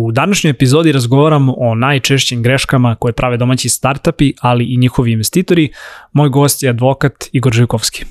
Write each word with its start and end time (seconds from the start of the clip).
U 0.00 0.12
današnjoj 0.12 0.50
epizodi 0.50 0.92
razgovaramo 0.92 1.54
o 1.58 1.74
najčešćim 1.74 2.42
greškama 2.42 2.94
koje 2.94 3.12
prave 3.12 3.36
domaći 3.36 3.68
startupi, 3.68 4.32
ali 4.40 4.64
i 4.64 4.76
njihovi 4.76 5.12
investitori. 5.12 5.72
Moj 6.12 6.28
gost 6.28 6.62
je 6.62 6.70
advokat 6.70 7.12
Igor 7.32 7.52
Živkovski. 7.52 8.04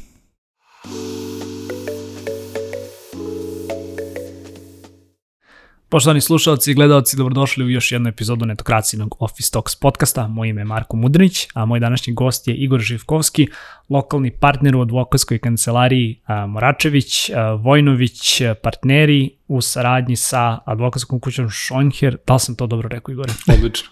Poštovani 5.89 6.21
slušalci 6.21 6.71
i 6.71 6.73
gledalci, 6.73 7.17
dobrodošli 7.17 7.65
u 7.65 7.69
još 7.69 7.91
jednu 7.91 8.09
epizodu 8.09 8.45
netokracijnog 8.45 9.15
Office 9.19 9.51
Talks 9.51 9.75
podcasta. 9.75 10.27
Moje 10.27 10.49
ime 10.49 10.61
je 10.61 10.65
Marko 10.65 10.97
Mudrinić, 10.97 11.47
a 11.53 11.65
moj 11.65 11.79
današnji 11.79 12.13
gost 12.13 12.47
je 12.47 12.55
Igor 12.55 12.79
Živkovski, 12.79 13.47
lokalni 13.89 14.31
partner 14.31 14.75
u 14.75 14.81
advokatskoj 14.81 15.39
kancelariji 15.39 16.21
Moračević, 16.47 17.29
Vojnović, 17.63 18.41
partneri 18.63 19.37
u 19.47 19.61
saradnji 19.61 20.15
sa 20.15 20.59
advokatskom 20.65 21.19
kućom 21.19 21.49
Schonher. 21.49 22.17
Da 22.27 22.33
li 22.33 22.39
sam 22.39 22.55
to 22.55 22.67
dobro 22.67 22.89
rekao, 22.89 23.11
Igore? 23.11 23.33
Odlično. 23.57 23.89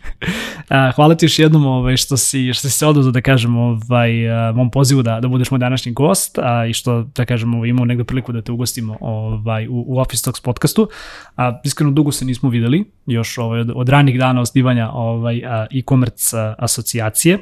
Hvala 0.96 1.16
ti 1.16 1.26
još 1.26 1.40
jednom 1.40 1.66
ovaj, 1.66 1.98
što, 1.98 2.18
si, 2.18 2.54
što 2.54 2.70
si 2.70 2.77
se 2.77 2.88
oduzao, 2.88 3.12
da 3.12 3.22
kažem, 3.22 3.58
ovaj, 3.58 4.12
mom 4.54 4.72
pozivu 4.72 5.02
da, 5.02 5.20
da 5.20 5.27
budeš 5.27 5.52
moj 5.52 5.59
današnji 5.59 5.91
gost 5.91 6.38
a, 6.38 6.66
i 6.66 6.73
što, 6.73 7.04
da 7.16 7.26
kažem, 7.26 7.55
ovaj, 7.55 7.70
imao 7.70 7.86
negde 7.86 8.04
priliku 8.04 8.32
da 8.32 8.41
te 8.41 8.52
ugostimo 8.52 8.98
ovaj, 9.02 9.68
u, 9.68 9.84
u 9.88 10.00
Office 10.00 10.23
Talks 10.23 10.41
podcastu. 10.41 10.90
A, 11.38 11.59
iskreno, 11.64 11.84
dugo 11.91 12.12
se 12.12 12.25
nismo 12.25 12.49
videli, 12.49 12.84
još 13.05 13.38
ovaj, 13.38 13.59
od, 13.59 13.71
od 13.75 13.89
ranih 13.89 14.20
dana 14.20 14.41
osnivanja 14.41 14.89
ovaj, 14.91 15.38
e-commerce 15.71 16.38
asocijacije. 16.58 17.39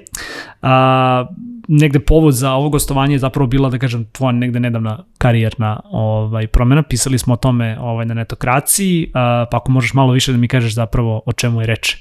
A, 0.62 1.26
negde 1.68 2.00
povod 2.00 2.34
za 2.34 2.52
ovo 2.52 2.70
gostovanje 2.70 3.16
je 3.16 3.20
zapravo 3.20 3.48
bila, 3.48 3.70
da 3.70 3.78
kažem, 3.78 4.06
tvoja 4.12 4.32
negde 4.32 4.60
nedavna 4.60 5.04
karijerna 5.18 5.80
ovaj, 5.84 6.48
promjena. 6.48 6.84
Pisali 6.84 7.18
smo 7.18 7.34
o 7.34 7.38
tome 7.38 7.78
ovaj, 7.80 8.06
na 8.06 8.14
netokraciji, 8.14 9.12
a, 9.14 9.46
pa 9.52 9.58
ako 9.58 9.72
možeš 9.72 9.94
malo 9.94 10.14
više 10.14 10.32
da 10.32 10.38
mi 10.38 10.48
kažeš 10.48 10.74
zapravo 10.74 11.22
o 11.26 11.34
čemu 11.34 11.62
je 11.62 11.68
reč. 11.68 11.96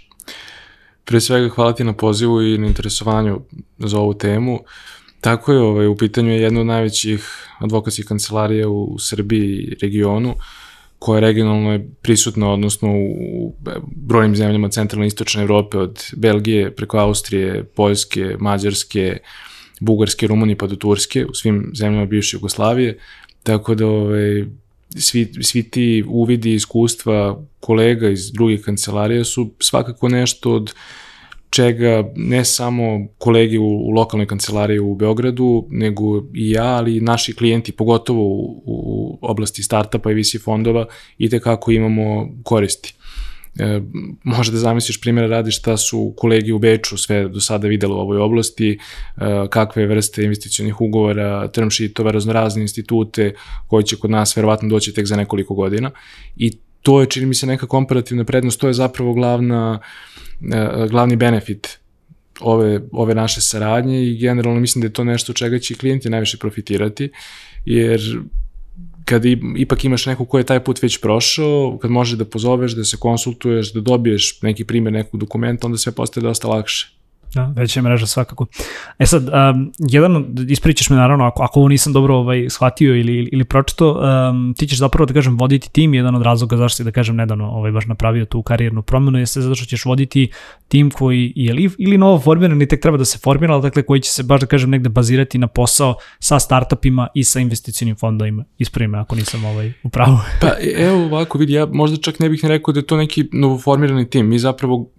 Pre 1.04 1.20
svega 1.20 1.48
hvala 1.48 1.72
ti 1.72 1.84
na 1.84 1.92
pozivu 1.92 2.42
i 2.42 2.58
na 2.58 2.66
interesovanju 2.66 3.40
za 3.78 3.98
ovu 3.98 4.14
temu. 4.14 4.58
Tako 5.20 5.52
je, 5.52 5.60
ovaj, 5.60 5.86
u 5.86 5.96
pitanju 5.96 6.30
je 6.30 6.42
jedna 6.42 6.60
od 6.60 6.66
najvećih 6.66 7.48
advokatskih 7.58 8.04
kancelarija 8.04 8.68
u 8.68 8.98
Srbiji 8.98 9.48
i 9.48 9.74
regionu, 9.82 10.34
koja 11.02 11.20
regionalno 11.20 11.72
je 11.72 11.88
prisutna, 12.02 12.52
odnosno 12.52 12.88
u 12.94 13.54
brojnim 13.96 14.36
zemljama 14.36 14.68
centralne 14.68 15.06
istočne 15.06 15.42
Evrope, 15.42 15.78
od 15.78 16.04
Belgije 16.16 16.70
preko 16.70 16.98
Austrije, 16.98 17.64
Poljske, 17.64 18.36
Mađarske, 18.38 19.18
Bugarske, 19.80 20.26
Rumunije 20.26 20.58
pa 20.58 20.66
do 20.66 20.76
Turske, 20.76 21.26
u 21.26 21.34
svim 21.34 21.72
zemljama 21.74 22.06
bivše 22.06 22.36
Jugoslavije, 22.36 22.98
tako 23.42 23.74
da 23.74 23.86
ovaj, 23.86 24.44
svi, 24.96 25.32
svi 25.40 25.62
ti 25.62 26.04
uvidi 26.08 26.54
iskustva 26.54 27.42
kolega 27.60 28.08
iz 28.08 28.32
drugih 28.32 28.62
kancelarija 28.64 29.24
su 29.24 29.50
svakako 29.58 30.08
nešto 30.08 30.52
od 30.52 30.74
čega 31.52 32.04
ne 32.16 32.44
samo 32.44 33.06
kolegi 33.18 33.58
u, 33.58 33.64
u 33.64 33.90
lokalnoj 33.90 34.26
kancelariji 34.26 34.78
u 34.78 34.94
Beogradu, 34.94 35.66
nego 35.70 36.18
i 36.34 36.50
ja, 36.50 36.64
ali 36.64 36.96
i 36.96 37.00
naši 37.00 37.34
klijenti, 37.34 37.72
pogotovo 37.72 38.22
u, 38.22 38.62
u 38.66 39.18
oblasti 39.20 39.62
startupa 39.62 40.10
i 40.10 40.14
VC 40.14 40.42
fondova, 40.44 40.86
i 41.18 41.28
tekako 41.28 41.70
imamo 41.70 42.28
koristi. 42.44 42.94
E, 43.58 43.80
može 44.24 44.52
da 44.52 44.58
zamisliš 44.58 45.00
primjera 45.00 45.28
radi 45.28 45.50
šta 45.50 45.76
su 45.76 46.14
kolegi 46.16 46.52
u 46.52 46.58
Beču 46.58 46.96
sve 46.96 47.28
do 47.28 47.40
sada 47.40 47.68
videli 47.68 47.92
u 47.92 47.96
ovoj 47.96 48.18
oblasti, 48.18 48.70
e, 48.72 48.78
kakve 49.50 49.86
vrste 49.86 50.24
investicionih 50.24 50.80
ugovora, 50.80 51.48
term 51.48 51.70
sheetova, 51.70 52.10
raznorazne 52.10 52.62
institute 52.62 53.34
koji 53.66 53.84
će 53.84 53.96
kod 53.96 54.10
nas 54.10 54.36
verovatno 54.36 54.68
doći 54.68 54.94
tek 54.94 55.06
za 55.06 55.16
nekoliko 55.16 55.54
godina 55.54 55.90
i 56.36 56.52
to 56.82 57.00
je, 57.00 57.06
čini 57.06 57.26
mi 57.26 57.34
se, 57.34 57.46
neka 57.46 57.66
komparativna 57.66 58.24
prednost, 58.24 58.60
to 58.60 58.66
je 58.66 58.74
zapravo 58.74 59.12
glavna, 59.12 59.78
glavni 60.90 61.16
benefit 61.16 61.78
ove, 62.40 62.80
ove 62.92 63.14
naše 63.14 63.40
saradnje 63.40 64.02
i 64.06 64.18
generalno 64.18 64.60
mislim 64.60 64.82
da 64.82 64.86
je 64.86 64.92
to 64.92 65.04
nešto 65.04 65.32
čega 65.32 65.58
će 65.58 65.74
klijenti 65.74 66.10
najviše 66.10 66.38
profitirati, 66.38 67.10
jer 67.64 68.00
kad 69.04 69.24
ipak 69.56 69.84
imaš 69.84 70.06
nekog 70.06 70.28
ko 70.28 70.38
je 70.38 70.44
taj 70.44 70.64
put 70.64 70.82
već 70.82 71.00
prošao, 71.00 71.78
kad 71.82 71.90
možeš 71.90 72.18
da 72.18 72.24
pozoveš, 72.24 72.72
da 72.72 72.84
se 72.84 72.96
konsultuješ, 72.96 73.72
da 73.72 73.80
dobiješ 73.80 74.42
neki 74.42 74.64
primjer 74.64 74.92
nekog 74.92 75.20
dokumenta, 75.20 75.66
onda 75.66 75.78
sve 75.78 75.92
postaje 75.92 76.22
dosta 76.22 76.48
lakše. 76.48 77.01
Da, 77.34 77.52
veća 77.56 77.82
mreža 77.82 78.06
svakako. 78.06 78.46
E 78.98 79.06
sad, 79.06 79.22
um, 79.22 79.72
jedan, 79.78 80.24
ispričaš 80.48 80.90
me 80.90 80.96
naravno, 80.96 81.24
ako, 81.24 81.42
ako 81.42 81.60
ovo 81.60 81.68
nisam 81.68 81.92
dobro 81.92 82.16
ovaj, 82.16 82.46
shvatio 82.50 82.96
ili, 82.96 83.28
ili, 83.32 83.44
pročito, 83.44 84.00
um, 84.30 84.54
ti 84.58 84.66
ćeš 84.66 84.78
zapravo, 84.78 85.06
da 85.06 85.14
kažem, 85.14 85.38
voditi 85.38 85.72
tim, 85.72 85.94
jedan 85.94 86.14
od 86.14 86.22
razloga 86.22 86.56
zašto 86.56 86.76
si, 86.76 86.84
da 86.84 86.90
kažem, 86.90 87.16
nedavno 87.16 87.50
ovaj, 87.50 87.72
baš 87.72 87.86
napravio 87.86 88.24
tu 88.24 88.42
karijernu 88.42 88.82
promenu, 88.82 89.18
jeste 89.18 89.40
zato 89.40 89.54
što 89.54 89.66
ćeš 89.66 89.84
voditi 89.84 90.30
tim 90.68 90.90
koji 90.90 91.32
je 91.36 91.50
ili, 91.50 91.70
ili 91.78 91.98
novo 91.98 92.18
formiran, 92.18 92.56
ili 92.56 92.68
tek 92.68 92.80
treba 92.80 92.98
da 92.98 93.04
se 93.04 93.18
formira, 93.18 93.54
ali 93.54 93.62
dakle 93.62 93.82
koji 93.82 94.00
će 94.00 94.12
se 94.12 94.22
baš, 94.22 94.40
da 94.40 94.46
kažem, 94.46 94.70
negde 94.70 94.88
bazirati 94.88 95.38
na 95.38 95.46
posao 95.46 95.94
sa 96.18 96.38
startupima 96.38 97.08
i 97.14 97.24
sa 97.24 97.40
investicijnim 97.40 97.96
fondovima. 97.96 98.44
Ispravi 98.58 98.88
me 98.88 98.98
ako 98.98 99.16
nisam 99.16 99.44
ovaj, 99.44 99.72
u 99.82 99.88
pravu. 99.88 100.18
pa 100.40 100.48
evo 100.76 101.04
ovako, 101.04 101.38
vidi, 101.38 101.52
ja 101.52 101.66
možda 101.66 101.96
čak 101.96 102.18
ne 102.18 102.28
bih 102.28 102.42
ne 102.42 102.48
rekao 102.48 102.72
da 102.72 102.80
je 102.80 102.86
to 102.86 102.96
neki 102.96 103.28
novoformirani 103.32 104.10
tim. 104.10 104.28
Mi 104.28 104.38
zapravo 104.38 104.90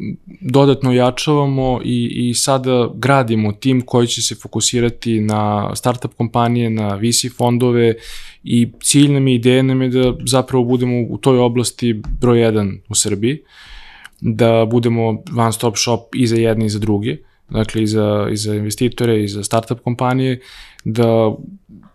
dodatno 0.41 0.94
jačavamo 0.94 1.79
i, 1.83 2.09
i 2.11 2.22
sada 2.34 2.89
gradimo 2.95 3.51
tim 3.51 3.81
koji 3.81 4.07
će 4.07 4.22
se 4.22 4.35
fokusirati 4.35 5.19
na 5.19 5.72
startup 5.75 6.13
kompanije, 6.13 6.69
na 6.69 6.95
VC 6.95 7.38
fondove 7.38 7.94
i 8.44 8.72
cilj 8.84 9.11
nam 9.11 9.28
i 9.28 9.35
ideja 9.35 9.63
nam 9.63 9.81
je 9.81 9.89
da 9.89 10.13
zapravo 10.25 10.63
budemo 10.63 11.01
u 11.09 11.17
toj 11.17 11.39
oblasti 11.39 12.01
broj 12.22 12.41
jedan 12.41 12.79
u 12.89 12.95
Srbiji, 12.95 13.41
da 14.22 14.66
budemo 14.66 15.23
one 15.38 15.51
stop 15.51 15.78
shop 15.78 16.16
i 16.16 16.28
za 16.28 16.35
jedne 16.35 16.66
i 16.66 16.69
za 16.69 16.79
druge, 16.79 17.17
dakle 17.50 17.83
i 17.83 17.88
za, 17.88 18.28
i 18.31 18.38
za 18.38 18.56
investitore 18.56 19.23
i 19.23 19.28
za 19.28 19.44
startup 19.44 19.79
kompanije, 19.79 20.39
da 20.85 21.35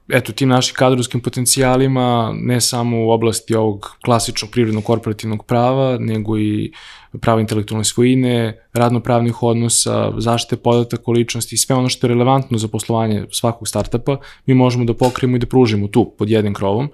eto, 0.09 0.33
tim 0.33 0.49
našim 0.49 0.75
kadrovskim 0.75 1.21
potencijalima, 1.21 2.35
ne 2.35 2.61
samo 2.61 3.05
u 3.05 3.11
oblasti 3.11 3.55
ovog 3.55 3.97
klasičnog 4.05 4.51
privrednog 4.51 4.85
korporativnog 4.85 5.45
prava, 5.45 5.99
nego 6.01 6.39
i 6.39 6.73
prava 7.21 7.41
intelektualne 7.41 7.85
svojine, 7.85 8.59
radnopravnih 8.73 9.43
odnosa, 9.43 10.13
zaštite 10.19 10.57
podataka 10.57 11.03
o 11.07 11.13
ličnosti 11.13 11.55
i 11.55 11.59
sve 11.59 11.77
ono 11.77 11.89
što 11.89 12.07
je 12.07 12.09
relevantno 12.09 12.59
za 12.59 12.69
poslovanje 12.69 13.25
svakog 13.31 13.69
startupa, 13.69 14.17
mi 14.47 14.55
možemo 14.55 14.85
da 14.85 14.95
pokrijemo 14.95 15.37
i 15.37 15.39
da 15.39 15.47
pružimo 15.47 15.89
tu 15.89 16.15
pod 16.19 16.31
jednim 16.31 16.55
krovom. 16.55 16.91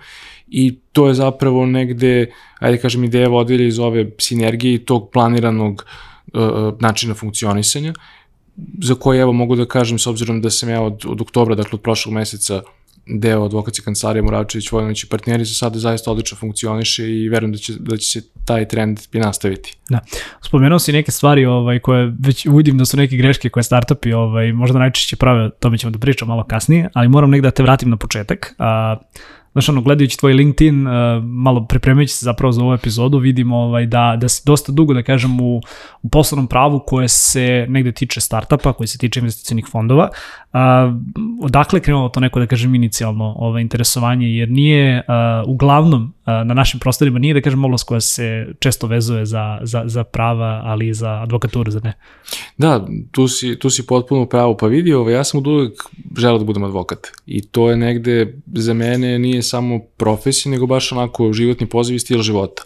I 0.48 0.78
to 0.92 1.08
je 1.08 1.14
zapravo 1.14 1.66
negde, 1.66 2.32
ajde 2.58 2.78
kažem, 2.78 3.04
ideja 3.04 3.28
vodilja 3.28 3.66
iz 3.66 3.78
ove 3.78 4.10
sinergije 4.18 4.74
i 4.74 4.84
tog 4.84 5.10
planiranog 5.10 5.84
uh, 6.32 6.40
načina 6.80 7.14
funkcionisanja, 7.14 7.94
za 8.82 8.94
koje 8.94 9.20
evo 9.20 9.32
mogu 9.32 9.56
da 9.56 9.66
kažem 9.66 9.98
s 9.98 10.06
obzirom 10.06 10.40
da 10.40 10.50
sam 10.50 10.68
ja 10.68 10.82
od, 10.82 11.02
od 11.06 11.20
oktobra, 11.20 11.54
dakle 11.54 11.76
od 11.76 11.80
prošlog 11.80 12.14
meseca 12.14 12.62
deo 13.06 13.44
advokatske 13.44 13.84
kancelarije 13.84 14.22
Muračević 14.22 14.72
Vojnović 14.72 15.04
i 15.04 15.08
partneri 15.08 15.44
za 15.44 15.54
sada 15.54 15.78
zaista 15.78 16.10
odlično 16.10 16.36
funkcioniše 16.36 17.10
i 17.10 17.28
verujem 17.28 17.52
da 17.52 17.58
će, 17.58 17.72
da 17.78 17.96
će 17.96 18.06
se 18.06 18.28
taj 18.44 18.68
trend 18.68 19.00
i 19.12 19.18
nastaviti. 19.18 19.76
Da. 19.88 20.00
Spomenuo 20.42 20.78
si 20.78 20.92
neke 20.92 21.10
stvari 21.10 21.46
ovaj, 21.46 21.78
koje 21.78 22.14
već 22.20 22.46
vidim 22.46 22.78
da 22.78 22.84
su 22.84 22.96
neke 22.96 23.16
greške 23.16 23.48
koje 23.48 23.64
startupi 23.64 24.12
ovaj, 24.12 24.52
možda 24.52 24.78
najčešće 24.78 25.16
prave, 25.16 25.50
to 25.50 25.70
mi 25.70 25.78
ćemo 25.78 25.90
da 25.90 25.98
pričamo 25.98 26.34
malo 26.34 26.44
kasnije, 26.44 26.88
ali 26.94 27.08
moram 27.08 27.30
negde 27.30 27.46
da 27.46 27.50
te 27.50 27.62
vratim 27.62 27.90
na 27.90 27.96
početak. 27.96 28.54
A, 28.58 28.96
znaš, 29.52 29.68
ono, 29.68 29.80
gledajući 29.80 30.18
tvoj 30.18 30.32
LinkedIn, 30.32 30.86
malo 31.22 31.66
pripremajući 31.66 32.14
se 32.14 32.24
zapravo 32.24 32.52
za 32.52 32.62
ovu 32.62 32.74
epizodu, 32.74 33.18
vidimo 33.18 33.56
ovaj, 33.56 33.86
da, 33.86 34.16
da 34.20 34.28
si 34.28 34.42
dosta 34.46 34.72
dugo, 34.72 34.94
da 34.94 35.02
kažem, 35.02 35.40
u, 35.40 35.60
u 36.02 36.08
poslovnom 36.08 36.46
pravu 36.46 36.82
koje 36.86 37.08
se 37.08 37.66
negde 37.68 37.92
tiče 37.92 38.20
startupa, 38.20 38.72
koje 38.72 38.86
se 38.86 38.98
tiče 38.98 39.20
investicijnih 39.20 39.66
fondova. 39.70 40.08
Uh, 40.54 40.60
odakle 41.42 41.80
krenulo 41.80 42.08
to 42.08 42.20
neko, 42.20 42.40
da 42.40 42.46
kažem, 42.46 42.74
inicijalno 42.74 43.34
ovaj, 43.38 43.62
interesovanje, 43.62 44.26
jer 44.26 44.50
nije 44.50 44.98
uh, 44.98 45.48
uglavnom 45.50 46.02
uh, 46.02 46.26
na 46.26 46.54
našim 46.54 46.80
prostorima, 46.80 47.18
nije, 47.18 47.34
da 47.34 47.40
kažem, 47.40 47.64
oblast 47.64 47.86
koja 47.86 48.00
se 48.00 48.46
često 48.58 48.86
vezuje 48.86 49.26
za, 49.26 49.58
za, 49.62 49.82
za 49.86 50.04
prava, 50.04 50.60
ali 50.64 50.88
i 50.88 50.94
za 50.94 51.10
advokaturu, 51.10 51.70
za 51.70 51.80
ne? 51.80 51.92
Da, 52.58 52.86
tu 53.10 53.28
si, 53.28 53.58
tu 53.58 53.70
si 53.70 53.86
potpuno 53.86 54.26
pravo. 54.26 54.56
Pa 54.56 54.66
vidi, 54.66 54.92
ovaj, 54.92 55.14
ja 55.14 55.24
sam 55.24 55.38
od 55.38 55.46
uvek 55.46 55.72
želeo 56.18 56.38
da 56.38 56.44
budem 56.44 56.64
advokat 56.64 57.06
i 57.26 57.42
to 57.42 57.70
je 57.70 57.76
negde 57.76 58.34
za 58.46 58.74
mene 58.74 59.18
nije 59.18 59.42
samo 59.42 59.80
profesija, 59.96 60.52
nego 60.52 60.66
baš 60.66 60.92
onako 60.92 61.32
životni 61.32 61.66
poziv 61.66 61.96
i 61.96 61.98
stil 61.98 62.22
života. 62.22 62.62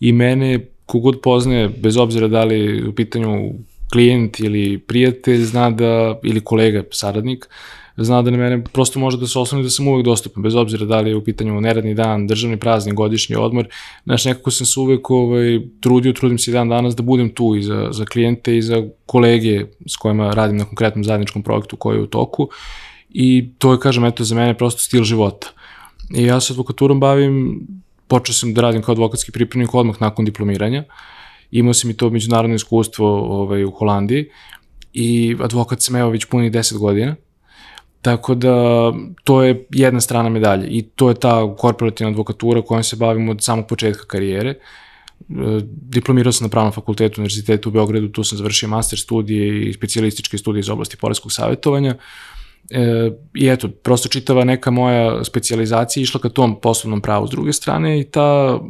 I 0.00 0.12
mene, 0.12 0.60
kogod 0.86 1.20
poznaje, 1.22 1.68
bez 1.68 1.96
obzira 1.96 2.28
da 2.28 2.44
li 2.44 2.88
u 2.88 2.94
pitanju 2.94 3.52
klijent 3.92 4.40
ili 4.40 4.78
prijatelj, 4.78 5.44
zna 5.44 5.70
da, 5.70 6.18
ili 6.22 6.40
kolega, 6.40 6.82
saradnik, 6.90 7.48
zna 7.96 8.22
da 8.22 8.30
na 8.30 8.36
mene 8.36 8.64
prosto 8.64 8.98
može 9.00 9.16
da 9.16 9.26
se 9.26 9.38
osloni 9.38 9.64
da 9.64 9.70
sam 9.70 9.88
uvek 9.88 10.04
dostupan, 10.04 10.42
bez 10.42 10.54
obzira 10.54 10.86
da 10.86 11.00
li 11.00 11.10
je 11.10 11.16
u 11.16 11.24
pitanju 11.24 11.60
neradni 11.60 11.94
dan, 11.94 12.26
državni 12.26 12.56
praznik, 12.56 12.94
godišnji 12.94 13.36
odmor. 13.36 13.68
Znaš, 14.04 14.24
nekako 14.24 14.50
sam 14.50 14.66
se 14.66 14.80
uvek 14.80 15.10
ovaj, 15.10 15.60
trudio, 15.80 16.12
trudim 16.12 16.38
se 16.38 16.50
i 16.50 16.54
dan 16.54 16.68
danas 16.68 16.96
da 16.96 17.02
budem 17.02 17.30
tu 17.30 17.54
i 17.56 17.62
za, 17.62 17.88
za 17.92 18.04
klijente 18.04 18.56
i 18.56 18.62
za 18.62 18.82
kolege 19.06 19.64
s 19.86 19.96
kojima 19.96 20.30
radim 20.30 20.56
na 20.56 20.64
konkretnom 20.64 21.04
zajedničkom 21.04 21.42
projektu 21.42 21.76
koji 21.76 21.96
je 21.96 22.02
u 22.02 22.06
toku. 22.06 22.48
I 23.10 23.48
to 23.58 23.72
je, 23.72 23.80
kažem, 23.80 24.04
eto, 24.04 24.24
za 24.24 24.34
mene 24.34 24.54
prosto 24.58 24.80
stil 24.80 25.04
života. 25.04 25.48
I 26.16 26.24
ja 26.24 26.40
se 26.40 26.52
advokaturom 26.52 27.00
bavim, 27.00 27.60
počeo 28.08 28.34
sam 28.34 28.54
da 28.54 28.60
radim 28.60 28.82
kao 28.82 28.92
advokatski 28.92 29.32
pripremnik 29.32 29.74
odmah 29.74 30.00
nakon 30.00 30.24
diplomiranja 30.24 30.84
imao 31.50 31.74
sam 31.74 31.90
i 31.90 31.96
to 31.96 32.10
međunarodno 32.10 32.56
iskustvo 32.56 33.06
ovaj, 33.40 33.64
u 33.64 33.70
Holandiji 33.70 34.28
i 34.92 35.36
advokat 35.40 35.82
sam 35.82 35.96
evo 35.96 36.10
već 36.10 36.24
punih 36.24 36.52
10 36.52 36.78
godina. 36.78 37.16
Tako 38.02 38.34
da 38.34 38.54
to 39.24 39.42
je 39.42 39.66
jedna 39.70 40.00
strana 40.00 40.28
medalje 40.28 40.66
i 40.68 40.82
to 40.82 41.08
je 41.08 41.14
ta 41.14 41.56
korporativna 41.58 42.10
advokatura 42.10 42.62
kojom 42.62 42.82
se 42.82 42.96
bavimo 42.96 43.32
od 43.32 43.44
samog 43.44 43.66
početka 43.66 44.04
karijere. 44.04 44.50
E, 44.50 44.56
diplomirao 45.66 46.32
sam 46.32 46.44
na 46.44 46.48
pravnom 46.48 46.72
fakultetu 46.72 47.20
Univerzitetu 47.20 47.68
u 47.68 47.72
Beogradu, 47.72 48.08
tu 48.08 48.24
sam 48.24 48.38
završio 48.38 48.68
master 48.68 48.98
studije 48.98 49.68
i 49.68 49.72
specijalističke 49.72 50.38
studije 50.38 50.60
iz 50.60 50.68
oblasti 50.68 50.96
poreskog 50.96 51.32
savjetovanja. 51.32 51.94
E, 52.70 53.10
I 53.34 53.48
eto, 53.48 53.68
prosto 53.68 54.08
čitava 54.08 54.44
neka 54.44 54.70
moja 54.70 55.24
specijalizacija 55.24 56.02
išla 56.02 56.20
ka 56.20 56.28
tom 56.28 56.60
poslovnom 56.60 57.00
pravu 57.00 57.26
s 57.26 57.30
druge 57.30 57.52
strane 57.52 58.00
i 58.00 58.04
ta 58.04 58.60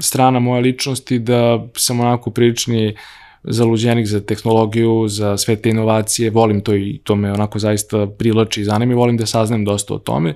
strana 0.00 0.38
moja 0.38 0.60
ličnosti 0.60 1.18
da 1.18 1.66
sam 1.76 2.00
onako 2.00 2.30
prilični 2.30 2.94
zaluđenik 3.42 4.06
za 4.06 4.20
tehnologiju, 4.20 5.08
za 5.08 5.36
sve 5.36 5.56
te 5.56 5.70
inovacije, 5.70 6.30
volim 6.30 6.60
to 6.60 6.74
i 6.74 7.00
to 7.04 7.16
me 7.16 7.32
onako 7.32 7.58
zaista 7.58 8.06
privlači 8.06 8.60
i 8.60 8.64
zanima 8.64 8.92
i 8.92 8.96
volim 8.96 9.16
da 9.16 9.26
saznam 9.26 9.64
dosta 9.64 9.94
o 9.94 9.98
tome. 9.98 10.34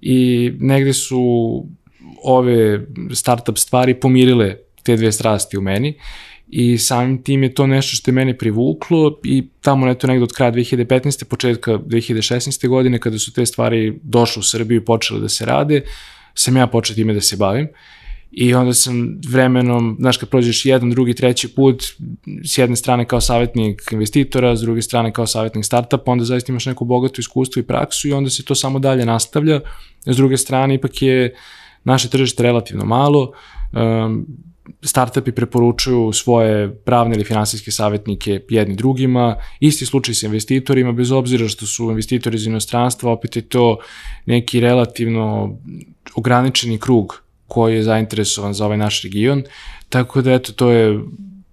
I 0.00 0.52
negde 0.58 0.92
su 0.92 1.22
ove 2.24 2.86
startup 3.12 3.58
stvari 3.58 3.94
pomirile 3.94 4.56
te 4.82 4.96
dve 4.96 5.12
strasti 5.12 5.58
u 5.58 5.60
meni 5.60 5.94
i 6.48 6.78
samim 6.78 7.22
tim 7.22 7.42
je 7.42 7.54
to 7.54 7.66
nešto 7.66 7.96
što 7.96 8.10
je 8.10 8.14
mene 8.14 8.38
privuklo 8.38 9.20
i 9.24 9.48
tamo 9.60 9.86
neto 9.86 10.06
negde 10.06 10.24
od 10.24 10.32
kraja 10.32 10.52
2015. 10.52 11.24
početka 11.24 11.72
2016. 11.72 12.68
godine 12.68 12.98
kada 12.98 13.18
su 13.18 13.32
te 13.32 13.46
stvari 13.46 13.98
došle 14.02 14.40
u 14.40 14.42
Srbiju 14.42 14.80
i 14.80 14.84
počele 14.84 15.20
da 15.20 15.28
se 15.28 15.46
rade, 15.46 15.82
sam 16.34 16.56
ja 16.56 16.66
počeo 16.66 16.94
time 16.94 17.14
da 17.14 17.20
se 17.20 17.36
bavim. 17.36 17.64
Uh, 17.64 18.01
I 18.32 18.54
onda 18.54 18.74
sam 18.74 19.18
vremenom, 19.28 19.96
znaš, 20.00 20.16
kad 20.16 20.28
prođeš 20.28 20.66
jedan, 20.66 20.90
drugi, 20.90 21.14
treći 21.14 21.48
put, 21.48 21.82
s 22.44 22.58
jedne 22.58 22.76
strane 22.76 23.04
kao 23.04 23.20
savjetnik 23.20 23.82
investitora, 23.92 24.56
s 24.56 24.60
druge 24.60 24.82
strane 24.82 25.12
kao 25.12 25.26
savjetnik 25.26 25.64
startupa, 25.64 26.12
onda 26.12 26.24
zaista 26.24 26.52
imaš 26.52 26.66
neko 26.66 26.84
bogato 26.84 27.20
iskustvo 27.20 27.60
i 27.60 27.66
praksu 27.66 28.08
i 28.08 28.12
onda 28.12 28.30
se 28.30 28.44
to 28.44 28.54
samo 28.54 28.78
dalje 28.78 29.04
nastavlja. 29.04 29.60
S 30.06 30.16
druge 30.16 30.36
strane, 30.36 30.74
ipak 30.74 31.02
je 31.02 31.34
naše 31.84 32.08
tržište 32.08 32.42
relativno 32.42 32.84
malo, 32.84 33.32
um, 33.72 34.26
startupi 34.82 35.32
preporučuju 35.32 36.12
svoje 36.12 36.74
pravne 36.74 37.14
ili 37.14 37.24
finansijske 37.24 37.70
savjetnike 37.70 38.40
jedni 38.48 38.76
drugima, 38.76 39.36
isti 39.60 39.86
slučaj 39.86 40.14
sa 40.14 40.26
investitorima, 40.26 40.92
bez 40.92 41.12
obzira 41.12 41.48
što 41.48 41.66
su 41.66 41.90
investitori 41.90 42.36
iz 42.36 42.46
inostranstva, 42.46 43.12
opet 43.12 43.36
je 43.36 43.42
to 43.42 43.78
neki 44.26 44.60
relativno 44.60 45.58
ograničeni 46.14 46.78
krug 46.78 47.22
koji 47.52 47.74
je 47.74 47.82
zainteresovan 47.82 48.54
za 48.54 48.64
ovaj 48.64 48.78
naš 48.78 49.02
region, 49.02 49.42
tako 49.88 50.22
da 50.22 50.32
eto, 50.32 50.52
to 50.52 50.70
je 50.70 51.00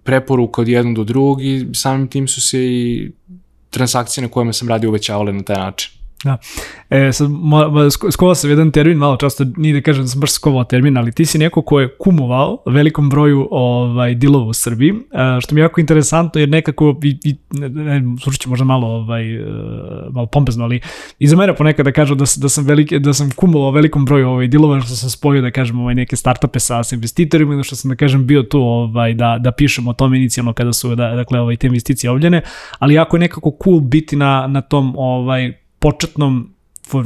preporuka 0.02 0.62
od 0.62 0.68
jednog 0.68 0.94
do 0.96 1.04
drugog 1.04 1.42
i 1.44 1.66
samim 1.74 2.08
tim 2.08 2.28
su 2.28 2.40
se 2.40 2.58
i 2.64 3.10
transakcije 3.70 4.22
na 4.22 4.28
kojima 4.28 4.52
sam 4.52 4.68
radio 4.68 4.88
uvećavale 4.90 5.32
na 5.32 5.42
taj 5.42 5.56
način. 5.56 5.99
Da. 6.24 6.36
E, 6.90 7.12
sad, 7.12 7.30
skovao 8.12 8.34
sam 8.34 8.50
jedan 8.50 8.70
termin, 8.70 8.98
malo 8.98 9.16
často 9.16 9.44
nije 9.56 9.74
da 9.74 9.80
kažem 9.80 10.04
da 10.04 10.08
sam 10.08 10.20
baš 10.20 10.32
skovao 10.32 10.64
termin, 10.64 10.96
ali 10.96 11.12
ti 11.12 11.26
si 11.26 11.38
neko 11.38 11.62
ko 11.62 11.80
je 11.80 11.96
kumovao 11.98 12.62
velikom 12.66 13.10
broju 13.10 13.48
ovaj, 13.50 14.14
dilova 14.14 14.46
u 14.46 14.52
Srbiji, 14.52 14.94
što 15.40 15.54
mi 15.54 15.60
je 15.60 15.62
jako 15.62 15.80
interesantno 15.80 16.40
jer 16.40 16.48
nekako, 16.48 16.96
i, 17.02 17.18
i, 17.24 17.36
ne, 17.50 17.68
ne, 17.68 18.02
slušat 18.22 18.46
možda 18.46 18.64
malo, 18.64 18.88
ovaj, 18.88 19.34
e, 19.34 19.44
malo 20.10 20.26
pompezno, 20.26 20.64
ali 20.64 20.80
i 21.18 21.28
za 21.28 21.36
mene 21.36 21.56
ponekad 21.56 21.84
da 21.84 21.92
kažem 21.92 22.18
da, 22.18 22.24
da 22.36 22.48
sam, 22.48 22.64
velike, 22.64 22.98
da 22.98 23.12
sam 23.12 23.30
kumovao 23.30 23.70
velikom 23.70 24.04
broju 24.04 24.28
ovaj, 24.28 24.46
dilova, 24.46 24.80
što 24.80 24.94
sam 24.94 25.10
spojio 25.10 25.42
da 25.42 25.50
kažem 25.50 25.80
ovaj, 25.80 25.94
neke 25.94 26.16
startupe 26.16 26.60
sa, 26.60 26.82
sa 26.82 26.94
investitorima, 26.94 27.62
što 27.62 27.76
sam 27.76 27.88
da 27.88 27.94
kažem 27.94 28.26
bio 28.26 28.42
tu 28.42 28.60
ovaj, 28.60 29.14
da, 29.14 29.38
da 29.40 29.52
pišem 29.52 29.88
o 29.88 29.92
tome 29.92 30.18
inicijalno 30.18 30.52
kada 30.52 30.72
su 30.72 30.94
da, 30.94 31.14
dakle, 31.14 31.40
ovaj, 31.40 31.56
te 31.56 31.66
investicije 31.66 32.10
ovljene, 32.10 32.42
ali 32.78 32.94
jako 32.94 33.16
je 33.16 33.20
nekako 33.20 33.56
cool 33.64 33.80
biti 33.80 34.16
na, 34.16 34.46
na 34.46 34.60
tom 34.60 34.94
ovaj, 34.96 35.60
početnom 35.80 36.54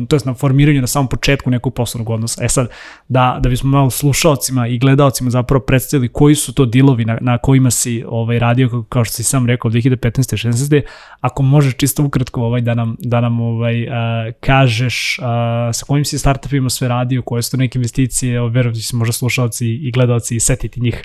to 0.09 0.17
jest 0.17 0.27
na 0.27 0.35
formiranju 0.35 0.81
na 0.81 0.87
samom 0.87 1.09
početku 1.09 1.51
nekog 1.51 1.75
poslovnog 1.75 2.11
odnosa. 2.11 2.45
E 2.45 2.49
sad, 2.49 2.69
da, 3.09 3.39
da 3.43 3.49
bismo 3.49 3.71
malo 3.71 3.91
slušalcima 3.91 4.67
i 4.67 4.79
gledalcima 4.79 5.31
zapravo 5.31 5.65
predstavili 5.65 6.09
koji 6.09 6.35
su 6.35 6.55
to 6.55 6.65
dilovi 6.67 7.05
na, 7.05 7.19
na 7.21 7.39
kojima 7.39 7.71
si 7.71 8.05
ovaj, 8.07 8.39
radio, 8.39 8.85
kao 8.89 9.05
što 9.05 9.15
si 9.15 9.23
sam 9.23 9.47
rekao, 9.47 9.71
2015. 9.71 10.49
16. 10.49 10.83
Ako 11.21 11.43
možeš 11.43 11.77
čisto 11.77 12.05
ukratko 12.05 12.43
ovaj, 12.43 12.61
da 12.61 12.75
nam, 12.75 12.97
da 12.99 13.21
nam 13.21 13.41
ovaj, 13.41 13.89
a, 13.91 14.33
kažeš 14.41 15.19
a, 15.23 15.71
sa 15.73 15.85
kojim 15.85 16.05
si 16.05 16.19
startupima 16.19 16.71
sve 16.71 16.89
radio, 16.89 17.23
koje 17.23 17.43
su 17.43 17.51
to 17.51 17.57
neke 17.57 17.79
investicije, 17.79 18.41
ovaj, 18.41 18.53
verujem 18.53 18.75
da 18.75 18.81
se 18.81 18.97
možda 18.97 19.13
slušalci 19.13 19.67
i 19.67 19.91
gledalci 19.91 20.41
setiti 20.41 20.81
njih. 20.81 21.03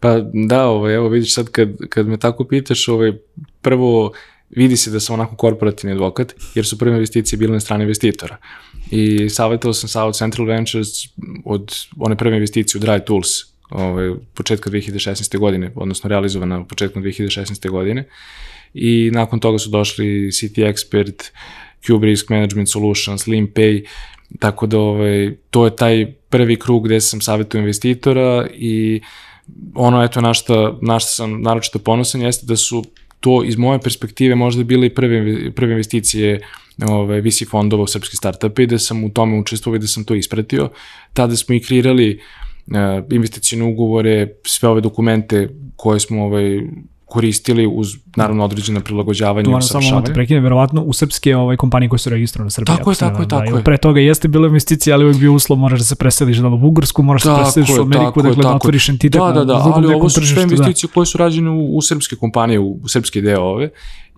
Pa 0.00 0.20
da, 0.48 0.66
ovaj, 0.66 0.94
evo 0.94 1.08
vidiš 1.08 1.34
sad 1.34 1.48
kad, 1.48 1.68
kad 1.88 2.06
me 2.06 2.16
tako 2.16 2.44
pitaš, 2.44 2.88
ovaj, 2.88 3.12
prvo 3.60 4.12
vidi 4.56 4.76
se 4.76 4.90
da 4.90 5.00
sam 5.00 5.14
onako 5.14 5.36
korporativni 5.36 5.92
advokat, 5.92 6.34
jer 6.54 6.66
su 6.66 6.78
prve 6.78 6.92
investicije 6.92 7.38
bile 7.38 7.52
na 7.52 7.60
strani 7.60 7.82
investitora. 7.82 8.36
I 8.90 9.28
savjetovao 9.28 9.74
sam 9.74 9.88
South 9.88 10.18
Central 10.18 10.46
Ventures 10.46 10.88
od 11.44 11.74
one 11.98 12.16
prve 12.16 12.36
investicije 12.36 12.78
u 12.80 12.82
Dry 12.82 13.04
Tools, 13.04 13.28
ovaj, 13.70 14.10
početka 14.34 14.70
2016. 14.70 15.38
godine, 15.38 15.72
odnosno 15.74 16.08
realizovana 16.08 16.64
početkom 16.64 17.02
2016. 17.02 17.70
godine. 17.70 18.08
I 18.74 19.10
nakon 19.12 19.40
toga 19.40 19.58
su 19.58 19.70
došli 19.70 20.04
City 20.06 20.72
Expert, 20.72 21.30
Cube 21.86 22.06
Risk 22.06 22.28
Management 22.30 22.70
Solutions, 22.70 23.26
LeanPay, 23.26 23.86
tako 24.38 24.66
da 24.66 24.78
ovaj, 24.78 25.36
to 25.50 25.64
je 25.64 25.76
taj 25.76 26.12
prvi 26.28 26.56
krug 26.56 26.84
gde 26.84 27.00
sam 27.00 27.20
savjetao 27.20 27.58
investitora 27.58 28.48
i 28.54 29.00
ono 29.74 30.04
eto 30.04 30.20
na 30.20 30.34
što, 30.34 30.78
na 30.82 30.98
što 30.98 31.10
sam 31.10 31.42
naročito 31.42 31.78
ponosan 31.78 32.22
jeste 32.22 32.46
da 32.46 32.56
su 32.56 32.84
to 33.22 33.44
iz 33.44 33.56
moje 33.56 33.78
perspektive 33.80 34.34
možda 34.34 34.64
bile 34.64 34.86
i 34.86 34.94
prve, 34.94 35.50
prve 35.54 35.72
investicije 35.72 36.40
ovaj, 36.88 37.20
VC 37.20 37.46
fondova 37.50 37.82
u 37.82 37.86
srpski 37.86 38.16
startupe 38.16 38.62
i 38.62 38.66
da 38.66 38.78
sam 38.78 39.04
u 39.04 39.10
tome 39.10 39.38
učestvovao 39.38 39.76
i 39.76 39.80
da 39.80 39.86
sam 39.86 40.04
to 40.04 40.14
ispratio. 40.14 40.70
Tada 41.12 41.36
smo 41.36 41.54
i 41.54 41.60
kreirali 41.60 42.20
uh, 42.66 42.74
investicijne 43.10 43.64
ugovore, 43.64 44.34
sve 44.46 44.68
ove 44.68 44.80
dokumente 44.80 45.48
koje 45.76 46.00
smo 46.00 46.24
ovaj, 46.24 46.60
koristili 47.12 47.66
uz 47.66 47.88
naravno 48.16 48.44
određena 48.44 48.80
prilagođavanja 48.80 49.50
i 49.50 49.54
usavršavanja. 49.54 49.88
Samo 49.88 50.06
te 50.06 50.12
prekine, 50.12 50.40
verovatno 50.40 50.82
u 50.82 50.92
srpske 50.92 51.36
ovaj, 51.36 51.56
kompanije 51.56 51.88
koje 51.88 51.98
su 51.98 52.10
registrovane 52.10 52.46
u 52.46 52.50
Srbiji. 52.50 52.76
Tako 52.76 52.90
je, 52.90 52.96
tako 52.96 53.22
je, 53.22 53.26
da, 53.26 53.38
tako 53.38 53.56
je. 53.56 53.64
Pre 53.64 53.76
toga 53.76 54.00
jeste 54.00 54.28
bilo 54.28 54.46
investicija, 54.46 54.96
ali 54.96 55.04
uvek 55.04 55.18
bio 55.18 55.32
uslov, 55.32 55.58
moraš 55.58 55.78
da 55.78 55.84
se 55.84 55.94
preseliš 55.94 56.38
da 56.38 56.48
u 56.48 56.66
Ugorsku, 56.66 57.02
moraš 57.02 57.22
da 57.22 57.34
se 57.34 57.42
preseliš 57.42 57.78
u 57.78 57.82
Ameriku, 57.82 58.22
dakle 58.22 58.42
da 58.42 58.54
otvoriš 58.54 58.88
entitet. 58.88 59.20
Da, 59.20 59.32
da, 59.32 59.44
da, 59.44 59.54
ali 59.74 59.94
ovo 59.94 60.08
su 60.08 60.26
sve 60.26 60.36
da. 60.36 60.42
investicije 60.42 60.88
da. 60.88 60.94
koje 60.94 61.06
su 61.06 61.18
rađene 61.18 61.50
u, 61.50 61.76
u 61.76 61.82
srpske 61.82 62.16
kompanije, 62.16 62.58
u, 62.58 62.78
u 62.82 62.88
srpske 62.88 63.20
deo 63.20 63.42
ove 63.42 63.68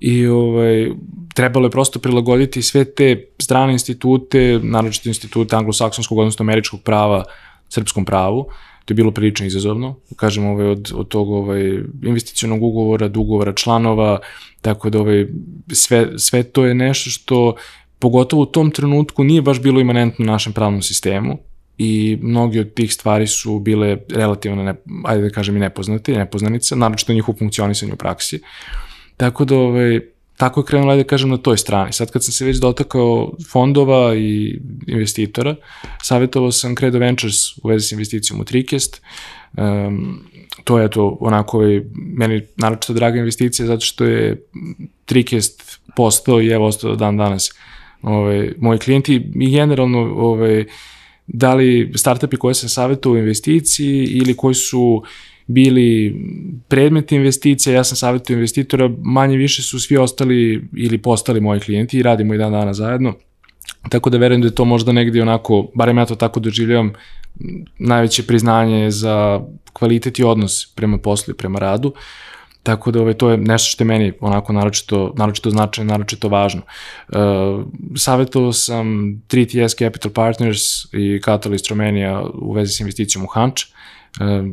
i 0.01 0.27
ovaj, 0.27 0.91
trebalo 1.35 1.67
je 1.67 1.71
prosto 1.71 1.99
prilagoditi 1.99 2.63
sve 2.63 2.85
te 2.85 3.27
strane 3.39 3.73
institute, 3.73 4.61
naročito 4.63 5.09
institute 5.09 5.57
anglosaksonskog, 5.57 6.19
odnosno 6.19 6.43
američkog 6.43 6.81
prava, 6.81 7.25
srpskom 7.69 8.05
pravu, 8.05 8.47
To 8.85 8.93
je 8.93 8.95
bilo 8.95 9.11
prilično 9.11 9.47
izazovno, 9.47 9.97
kažem, 10.17 10.47
ovaj, 10.47 10.67
od, 10.67 10.93
od 10.95 11.09
tog 11.09 11.31
ovaj, 11.31 11.63
investicionog 12.03 12.63
ugovora, 12.63 13.09
dugovora 13.09 13.53
članova, 13.53 14.19
tako 14.61 14.91
da 14.91 15.01
ovaj, 15.01 15.27
sve, 15.73 16.19
sve 16.19 16.43
to 16.43 16.65
je 16.65 16.75
nešto 16.75 17.11
što 17.11 17.55
pogotovo 17.99 18.43
u 18.43 18.47
tom 18.47 18.71
trenutku 18.71 19.25
nije 19.25 19.43
baš 19.43 19.63
bilo 19.63 19.81
imanentno 19.81 20.25
našem 20.25 20.53
pravnom 20.53 20.83
sistemu 20.83 21.39
i 21.79 22.19
mnogi 22.23 22.61
od 22.61 22.75
tih 22.75 22.95
stvari 22.95 23.27
su 23.27 23.59
bile 23.59 23.97
relativno, 24.11 24.63
ne, 24.63 24.75
ajde 25.05 25.23
da 25.23 25.31
kažem 25.31 25.57
i 25.57 25.61
nepoznate, 25.61 26.13
nepoznanice, 26.13 26.77
naročito 26.77 27.13
njihovo 27.13 27.39
funkcionisanje 27.39 27.93
u 27.93 27.97
praksi. 27.97 28.41
Tako 29.17 29.45
da 29.45 29.57
ovaj, 29.57 30.01
tako 30.37 30.61
je 30.61 30.65
krenula, 30.65 30.97
da 30.97 31.05
kažem, 31.05 31.31
na 31.31 31.37
toj 31.37 31.57
strani. 31.57 31.93
Sad 31.93 32.11
kad 32.11 32.25
sam 32.25 32.33
se 32.33 32.45
već 32.45 32.57
dotakao 32.57 33.33
fondova 33.53 34.15
i 34.17 34.61
investitora, 34.87 35.57
savjetovao 36.03 36.53
sam 36.53 36.77
Credo 36.77 36.99
Ventures 36.99 37.59
u 37.63 37.69
vezi 37.69 37.87
s 37.87 37.93
investicijom 37.93 38.41
u 38.41 38.45
Trikest. 38.45 39.03
Um, 39.57 40.21
to 40.65 40.79
je 40.79 40.91
to 40.91 41.17
onako 41.21 41.59
ovaj, 41.59 41.83
meni 41.95 42.43
naročito 42.57 42.93
draga 42.93 43.19
investicija 43.19 43.67
zato 43.67 43.81
što 43.81 44.05
je 44.05 44.47
Trikest 45.05 45.81
postao 45.97 46.43
i 46.43 46.49
evo 46.49 46.67
ostao 46.67 46.97
dan 46.97 47.17
danas 47.17 47.51
ovaj, 48.03 48.53
moji 48.59 48.79
klijenti 48.79 49.31
i 49.35 49.51
generalno 49.51 49.99
ovaj, 49.99 50.65
da 51.27 51.55
li 51.55 51.93
startupi 51.95 52.37
koje 52.37 52.55
sam 52.55 52.69
savjetovao 52.69 53.17
u 53.17 53.19
investiciji 53.19 54.05
ili 54.05 54.37
koji 54.37 54.55
su 54.55 55.03
uh, 55.03 55.09
bili 55.47 56.17
predmet 56.69 57.13
investicija, 57.13 57.75
ja 57.75 57.85
sam 57.85 57.97
savjetio 57.97 58.35
investitora, 58.35 58.91
manje 59.03 59.37
više 59.37 59.63
su 59.63 59.81
svi 59.81 59.97
ostali 59.97 60.69
ili 60.77 60.99
postali 60.99 61.41
moji 61.41 61.61
klijenti 61.61 61.99
i 61.99 62.03
radimo 62.03 62.35
i 62.35 62.39
dan 62.39 62.53
dana 62.53 62.75
zajedno. 62.75 63.15
Tako 63.89 64.11
da 64.11 64.19
verujem 64.19 64.41
da 64.41 64.47
je 64.47 64.55
to 64.55 64.65
možda 64.65 64.93
negdje 64.93 65.23
onako, 65.23 65.71
barem 65.75 65.99
ja 65.99 66.07
to 66.07 66.15
tako 66.15 66.41
doživljavam, 66.41 66.93
najveće 67.79 68.23
priznanje 68.27 68.91
za 68.91 69.41
kvalitet 69.73 70.19
i 70.19 70.25
odnos 70.25 70.75
prema 70.75 70.99
poslu 70.99 71.33
i 71.33 71.37
prema 71.37 71.59
radu. 71.59 71.93
Tako 72.63 72.91
da 72.91 73.01
ovaj, 73.01 73.15
to 73.15 73.31
je 73.31 73.37
nešto 73.37 73.71
što 73.71 73.85
je 73.85 73.89
meni 73.89 74.13
onako 74.21 74.53
naročito, 74.53 75.13
naročito 75.17 75.51
značajno, 75.51 75.93
naročito 75.93 76.29
važno. 76.29 76.63
Uh, 77.09 77.17
savjetovao 77.97 78.53
sam 78.53 78.87
3TS 79.29 79.79
Capital 79.79 80.13
Partners 80.13 80.85
i 80.93 81.21
Catalyst 81.25 81.71
Romania 81.71 82.23
u 82.35 82.53
vezi 82.53 82.73
s 82.73 82.81
investicijom 82.81 83.25
u 83.25 83.27
Hanč. 83.27 83.65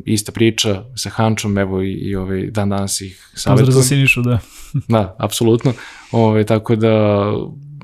Ista 0.06 0.32
priča 0.32 0.84
sa 0.96 1.10
Hančom, 1.10 1.58
evo 1.58 1.82
i, 1.82 1.92
i 1.92 2.16
ovaj, 2.16 2.52
dan 2.52 2.70
danas 2.70 3.02
ih 3.02 3.30
savjetujem. 3.34 3.66
Pozdrav 3.66 3.82
za 3.82 3.88
Sinišu, 3.88 4.22
da. 4.22 4.40
da, 4.88 5.16
apsolutno. 5.20 5.74
Ove, 6.12 6.46
tako 6.46 6.76
da, 6.76 7.24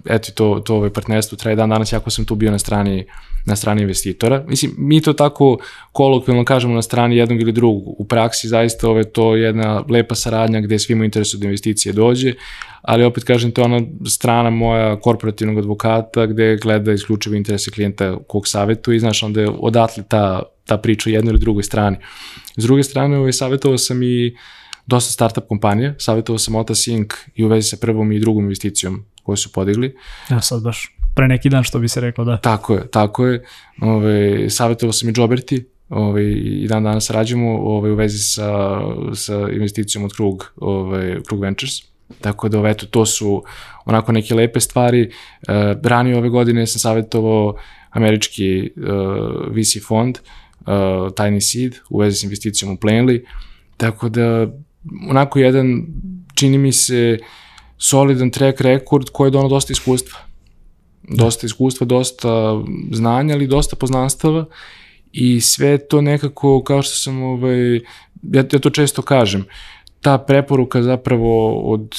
eto, 0.06 0.32
to, 0.32 0.60
to 0.60 0.76
ovaj 0.76 0.90
partnerstvo 0.90 1.38
traje 1.38 1.56
dan 1.56 1.70
danas, 1.70 1.94
jako 1.94 2.10
sam 2.10 2.26
tu 2.26 2.36
bio 2.36 2.52
na 2.52 2.60
strani 2.60 3.06
na 3.48 3.56
strani 3.56 3.82
investitora. 3.82 4.44
Mislim, 4.48 4.72
mi 4.78 5.02
to 5.02 5.14
tako 5.14 5.58
kolokvilno 5.92 6.46
kažemo 6.46 6.76
na 6.76 6.82
strani 6.82 7.18
jednog 7.18 7.42
ili 7.42 7.52
drugog. 7.52 8.02
U 8.02 8.06
praksi 8.06 8.48
zaista 8.48 8.90
ove 8.90 9.04
to 9.04 9.36
jedna 9.36 9.84
lepa 9.90 10.16
saradnja 10.16 10.62
gde 10.62 10.80
svima 10.80 11.06
interesu 11.06 11.38
da 11.38 11.46
investicije 11.46 11.94
dođe, 11.94 12.34
ali 12.82 13.04
opet 13.04 13.24
kažem, 13.24 13.52
to 13.52 13.62
je 13.62 13.66
ona 13.66 13.82
strana 14.06 14.50
moja 14.50 15.00
korporativnog 15.00 15.58
advokata 15.58 16.26
gde 16.26 16.58
gleda 16.58 16.94
isključivo 16.94 17.36
interese 17.36 17.72
klijenta 17.72 18.18
kog 18.28 18.48
savjetu 18.48 18.94
i 18.94 19.00
znaš, 19.00 19.24
onda 19.24 19.42
je 19.42 19.50
odatle 19.60 20.04
ta, 20.08 20.44
ta 20.66 20.78
priča 20.78 21.10
jednoj 21.10 21.32
ili 21.32 21.40
drugoj 21.40 21.64
strani. 21.64 21.98
S 22.58 22.64
druge 22.64 22.84
strane, 22.84 23.18
ovaj, 23.18 23.34
savjetovao 23.34 23.78
sam 23.78 24.04
i 24.04 24.38
dosta 24.86 25.12
startup 25.12 25.48
kompanija, 25.48 25.94
savjetovao 25.98 26.40
sam 26.40 26.56
Otas 26.56 26.88
Inc. 26.88 27.14
i 27.36 27.44
u 27.44 27.48
vezi 27.48 27.70
sa 27.70 27.78
prvom 27.82 28.12
i 28.12 28.20
drugom 28.20 28.44
investicijom 28.44 29.06
koju 29.28 29.38
su 29.38 29.52
podigli. 29.52 29.96
Ja 30.30 30.42
sad 30.42 30.64
baš 30.64 30.96
pre 31.16 31.28
neki 31.28 31.50
dan 31.50 31.64
što 31.64 31.80
bi 31.80 31.88
se 31.88 32.02
reklo, 32.02 32.26
da. 32.26 32.38
Tako 32.38 32.74
je, 32.74 32.88
tako 32.92 33.26
je. 33.26 33.44
Ove, 33.82 34.50
savjetovao 34.50 34.94
sam 34.94 35.10
i 35.10 35.14
Joberti, 35.16 35.66
ove, 35.90 36.32
i 36.32 36.68
dan 36.68 36.84
danas 36.84 37.10
rađemo 37.10 37.58
ove, 37.58 37.92
u 37.92 37.96
vezi 37.96 38.18
sa, 38.18 38.80
sa 39.14 39.50
investicijom 39.52 40.06
od 40.06 40.14
Krug, 40.14 40.54
ove, 40.56 41.24
Krug 41.28 41.42
Ventures. 41.42 41.74
Tako 42.22 42.50
da, 42.50 42.70
eto, 42.70 42.86
to 42.86 43.06
su 43.06 43.44
onako 43.86 44.12
neke 44.12 44.36
lepe 44.36 44.60
stvari. 44.60 45.02
E, 45.02 45.10
ranije 45.84 46.18
ove 46.18 46.30
godine 46.30 46.68
sam 46.68 46.80
savjetovao 46.80 47.56
američki 47.92 48.60
e, 48.60 48.70
VC 49.52 49.88
fond, 49.88 50.18
uh, 50.68 51.14
Tiny 51.16 51.40
Seed, 51.40 51.76
u 51.90 52.00
vezi 52.00 52.18
s 52.18 52.24
investicijom 52.24 52.72
u 52.72 52.78
Planely. 52.78 53.24
Tako 53.78 54.10
da, 54.10 54.48
onako 55.10 55.40
jedan, 55.40 55.86
čini 56.36 56.58
mi 56.58 56.72
se, 56.72 57.18
solidan 57.78 58.32
track 58.32 58.62
record 58.62 59.10
koji 59.10 59.28
je 59.28 59.32
donao 59.32 59.50
dosta 59.50 59.74
iskustva. 59.74 60.20
Dosta 61.10 61.46
iskustva, 61.46 61.86
dosta 61.86 62.62
znanja, 62.92 63.34
ali 63.34 63.48
dosta 63.48 63.76
poznanstava. 63.76 64.46
I 65.12 65.42
sve 65.42 65.78
to 65.78 66.02
nekako, 66.02 66.64
kao 66.64 66.82
što 66.82 66.96
sam, 66.96 67.24
ovaj, 67.24 67.76
ja, 68.24 68.44
ja 68.52 68.60
to 68.60 68.70
često 68.70 69.02
kažem, 69.02 69.46
ta 70.02 70.18
preporuka 70.18 70.84
zapravo 70.84 71.62
od 71.72 71.96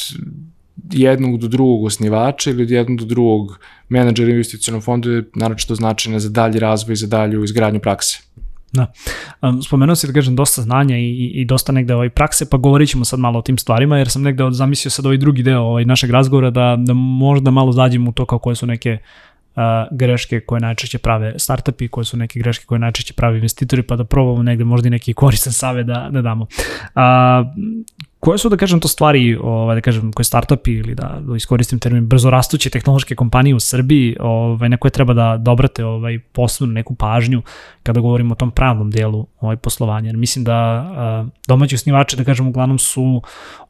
jednog 0.93 1.39
do 1.39 1.49
drugog 1.49 1.85
osnivača 1.85 2.51
ili 2.51 2.63
od 2.63 2.71
jednog 2.71 2.99
do 2.99 3.05
drugog 3.05 3.59
menadžera 3.89 4.31
investicijalnog 4.31 4.85
fonda 4.85 5.11
je 5.11 5.25
naročito 5.35 5.75
značajna 5.75 6.19
za 6.19 6.29
dalji 6.29 6.59
razvoj 6.59 6.93
i 6.93 6.97
za 6.97 7.07
dalju 7.07 7.45
izgradnju 7.45 7.81
prakse. 7.81 8.28
Da. 8.73 8.93
Spomenuo 9.67 9.97
si 9.97 10.07
da 10.07 10.13
kažem 10.13 10.37
dosta 10.37 10.63
znanja 10.63 10.97
i, 10.99 11.33
i 11.35 11.45
dosta 11.45 11.73
negde 11.73 11.95
ovaj 11.95 12.11
prakse, 12.11 12.51
pa 12.51 12.57
govorit 12.57 12.89
ćemo 12.89 13.05
sad 13.05 13.21
malo 13.21 13.39
o 13.39 13.43
tim 13.43 13.59
stvarima, 13.59 13.99
jer 13.99 14.09
sam 14.09 14.23
negde 14.23 14.45
zamislio 14.51 14.91
sad 14.91 15.07
ovaj 15.07 15.19
drugi 15.19 15.43
deo 15.43 15.61
ovaj 15.61 15.85
našeg 15.85 16.11
razgovora 16.11 16.51
da, 16.51 16.77
da 16.79 16.95
možda 16.95 17.51
malo 17.51 17.73
zađemo 17.73 18.11
u 18.11 18.13
to 18.13 18.27
kao 18.27 18.39
koje 18.39 18.57
su 18.57 18.67
neke 18.67 18.99
uh, 19.57 19.63
greške 19.91 20.41
koje 20.41 20.61
najčešće 20.61 20.99
prave 20.99 21.39
startupi, 21.39 21.89
koje 21.89 22.05
su 22.05 22.17
neke 22.17 22.39
greške 22.39 22.65
koje 22.67 22.79
najčešće 22.79 23.15
prave 23.15 23.37
investitori, 23.37 23.83
pa 23.83 23.97
da 23.97 24.05
probamo 24.05 24.43
negde 24.43 24.65
možda 24.65 24.87
i 24.87 24.91
neki 24.91 25.15
koristan 25.15 25.53
save 25.53 25.85
da, 25.85 26.09
da 26.13 26.23
damo. 26.23 26.47
Uh, 26.95 27.01
koje 28.21 28.39
su, 28.39 28.49
da 28.49 28.57
kažem, 28.57 28.81
to 28.81 28.89
stvari, 28.89 29.37
ovaj, 29.43 29.75
da 29.75 29.81
kažem, 29.81 30.13
koje 30.13 30.25
startupi 30.25 30.73
ili 30.73 30.95
da, 30.95 31.19
da 31.21 31.37
iskoristim 31.37 31.79
termin 31.79 32.07
brzo 32.07 32.31
rastuće 32.31 32.71
tehnološke 32.71 33.15
kompanije 33.15 33.55
u 33.55 33.61
Srbiji, 33.61 34.17
ovaj, 34.21 34.69
na 34.69 34.77
koje 34.77 34.91
treba 34.91 35.15
da 35.15 35.37
dobrate 35.37 35.85
ovaj, 35.85 36.19
posebno 36.33 36.73
neku 36.75 36.95
pažnju 36.95 37.43
kada 37.83 38.01
govorimo 38.01 38.33
o 38.33 38.37
tom 38.37 38.51
pravnom 38.51 38.91
delu 38.91 39.27
ovaj, 39.41 39.57
poslovanja. 39.57 40.13
Mislim 40.13 40.45
da 40.45 41.25
domaći 41.49 41.75
osnivači, 41.75 42.17
da 42.17 42.25
kažem, 42.25 42.49
uglavnom 42.49 42.79
su 42.79 43.23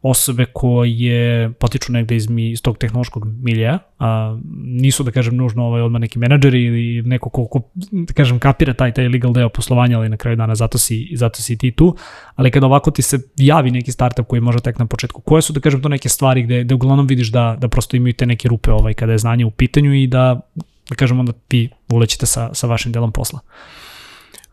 osobe 0.02 0.44
koje 0.52 1.52
potiču 1.52 1.92
negde 1.92 2.16
iz, 2.16 2.28
mi, 2.28 2.50
iz 2.50 2.62
tog 2.62 2.78
tehnološkog 2.78 3.26
milija, 3.42 3.78
a, 3.98 4.38
nisu, 4.64 5.02
da 5.02 5.10
kažem, 5.10 5.36
nužno 5.36 5.64
ovaj, 5.64 5.82
odmah 5.82 6.00
neki 6.00 6.18
menadžeri 6.18 6.64
ili 6.64 7.02
neko 7.02 7.30
ko, 7.30 7.46
ko, 7.46 7.62
da 7.74 8.12
kažem, 8.12 8.38
kapira 8.38 8.74
taj, 8.74 8.92
taj 8.92 9.08
legal 9.08 9.32
deo 9.32 9.48
poslovanja, 9.48 9.98
ali 9.98 10.08
na 10.08 10.16
kraju 10.16 10.36
dana 10.36 10.54
zato 10.54 10.78
si, 10.78 11.08
zato 11.14 11.42
si 11.42 11.58
ti 11.58 11.70
tu, 11.70 11.96
ali 12.34 12.50
kada 12.50 12.66
ovako 12.66 12.90
ti 12.90 13.02
se 13.02 13.18
javi 13.36 13.70
neki 13.70 13.92
startup 13.92 14.26
koji 14.26 14.37
možda 14.40 14.60
tek 14.60 14.78
na 14.78 14.86
početku, 14.86 15.20
koje 15.20 15.42
su, 15.42 15.52
da 15.52 15.60
kažem, 15.60 15.82
to 15.82 15.88
neke 15.88 16.08
stvari 16.08 16.42
gde, 16.42 16.64
gde 16.64 16.74
uglavnom 16.74 17.06
vidiš 17.06 17.28
da, 17.28 17.56
da 17.60 17.68
prosto 17.68 17.96
imaju 17.96 18.12
te 18.12 18.26
neke 18.26 18.48
rupe 18.48 18.72
ovaj, 18.72 18.94
kada 18.94 19.12
je 19.12 19.18
znanje 19.18 19.44
u 19.44 19.50
pitanju 19.50 19.94
i 19.94 20.06
da, 20.06 20.40
da 20.88 20.94
kažem, 20.96 21.20
onda 21.20 21.32
vi 21.50 21.68
ulećete 21.92 22.26
sa, 22.26 22.54
sa 22.54 22.66
vašim 22.66 22.92
delom 22.92 23.12
posla? 23.12 23.40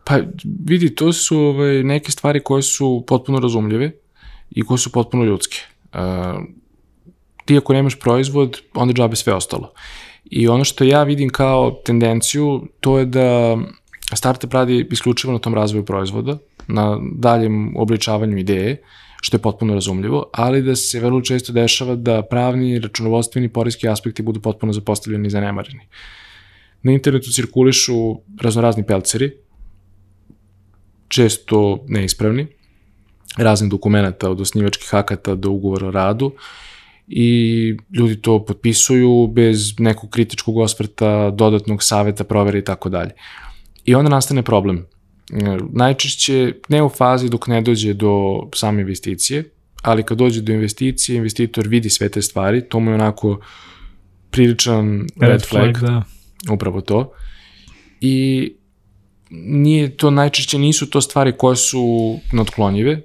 Pa 0.04 0.18
vidi, 0.64 0.94
to 0.94 1.12
su 1.12 1.38
ovaj, 1.38 1.82
neke 1.82 2.12
stvari 2.12 2.40
koje 2.40 2.62
su 2.62 3.04
potpuno 3.06 3.38
razumljive 3.38 3.92
i 4.50 4.62
koje 4.62 4.78
su 4.78 4.92
potpuno 4.92 5.24
ljudske. 5.24 5.58
Uh, 5.94 6.00
ti 7.44 7.56
ako 7.56 7.72
nemaš 7.72 7.98
proizvod, 7.98 8.60
onda 8.74 8.94
džabe 8.94 9.16
sve 9.16 9.34
ostalo. 9.34 9.72
I 10.24 10.48
ono 10.48 10.64
što 10.64 10.84
ja 10.84 11.02
vidim 11.02 11.30
kao 11.30 11.70
tendenciju, 11.84 12.68
to 12.80 12.98
je 12.98 13.04
da 13.04 13.58
startup 14.14 14.52
radi 14.52 14.88
isključivo 14.90 15.32
na 15.32 15.38
tom 15.38 15.54
razvoju 15.54 15.84
proizvoda, 15.84 16.38
na 16.68 16.98
daljem 17.12 17.76
obličavanju 17.76 18.38
ideje, 18.38 18.82
što 19.26 19.36
je 19.36 19.42
potpuno 19.42 19.74
razumljivo, 19.74 20.30
ali 20.32 20.62
da 20.62 20.76
se 20.76 21.00
vrlo 21.00 21.20
često 21.20 21.52
dešava 21.52 21.96
da 21.96 22.22
pravni, 22.22 22.78
računovodstveni, 22.78 23.48
porijski 23.48 23.88
aspekti 23.88 24.22
budu 24.22 24.40
potpuno 24.40 24.72
zapostavljeni 24.72 25.26
i 25.26 25.30
zanemareni. 25.30 25.88
Na 26.82 26.92
internetu 26.92 27.32
cirkulišu 27.32 27.96
raznorazni 28.40 28.86
pelceri, 28.86 29.32
često 31.08 31.84
neispravni, 31.88 32.46
raznih 33.36 33.70
dokumenta 33.70 34.30
od 34.30 34.40
osnivačkih 34.40 34.94
akata 34.94 35.34
do 35.34 35.50
ugovora 35.50 35.88
o 35.88 35.90
radu 35.90 36.32
i 37.08 37.76
ljudi 37.98 38.20
to 38.22 38.44
potpisuju 38.44 39.26
bez 39.26 39.74
nekog 39.78 40.10
kritičkog 40.10 40.56
osvrta, 40.56 41.30
dodatnog 41.30 41.82
saveta, 41.82 42.24
provere 42.24 42.58
i 42.58 42.64
tako 42.64 42.88
dalje. 42.88 43.10
I 43.84 43.94
onda 43.94 44.10
nastane 44.10 44.42
problem. 44.42 44.86
Najčešće 45.72 46.52
ne 46.68 46.82
u 46.82 46.88
fazi 46.88 47.28
dok 47.28 47.46
ne 47.46 47.60
dođe 47.60 47.94
do 47.94 48.42
same 48.54 48.80
investicije, 48.80 49.50
ali 49.82 50.02
kad 50.02 50.18
dođe 50.18 50.40
do 50.40 50.52
investicije, 50.52 51.16
investitor 51.16 51.68
vidi 51.68 51.90
sve 51.90 52.08
te 52.08 52.22
stvari, 52.22 52.68
to 52.68 52.80
mu 52.80 52.90
je 52.90 52.94
onako 52.94 53.40
priličan 54.30 55.00
red, 55.20 55.30
red 55.30 55.42
flag, 55.42 55.78
flag 55.78 55.90
da. 55.90 56.02
upravo 56.52 56.80
to. 56.80 57.12
I 58.00 58.52
nije 59.30 59.96
to 59.96 60.10
najčešće 60.10 60.58
nisu 60.58 60.90
to 60.90 61.00
stvari 61.00 61.32
koje 61.38 61.56
su 61.56 62.16
notklonjive, 62.32 63.00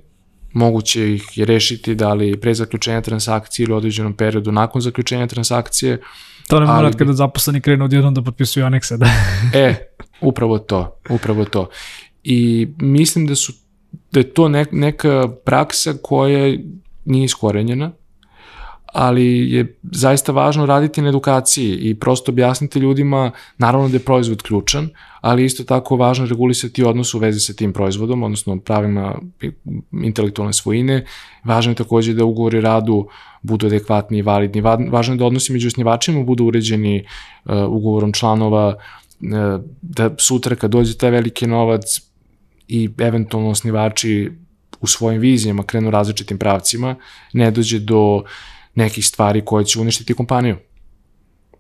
moguće 0.53 1.13
ih 1.13 1.23
je 1.35 1.45
rešiti 1.45 1.95
da 1.95 2.13
li 2.13 2.39
pre 2.39 2.53
zaključenja 2.53 3.01
transakcije 3.01 3.63
ili 3.63 3.73
određenom 3.73 4.13
periodu 4.13 4.51
nakon 4.51 4.81
zaključenja 4.81 5.27
transakcije. 5.27 6.01
To 6.47 6.59
ne 6.59 6.65
mora 6.65 6.91
kada 6.91 7.13
zaposleni 7.13 7.61
krenu 7.61 7.85
odjednom 7.85 8.13
da 8.13 8.21
potpisuju 8.21 8.65
anekse, 8.65 8.97
da. 8.97 9.05
e, 9.53 9.75
upravo 10.21 10.59
to, 10.59 10.99
upravo 11.09 11.45
to. 11.45 11.69
I 12.23 12.67
mislim 12.77 13.27
da 13.27 13.35
su 13.35 13.53
da 14.11 14.19
je 14.19 14.33
to 14.33 14.49
neka 14.71 15.27
praksa 15.45 15.93
koja 16.01 16.57
nije 17.05 17.25
iskorenjena, 17.25 17.91
ali 18.93 19.51
je 19.51 19.77
zaista 19.91 20.31
važno 20.31 20.65
raditi 20.65 21.01
na 21.01 21.09
edukaciji 21.09 21.75
i 21.75 21.95
prosto 21.95 22.31
objasniti 22.31 22.79
ljudima, 22.79 23.31
naravno 23.57 23.89
da 23.89 23.95
je 23.95 23.99
proizvod 23.99 24.41
ključan, 24.41 24.89
ali 25.21 25.45
isto 25.45 25.63
tako 25.63 25.95
važno 25.95 26.25
regulisati 26.25 26.83
odnos 26.83 27.13
u 27.13 27.19
vezi 27.19 27.39
sa 27.39 27.53
tim 27.53 27.73
proizvodom, 27.73 28.23
odnosno 28.23 28.59
pravima 28.59 29.15
intelektualne 30.03 30.53
svojine. 30.53 31.05
Važno 31.43 31.71
je 31.71 31.75
takođe 31.75 32.13
da 32.13 32.25
ugovori 32.25 32.61
radu 32.61 33.07
budu 33.41 33.67
adekvatni 33.67 34.17
i 34.17 34.21
validni. 34.21 34.61
Važno 34.61 35.13
je 35.13 35.17
da 35.17 35.25
odnosi 35.25 35.53
među 35.53 35.67
osnivačima 35.67 36.23
budu 36.23 36.45
uređeni 36.45 37.05
uh, 37.45 37.53
ugovorom 37.67 38.13
članova, 38.13 38.67
uh, 38.75 39.63
da 39.81 40.09
sutra 40.17 40.55
kad 40.55 40.71
dođe 40.71 40.97
taj 40.97 41.11
veliki 41.11 41.47
novac 41.47 42.10
i 42.71 42.89
eventualno 42.97 43.49
osnivači 43.49 44.31
u 44.81 44.87
svojim 44.87 45.21
vizijama 45.21 45.63
krenu 45.63 45.91
različitim 45.91 46.37
pravcima, 46.37 46.95
ne 47.33 47.51
dođe 47.51 47.79
do 47.79 48.23
nekih 48.75 49.05
stvari 49.05 49.41
koje 49.45 49.65
će 49.65 49.79
uništiti 49.79 50.13
kompaniju. 50.13 50.57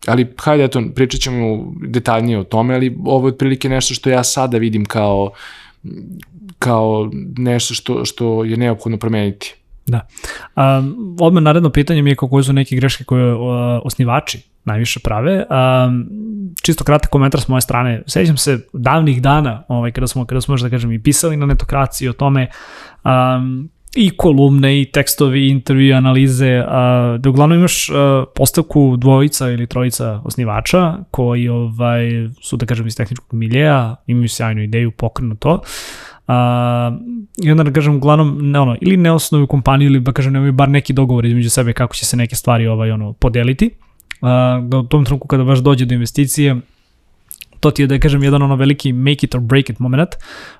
Ali, 0.07 0.27
hajde, 0.37 0.63
eto, 0.63 0.83
pričat 0.95 1.21
ćemo 1.21 1.73
detaljnije 1.87 2.39
o 2.39 2.43
tome, 2.43 2.75
ali 2.75 2.97
ovo 3.05 3.27
je 3.27 3.33
otprilike 3.33 3.69
nešto 3.69 3.93
što 3.93 4.09
ja 4.09 4.23
sada 4.23 4.57
vidim 4.57 4.85
kao, 4.85 5.31
kao 6.59 7.11
nešto 7.37 7.73
što, 7.73 8.05
što 8.05 8.43
je 8.43 8.57
neophodno 8.57 8.97
promeniti. 8.97 9.55
Da. 9.85 10.07
Um, 10.55 11.17
odmah 11.19 11.43
naredno 11.43 11.69
pitanje 11.69 12.01
mi 12.01 12.09
je 12.09 12.15
kako 12.15 12.43
su 12.43 12.53
neke 12.53 12.75
greške 12.75 13.03
koje 13.03 13.33
uh, 13.33 13.41
osnivači 13.83 14.50
najviše 14.65 14.99
prave. 14.99 15.45
Um, 15.49 16.09
čisto 16.61 16.83
kratak 16.83 17.09
komentar 17.09 17.41
s 17.41 17.47
moje 17.47 17.61
strane. 17.61 18.03
Sećam 18.07 18.37
se 18.37 18.59
davnih 18.73 19.21
dana, 19.21 19.63
ovaj, 19.67 19.91
kada 19.91 20.07
smo, 20.07 20.25
kada 20.25 20.41
smo 20.41 20.57
da 20.57 20.69
kažem, 20.69 20.91
i 20.91 21.03
pisali 21.03 21.37
na 21.37 21.45
netokraciji 21.45 22.09
o 22.09 22.13
tome 22.13 22.47
um, 23.03 23.69
i 23.95 24.09
kolumne 24.17 24.81
i 24.81 24.91
tekstovi, 24.91 25.49
intervju, 25.49 25.95
analize, 25.95 26.63
a, 26.67 27.17
da 27.19 27.29
uglavnom 27.29 27.57
imaš 27.57 27.89
a, 27.89 28.23
postavku 28.35 28.97
dvojica 28.97 29.49
ili 29.49 29.67
trojica 29.67 30.21
osnivača 30.23 30.97
koji 31.11 31.49
ovaj, 31.49 32.09
su, 32.41 32.57
da 32.57 32.65
kažem, 32.65 32.87
iz 32.87 32.95
tehničkog 32.95 33.33
miljeja, 33.33 33.95
imaju 34.07 34.29
sjajnu 34.29 34.61
ideju, 34.61 34.91
pokrenu 34.91 35.35
to, 35.35 35.61
A, 36.27 36.97
I 37.43 37.51
onda 37.51 37.63
da 37.63 37.71
kažem, 37.71 37.95
uglavnom, 37.95 38.51
ne, 38.51 38.59
ono, 38.59 38.75
ili 38.81 38.97
ne 38.97 39.11
osnovuju 39.11 39.47
kompaniju 39.47 39.89
ili 39.89 39.99
da 39.99 40.11
kažem, 40.11 40.33
nemaju 40.33 40.51
bar 40.51 40.69
neki 40.69 40.93
dogovor 40.93 41.25
između 41.25 41.49
sebe 41.49 41.73
kako 41.73 41.95
će 41.95 42.05
se 42.05 42.17
neke 42.17 42.35
stvari 42.35 42.67
ovaj, 42.67 42.91
ono, 42.91 43.13
podeliti. 43.13 43.69
Da 44.61 44.77
u 44.77 44.83
tom 44.83 45.05
trenutku 45.05 45.27
kada 45.27 45.43
baš 45.43 45.59
dođe 45.59 45.85
do 45.85 45.93
investicije, 45.93 46.55
to 47.59 47.71
ti 47.71 47.81
je 47.81 47.87
da 47.87 47.99
kažem 47.99 48.23
jedan 48.23 48.41
ono 48.41 48.55
veliki 48.55 48.93
make 48.93 49.25
it 49.25 49.35
or 49.35 49.41
break 49.41 49.69
it 49.69 49.79
moment, 49.79 50.09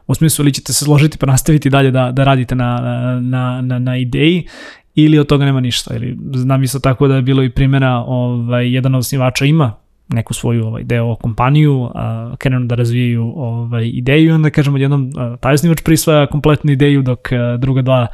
u 0.08 0.15
smislu 0.15 0.46
ili 0.46 0.53
ćete 0.53 0.74
se 0.74 0.86
složiti 0.86 1.18
pa 1.18 1.25
nastaviti 1.25 1.70
dalje 1.70 1.91
da, 1.91 2.12
da 2.12 2.24
radite 2.24 2.56
na, 2.56 2.80
na, 3.22 3.62
na, 3.62 3.80
na 3.80 3.98
ideji 3.98 4.48
ili 4.96 5.20
od 5.20 5.27
toga 5.27 5.46
nema 5.46 5.60
ništa. 5.60 5.96
Ili, 5.96 6.18
znam 6.34 6.63
isto 6.63 6.80
tako 6.80 7.08
da 7.08 7.15
je 7.15 7.22
bilo 7.22 7.44
i 7.44 7.50
primjera, 7.50 7.96
ovaj, 7.98 8.74
jedan 8.74 8.96
od 8.96 9.00
osnivača 9.00 9.46
ima 9.46 9.74
neku 10.08 10.34
svoju 10.34 10.68
ovaj, 10.68 10.84
deo 10.84 11.15
kompaniju, 11.15 11.89
a, 11.96 12.36
krenu 12.38 12.65
da 12.65 12.75
razvijaju 12.75 13.34
ovaj, 13.36 13.91
ideju 13.94 14.30
i 14.30 14.32
onda 14.32 14.50
kažemo 14.50 14.77
jednom 14.77 15.12
taj 15.39 15.53
osnivač 15.53 15.82
prisvaja 15.82 16.27
kompletnu 16.27 16.72
ideju 16.72 17.01
dok 17.01 17.32
a, 17.32 17.58
druga 17.58 17.82
dva 17.82 18.08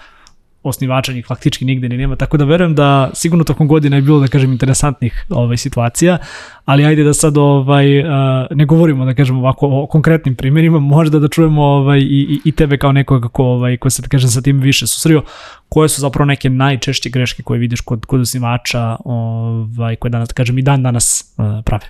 osnivača 0.70 1.14
njih 1.14 1.26
faktički 1.26 1.66
nigde 1.66 1.90
ni 1.90 1.98
nema, 1.98 2.16
tako 2.16 2.38
da 2.38 2.46
verujem 2.46 2.76
da 2.76 3.10
sigurno 3.14 3.44
tokom 3.44 3.68
godina 3.68 3.96
je 3.96 4.02
bilo, 4.02 4.20
da 4.20 4.28
kažem, 4.28 4.52
interesantnih 4.52 5.26
ovaj, 5.30 5.58
situacija, 5.58 6.18
ali 6.66 6.86
ajde 6.86 7.04
da 7.04 7.14
sad 7.14 7.38
ovaj, 7.38 8.00
uh, 8.00 8.08
ne 8.52 8.66
govorimo, 8.66 9.06
da 9.06 9.14
kažem, 9.14 9.38
ovako 9.38 9.68
o 9.72 9.88
konkretnim 9.88 10.36
primjerima, 10.36 10.80
možda 10.80 11.20
da 11.20 11.28
čujemo 11.28 11.64
ovaj, 11.64 12.00
i, 12.00 12.42
i 12.46 12.52
tebe 12.52 12.78
kao 12.78 12.92
nekoga 12.92 13.28
ko, 13.28 13.44
ovaj, 13.44 13.78
ko 13.78 13.90
se, 13.90 14.02
da 14.02 14.08
kažem, 14.08 14.30
sa 14.30 14.42
tim 14.42 14.60
više 14.60 14.88
susrio, 14.88 15.24
koje 15.70 15.90
su 15.90 16.02
zapravo 16.02 16.26
neke 16.26 16.50
najčešće 16.50 17.10
greške 17.10 17.44
koje 17.44 17.60
vidiš 17.60 17.82
kod, 17.82 18.06
kod 18.06 18.22
osnivača, 18.22 18.98
ovaj, 19.06 19.96
koje 19.96 20.10
danas, 20.10 20.30
da 20.30 20.34
kažem, 20.34 20.58
i 20.58 20.62
dan 20.62 20.84
danas 20.84 21.34
uh, 21.38 21.46
prave? 21.66 21.86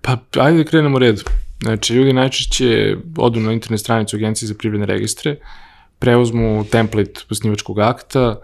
Pa, 0.00 0.16
ajde 0.42 0.58
da 0.58 0.70
krenemo 0.70 0.98
redu. 0.98 1.22
Znači, 1.62 1.94
ljudi 1.94 2.12
najčešće 2.12 2.96
odu 3.16 3.40
na 3.40 3.52
internet 3.52 3.80
stranicu 3.80 4.16
Agencije 4.16 4.46
za 4.46 4.54
privredne 4.58 4.86
registre, 4.86 5.36
preuzmu 5.98 6.64
template 6.70 7.20
osnivačkog 7.30 7.78
akta, 7.78 8.40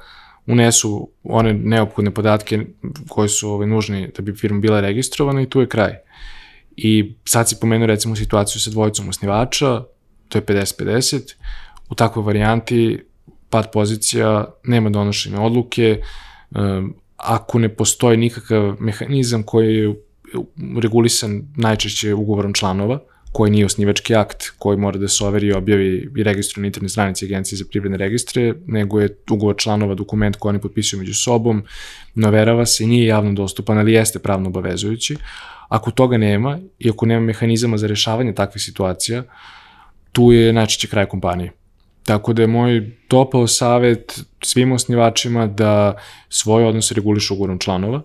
unesu 0.47 1.11
one 1.23 1.55
neophodne 1.55 2.11
podatke 2.11 2.59
koje 3.09 3.29
su 3.29 3.51
ovaj, 3.51 3.67
nužni 3.67 4.11
da 4.17 4.23
bi 4.23 4.35
firma 4.35 4.61
bila 4.61 4.81
registrovana 4.81 5.43
i 5.43 5.49
tu 5.49 5.61
je 5.61 5.69
kraj. 5.69 5.95
I 6.77 7.15
sad 7.25 7.49
si 7.49 7.57
pomenuo 7.61 7.87
recimo 7.87 8.17
situaciju 8.17 8.61
sa 8.61 8.71
dvojicom 8.71 9.09
osnivača, 9.09 9.83
to 10.29 10.39
je 10.39 10.43
50-50, 10.43 11.35
u 11.91 11.95
takvoj 11.95 12.25
varijanti 12.25 13.03
pad 13.51 13.73
pozicija, 13.73 14.45
nema 14.65 14.91
donošenja 14.91 15.41
odluke, 15.41 16.01
ako 17.17 17.59
ne 17.59 17.69
postoji 17.69 18.17
nikakav 18.17 18.77
mehanizam 18.81 19.43
koji 19.43 19.77
je 19.77 19.95
regulisan 20.83 21.43
najčešće 21.57 22.15
ugovorom 22.15 22.55
članova, 22.55 22.99
koji 23.35 23.51
nije 23.51 23.67
osnivački 23.67 24.15
akt 24.15 24.51
koji 24.59 24.79
mora 24.79 24.99
da 24.99 25.09
se 25.09 25.25
overi 25.25 25.47
i 25.47 25.53
objavi 25.53 26.11
i 26.17 26.23
registruje 26.23 26.63
na 26.63 26.67
internet 26.67 26.91
stranici 26.91 27.25
Agencije 27.25 27.57
za 27.59 27.65
privredne 27.71 27.99
registre, 27.99 28.55
nego 28.67 29.01
je 29.01 29.17
ugovor 29.31 29.57
članova 29.59 29.95
dokument 29.95 30.37
koji 30.37 30.51
oni 30.51 30.61
potpisuju 30.61 31.01
među 31.01 31.15
sobom, 31.15 31.65
noverava 32.15 32.67
se, 32.67 32.87
nije 32.87 33.07
javno 33.07 33.33
dostupan, 33.33 33.79
ali 33.79 33.93
jeste 33.93 34.19
pravno 34.19 34.49
obavezujući. 34.49 35.17
Ako 35.69 35.91
toga 35.91 36.17
nema 36.17 36.59
i 36.79 36.91
ako 36.91 37.07
nema 37.07 37.21
mehanizama 37.21 37.79
za 37.79 37.87
rešavanje 37.87 38.35
takvih 38.35 38.63
situacija, 38.63 39.23
tu 40.13 40.33
je 40.33 40.53
najčešće 40.53 40.89
kraj 40.89 41.07
kompanije. 41.07 41.53
Tako 42.05 42.33
da 42.33 42.43
je 42.43 42.49
moj 42.49 42.91
topao 43.09 43.47
savet 43.47 44.21
svim 44.43 44.73
osnivačima 44.73 45.47
da 45.47 45.97
svoje 46.29 46.67
odnose 46.67 46.95
regulišu 46.95 47.35
ugovorom 47.35 47.59
članova. 47.59 48.03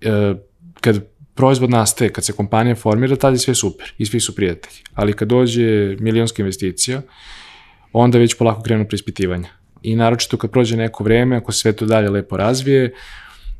E, 0.00 0.34
kad 0.80 1.04
proizvod 1.36 1.70
nastaje, 1.70 2.12
kad 2.12 2.24
se 2.24 2.32
kompanija 2.32 2.74
formira, 2.74 3.16
tada 3.16 3.34
je 3.34 3.38
sve 3.38 3.54
super 3.54 3.92
i 3.98 4.06
svi 4.06 4.20
su 4.20 4.34
prijatelji. 4.34 4.76
Ali 4.94 5.12
kad 5.12 5.28
dođe 5.28 5.96
milionska 6.00 6.42
investicija, 6.42 7.02
onda 7.92 8.18
već 8.18 8.34
polako 8.34 8.62
krenu 8.62 8.88
preispitivanja. 8.88 9.48
I 9.82 9.96
naročito 9.96 10.36
kad 10.36 10.50
prođe 10.50 10.76
neko 10.76 11.04
vreme, 11.04 11.36
ako 11.36 11.52
se 11.52 11.58
sve 11.58 11.72
to 11.72 11.86
dalje 11.86 12.10
lepo 12.10 12.36
razvije, 12.36 12.94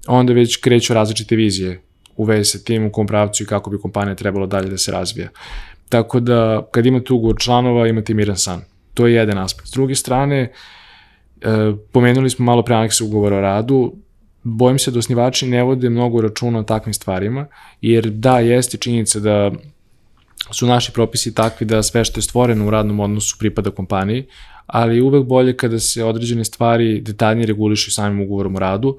onda 0.06 0.32
već 0.32 0.56
kreću 0.56 0.94
različite 0.94 1.36
vizije 1.36 1.82
u 2.16 2.24
vezi 2.24 2.44
sa 2.44 2.58
tim 2.58 2.86
u 2.86 2.92
kom 2.92 3.06
pravcu 3.06 3.42
i 3.42 3.46
kako 3.46 3.70
bi 3.70 3.78
kompanija 3.78 4.14
trebalo 4.14 4.46
dalje 4.46 4.68
da 4.68 4.78
se 4.78 4.92
razvija. 4.92 5.28
Tako 5.88 6.20
da, 6.20 6.68
kad 6.72 6.86
imate 6.86 7.12
ugovor 7.12 7.36
članova, 7.38 7.88
imate 7.88 8.14
miran 8.14 8.36
san. 8.36 8.62
To 8.94 9.06
je 9.06 9.14
jedan 9.14 9.38
aspekt. 9.38 9.68
S 9.68 9.72
druge 9.72 9.94
strane, 9.94 10.40
e, 10.40 10.50
pomenuli 11.92 12.30
smo 12.30 12.44
malo 12.44 12.62
pre 12.62 12.74
aneksa 12.74 13.04
ugovora 13.04 13.36
o 13.36 13.40
radu, 13.40 13.96
bojim 14.48 14.78
se 14.78 14.90
da 14.90 14.98
osnivači 14.98 15.46
ne 15.46 15.62
vode 15.62 15.90
mnogo 15.90 16.20
računa 16.20 16.58
o 16.58 16.62
takvim 16.62 16.94
stvarima, 16.94 17.46
jer 17.80 18.10
da, 18.10 18.38
jeste 18.38 18.76
činjenica 18.76 19.20
da 19.20 19.52
su 20.50 20.66
naši 20.66 20.92
propisi 20.92 21.34
takvi 21.34 21.66
da 21.66 21.82
sve 21.82 22.04
što 22.04 22.18
je 22.18 22.22
stvoreno 22.22 22.66
u 22.66 22.70
radnom 22.70 23.00
odnosu 23.00 23.36
pripada 23.38 23.70
kompaniji, 23.70 24.26
ali 24.66 25.00
uvek 25.00 25.24
bolje 25.24 25.56
kada 25.56 25.78
se 25.78 26.04
određene 26.04 26.44
stvari 26.44 27.00
detaljnije 27.00 27.46
regulišu 27.46 27.90
samim 27.90 28.20
ugovorom 28.20 28.56
o 28.56 28.58
radu. 28.58 28.96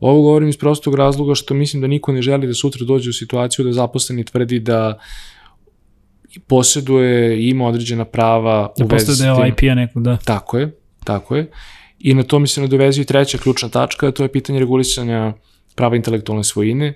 Ovo 0.00 0.22
govorim 0.22 0.48
iz 0.48 0.56
prostog 0.56 0.94
razloga 0.94 1.34
što 1.34 1.54
mislim 1.54 1.80
da 1.80 1.86
niko 1.86 2.12
ne 2.12 2.22
želi 2.22 2.46
da 2.46 2.54
sutra 2.54 2.86
dođe 2.86 3.10
u 3.10 3.12
situaciju 3.12 3.64
da 3.64 3.72
zaposleni 3.72 4.24
tvrdi 4.24 4.58
da 4.60 4.98
posjeduje 6.46 7.38
i 7.38 7.48
ima 7.48 7.66
određena 7.66 8.04
prava 8.04 8.72
da 8.78 8.84
u 8.84 8.88
vezi 8.88 9.14
s 9.14 9.18
tim. 9.18 9.26
Da 9.26 9.34
postoje 9.34 9.52
deo 9.52 9.68
IP-a 9.70 9.74
nekog, 9.74 10.02
da. 10.02 10.16
Tako 10.16 10.58
je, 10.58 10.76
tako 11.04 11.36
je. 11.36 11.50
I 12.02 12.14
na 12.14 12.22
to 12.22 12.38
mi 12.38 12.48
se 12.48 12.60
nadovezuje 12.60 13.04
treća 13.04 13.38
ključna 13.38 13.68
tačka, 13.68 14.10
to 14.10 14.22
je 14.22 14.32
pitanje 14.32 14.58
regulisanja 14.58 15.32
prava 15.74 15.96
intelektualne 15.96 16.44
svojine. 16.44 16.94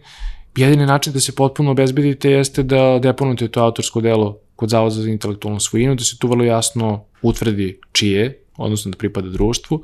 Jedini 0.56 0.86
način 0.86 1.12
da 1.12 1.20
se 1.20 1.34
potpuno 1.34 1.70
obezbedite 1.70 2.30
jeste 2.30 2.62
da 2.62 2.98
deponujete 3.02 3.48
to 3.48 3.62
autorsko 3.62 4.00
delo 4.00 4.38
kod 4.56 4.70
Zavoda 4.70 4.94
za 4.94 5.10
intelektualnu 5.10 5.60
svojinu, 5.60 5.94
da 5.94 6.04
se 6.04 6.18
tu 6.18 6.28
vrlo 6.28 6.44
jasno 6.44 7.04
utvrdi 7.22 7.80
čije, 7.92 8.42
odnosno 8.56 8.90
da 8.90 8.98
pripada 8.98 9.28
društvu, 9.28 9.82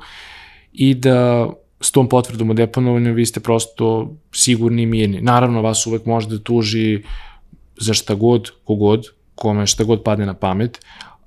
i 0.73 0.93
da 0.93 1.49
s 1.79 1.91
tom 1.91 2.09
potvrdom 2.09 2.49
o 2.49 2.53
deponovanju 2.53 3.13
vi 3.13 3.25
ste 3.25 3.39
prosto 3.39 4.15
sigurni 4.31 4.83
i 4.83 4.85
mirni. 4.85 5.21
Naravno, 5.21 5.61
vas 5.61 5.87
uvek 5.87 6.05
može 6.05 6.27
da 6.29 6.39
tuži 6.39 7.03
za 7.77 7.93
šta 7.93 8.15
god, 8.15 8.51
kogod, 8.63 9.07
kome 9.35 9.67
šta 9.67 9.83
god 9.83 10.03
padne 10.03 10.25
na 10.25 10.33
pamet, 10.33 10.79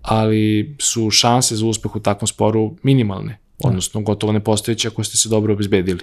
ali 0.03 0.77
su 0.79 1.11
šanse 1.11 1.57
za 1.57 1.67
uspeh 1.67 1.97
u 1.97 2.01
takvom 2.01 2.27
sporu 2.29 2.77
minimalne 2.83 3.46
odnosno 3.59 4.01
gotovo 4.01 4.33
nepostojeće 4.33 4.89
ako 4.89 5.05
ste 5.05 5.17
se 5.17 5.29
dobro 5.29 5.53
obezbedili. 5.53 6.01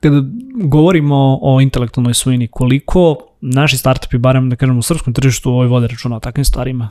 Kada 0.00 0.22
govorimo 0.64 1.38
o 1.42 1.60
intelektualnoj 1.60 2.14
svojini, 2.14 2.48
koliko 2.48 3.16
naši 3.40 3.78
startupi, 3.78 4.18
barem 4.18 4.50
da 4.50 4.56
kažemo 4.56 4.78
u 4.78 4.82
srpskom 4.82 5.14
tržištu, 5.14 5.50
ovoj 5.50 5.66
vode 5.66 5.86
računa 5.86 6.16
o 6.16 6.20
takvim 6.20 6.44
stvarima? 6.44 6.90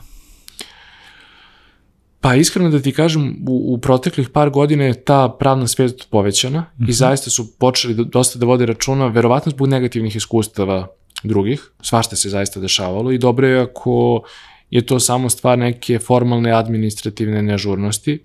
Pa 2.20 2.34
iskreno 2.34 2.70
da 2.70 2.80
ti 2.80 2.92
kažem, 2.92 3.44
u, 3.48 3.74
u 3.74 3.78
proteklih 3.78 4.28
par 4.28 4.50
godina 4.50 4.84
je 4.84 5.04
ta 5.04 5.28
pravna 5.38 5.66
svest 5.66 6.10
povećana 6.10 6.60
mm 6.60 6.64
-hmm. 6.64 6.80
i 6.80 6.82
mhm. 6.82 6.92
zaista 6.92 7.30
su 7.30 7.58
počeli 7.58 8.04
dosta 8.04 8.38
da 8.38 8.46
vode 8.46 8.66
računa, 8.66 9.06
verovatno 9.06 9.50
zbog 9.50 9.68
negativnih 9.68 10.16
iskustava 10.16 10.86
drugih, 11.22 11.70
svašta 11.82 12.16
se 12.16 12.28
zaista 12.28 12.60
dešavalo 12.60 13.12
i 13.12 13.18
dobro 13.18 13.46
je 13.46 13.60
ako 13.60 14.22
je 14.70 14.86
to 14.86 15.00
samo 15.00 15.30
stvar 15.30 15.58
neke 15.58 15.98
formalne 15.98 16.52
administrativne 16.52 17.42
nežurnosti, 17.42 18.24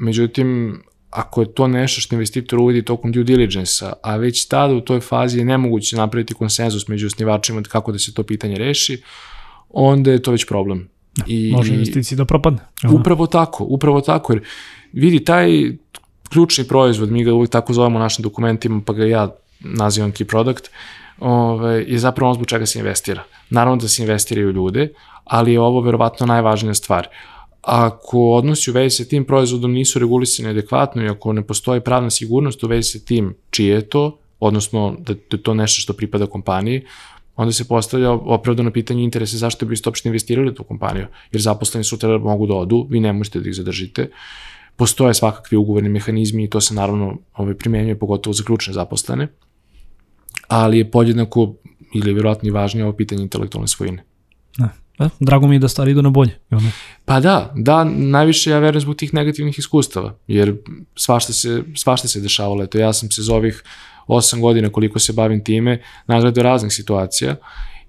Međutim, 0.00 0.80
ako 1.10 1.40
je 1.40 1.54
to 1.54 1.68
nešto 1.68 2.00
što 2.00 2.14
investitor 2.14 2.58
uvidi 2.58 2.84
tokom 2.84 3.12
due 3.12 3.24
diligence-a, 3.24 3.92
a 4.02 4.16
već 4.16 4.46
tada 4.46 4.74
u 4.74 4.80
toj 4.80 5.00
fazi 5.00 5.38
je 5.38 5.44
nemoguće 5.44 5.96
napraviti 5.96 6.34
konsenzus 6.34 6.88
među 6.88 7.06
osnivačima 7.06 7.62
kako 7.62 7.92
da 7.92 7.98
se 7.98 8.14
to 8.14 8.22
pitanje 8.22 8.56
reši, 8.56 9.02
onda 9.70 10.10
je 10.10 10.22
to 10.22 10.30
već 10.30 10.46
problem. 10.46 10.88
Da, 11.16 11.24
I, 11.26 11.52
može 11.52 11.74
investiciji 11.74 12.16
da 12.16 12.24
propadne. 12.24 12.58
Upravo 12.92 13.26
tako, 13.26 13.64
upravo 13.64 14.00
tako, 14.00 14.32
jer 14.32 14.42
vidi, 14.92 15.24
taj 15.24 15.72
ključni 16.28 16.64
proizvod, 16.64 17.10
mi 17.10 17.24
ga 17.24 17.34
uvijek 17.34 17.50
tako 17.50 17.72
zovemo 17.72 17.96
u 17.96 18.02
našim 18.02 18.22
dokumentima, 18.22 18.80
pa 18.86 18.92
ga 18.92 19.04
ja 19.04 19.28
nazivam 19.60 20.12
key 20.12 20.24
product, 20.24 20.70
ove, 21.18 21.32
ovaj, 21.32 21.84
je 21.88 21.98
zapravo 21.98 22.30
ono 22.30 22.34
zbog 22.34 22.46
čega 22.46 22.66
se 22.66 22.78
investira. 22.78 23.22
Naravno 23.50 23.76
da 23.76 23.88
se 23.88 24.02
investiraju 24.02 24.52
ljude, 24.52 24.88
ali 25.24 25.52
je 25.52 25.60
ovo 25.60 25.80
verovatno 25.80 26.26
najvažnija 26.26 26.74
stvar 26.74 27.08
ako 27.62 28.32
odnosi 28.32 28.70
u 28.70 28.74
vezi 28.74 28.96
sa 28.96 29.04
tim 29.04 29.24
proizvodom 29.24 29.72
nisu 29.72 29.98
regulisani 29.98 30.48
adekvatno 30.48 31.02
i 31.02 31.08
ako 31.08 31.32
ne 31.32 31.46
postoji 31.46 31.80
pravna 31.80 32.10
sigurnost 32.10 32.64
u 32.64 32.68
vezi 32.68 32.98
sa 32.98 32.98
tim 32.98 33.34
čije 33.50 33.74
je 33.74 33.88
to, 33.88 34.18
odnosno 34.40 34.96
da, 34.98 35.14
da 35.14 35.36
je 35.36 35.42
to 35.42 35.54
nešto 35.54 35.80
što 35.80 35.92
pripada 35.92 36.26
kompaniji, 36.26 36.82
onda 37.36 37.52
se 37.52 37.68
postavlja 37.68 38.10
opravdano 38.10 38.70
pitanje 38.70 39.04
interesa 39.04 39.36
zašto 39.36 39.66
biste 39.66 39.88
uopšte 39.88 40.08
investirali 40.08 40.50
u 40.50 40.54
tu 40.54 40.64
kompaniju, 40.64 41.06
jer 41.32 41.42
zaposleni 41.42 41.84
sutra 41.84 42.18
mogu 42.18 42.46
da 42.46 42.54
odu, 42.54 42.86
vi 42.90 43.00
ne 43.00 43.12
možete 43.12 43.40
da 43.40 43.48
ih 43.48 43.54
zadržite. 43.54 44.10
Postoje 44.76 45.14
svakakvi 45.14 45.56
ugovorni 45.56 45.88
mehanizmi 45.88 46.44
i 46.44 46.50
to 46.50 46.60
se 46.60 46.74
naravno 46.74 47.18
ovaj, 47.34 47.54
primenjuje 47.54 47.98
pogotovo 47.98 48.34
za 48.34 48.44
ključne 48.44 48.72
zaposlene, 48.72 49.28
ali 50.48 50.78
je 50.78 50.90
podjednako 50.90 51.54
ili 51.94 52.12
vjerojatno 52.12 52.48
i 52.48 52.52
važnije 52.52 52.84
ovo 52.84 52.96
pitanje 52.96 53.22
intelektualne 53.22 53.68
svojine. 53.68 54.04
Da. 54.58 54.68
E, 55.00 55.08
drago 55.20 55.46
mi 55.46 55.54
je 55.54 55.58
da 55.58 55.68
stvari 55.68 55.90
idu 55.90 56.02
na 56.02 56.10
bolje. 56.10 56.38
Pa 57.04 57.20
da, 57.20 57.52
da, 57.56 57.84
najviše 57.84 58.50
ja 58.50 58.58
verujem 58.58 58.80
zbog 58.80 58.96
tih 58.96 59.14
negativnih 59.14 59.58
iskustava, 59.58 60.14
jer 60.26 60.56
svašta 60.96 61.32
se, 61.32 61.62
svašta 61.74 62.08
se 62.08 62.20
dešavalo. 62.20 62.62
Eto, 62.62 62.78
ja 62.78 62.92
sam 62.92 63.10
se 63.10 63.22
za 63.22 63.34
ovih 63.34 63.62
osam 64.06 64.40
godina 64.40 64.68
koliko 64.68 64.98
se 64.98 65.12
bavim 65.12 65.44
time 65.44 65.82
nagledao 66.06 66.42
raznih 66.42 66.72
situacija 66.72 67.36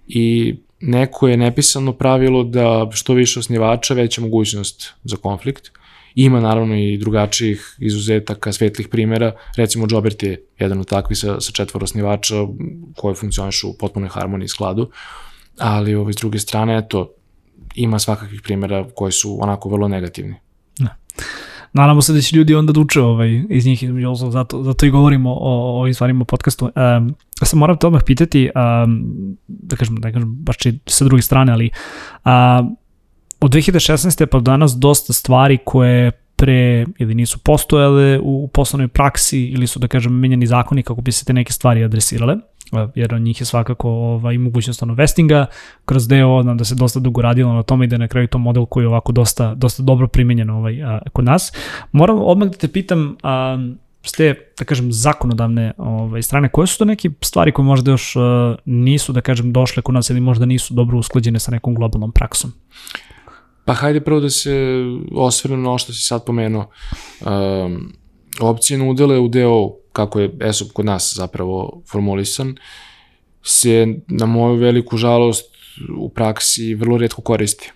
i 0.08 0.56
neko 0.80 1.28
je 1.28 1.38
nepisano 1.38 1.94
pravilo 1.94 2.44
da 2.44 2.90
što 2.92 3.14
više 3.14 3.40
osnivača, 3.40 3.94
veća 3.94 4.22
mogućnost 4.22 4.94
za 5.04 5.18
konflikt. 5.18 5.72
Ima 6.16 6.40
naravno 6.40 6.76
i 6.76 6.98
drugačijih 6.98 7.76
izuzetaka, 7.80 8.54
svetlih 8.54 8.88
primera, 8.88 9.32
recimo 9.58 9.88
Jobert 9.90 10.24
je 10.24 10.46
jedan 10.60 10.80
od 10.80 10.88
takvih 10.88 11.18
sa, 11.18 11.40
sa 11.42 11.52
četvor 11.52 11.84
osnivača 11.84 12.36
koje 12.96 13.16
funkcionišu 13.16 13.70
u 13.70 13.78
potpunoj 13.80 14.10
harmoniji 14.10 14.46
i 14.46 14.50
skladu, 14.50 14.92
ali 15.62 15.96
ovaj, 15.96 16.14
s 16.14 16.16
druge 16.16 16.40
strane, 16.40 16.78
eto, 16.78 17.10
ima 17.76 18.00
svakakvih 18.00 18.42
primera 18.42 18.86
koji 18.96 19.12
su 19.12 19.38
onako 19.42 19.70
vrlo 19.70 19.88
negativni. 19.88 20.36
Da. 20.80 20.96
Nadamo 21.74 22.02
se 22.02 22.14
da 22.14 22.22
će 22.22 22.36
ljudi 22.36 22.56
onda 22.56 22.74
da 22.74 22.80
uče 22.80 23.02
ovaj, 23.02 23.44
iz 23.50 23.66
njih, 23.66 23.84
zato, 24.32 24.64
zato 24.64 24.86
i 24.86 24.90
govorimo 24.90 25.32
o, 25.32 25.38
o 25.40 25.80
ovim 25.80 25.94
stvarima 25.94 26.22
u 26.22 26.26
podcastu. 26.26 26.66
Um, 26.66 27.16
ja 27.42 27.46
sam 27.46 27.60
moram 27.60 27.78
te 27.78 27.88
odmah 27.88 28.02
pitati, 28.06 28.50
um, 28.56 29.38
da 29.48 29.76
kažem, 29.76 29.96
da 29.96 30.12
kažem, 30.12 30.36
baš 30.36 30.58
či 30.58 30.80
sa 30.86 31.06
druge 31.06 31.22
strane, 31.22 31.52
ali 31.52 31.70
um, 32.26 32.78
od 33.40 33.52
2016. 33.52 34.26
pa 34.26 34.38
do 34.38 34.42
danas 34.42 34.72
dosta 34.72 35.14
stvari 35.14 35.58
koje 35.66 36.12
pre 36.36 36.86
ili 36.98 37.16
nisu 37.16 37.40
postojale 37.40 38.20
u 38.20 38.50
poslovnoj 38.54 38.88
praksi 38.88 39.40
ili 39.46 39.68
su, 39.68 39.80
da 39.80 39.88
kažem, 39.88 40.14
menjani 40.14 40.48
zakoni 40.48 40.84
kako 40.84 41.02
bi 41.02 41.12
se 41.12 41.26
te 41.26 41.34
neke 41.34 41.54
stvari 41.54 41.84
adresirale 41.84 42.36
jer 42.96 43.16
od 43.16 43.22
njih 43.22 43.42
je 43.42 43.46
svakako 43.46 43.90
ovaj, 43.90 44.38
mogućnost 44.38 44.84
ono 44.84 44.94
vestinga 44.94 45.46
kroz 45.86 46.08
deo, 46.08 46.44
znam 46.44 46.58
da 46.58 46.64
se 46.64 46.76
dosta 46.76 47.00
dugo 47.00 47.22
radilo 47.22 47.54
na 47.54 47.64
tome 47.64 47.86
i 47.86 47.88
da 47.88 47.96
je 47.96 48.00
na 48.00 48.08
kraju 48.08 48.28
to 48.28 48.38
model 48.38 48.66
koji 48.66 48.84
je 48.84 48.88
ovako 48.88 49.12
dosta, 49.12 49.56
dosta 49.56 49.84
dobro 49.84 50.08
primenjen 50.08 50.50
ovaj, 50.50 50.84
a, 50.84 51.00
kod 51.14 51.26
nas. 51.26 51.52
Moram 51.92 52.20
odmah 52.22 52.50
da 52.50 52.58
te 52.58 52.68
pitam, 52.68 53.18
a, 53.24 53.58
s 54.04 54.12
te, 54.12 54.54
da 54.60 54.66
kažem, 54.66 54.92
zakonodavne 54.92 55.74
ovaj, 55.78 56.22
strane, 56.22 56.50
koje 56.50 56.68
su 56.68 56.78
to 56.78 56.86
neke 56.86 57.10
stvari 57.22 57.52
koje 57.52 57.66
možda 57.66 57.92
još 57.92 58.16
a, 58.16 58.56
nisu, 58.66 59.14
da 59.14 59.22
kažem, 59.22 59.54
došle 59.54 59.84
kod 59.84 59.96
nas 59.96 60.10
ili 60.10 60.20
možda 60.20 60.46
nisu 60.46 60.74
dobro 60.74 60.98
usklađene 60.98 61.40
sa 61.40 61.52
nekom 61.52 61.76
globalnom 61.76 62.12
praksom? 62.12 62.54
Pa 63.66 63.74
hajde 63.74 64.02
prvo 64.02 64.20
da 64.20 64.30
se 64.30 64.84
osvrnem 65.16 65.62
na 65.62 65.70
ovo 65.70 65.78
što 65.78 65.94
si 65.94 66.02
sad 66.02 66.26
pomenuo. 66.26 66.70
Um, 67.22 67.94
opcije 68.40 68.82
udele 68.82 69.20
u 69.20 69.28
deo, 69.28 69.81
kako 69.94 70.20
je 70.20 70.32
ESOP 70.42 70.72
kod 70.72 70.86
nas 70.86 71.14
zapravo 71.16 71.82
formulisan, 71.92 72.56
se 73.44 73.88
na 74.08 74.26
moju 74.26 74.56
veliku 74.56 74.98
žalost 74.98 75.46
u 75.98 76.10
praksi 76.10 76.76
vrlo 76.76 76.98
redko 76.98 77.22
koristi. 77.22 77.72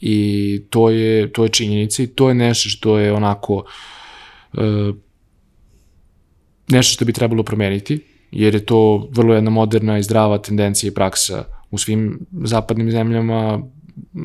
I 0.00 0.62
to 0.70 0.90
je, 0.90 1.32
to 1.32 1.44
je 1.44 1.48
činjenica 1.48 2.02
i 2.02 2.06
to 2.06 2.28
je 2.28 2.34
nešto 2.34 2.68
što 2.68 2.98
je 2.98 3.12
onako 3.12 3.54
uh, 4.52 4.94
nešto 6.68 6.92
što 6.92 7.04
bi 7.04 7.12
trebalo 7.12 7.42
promeniti, 7.42 8.00
jer 8.30 8.54
je 8.54 8.66
to 8.66 9.08
vrlo 9.10 9.34
jedna 9.34 9.50
moderna 9.50 9.98
i 9.98 10.02
zdrava 10.02 10.38
tendencija 10.38 10.88
i 10.88 10.94
praksa 10.94 11.44
u 11.70 11.78
svim 11.78 12.26
zapadnim 12.44 12.90
zemljama, 12.90 13.62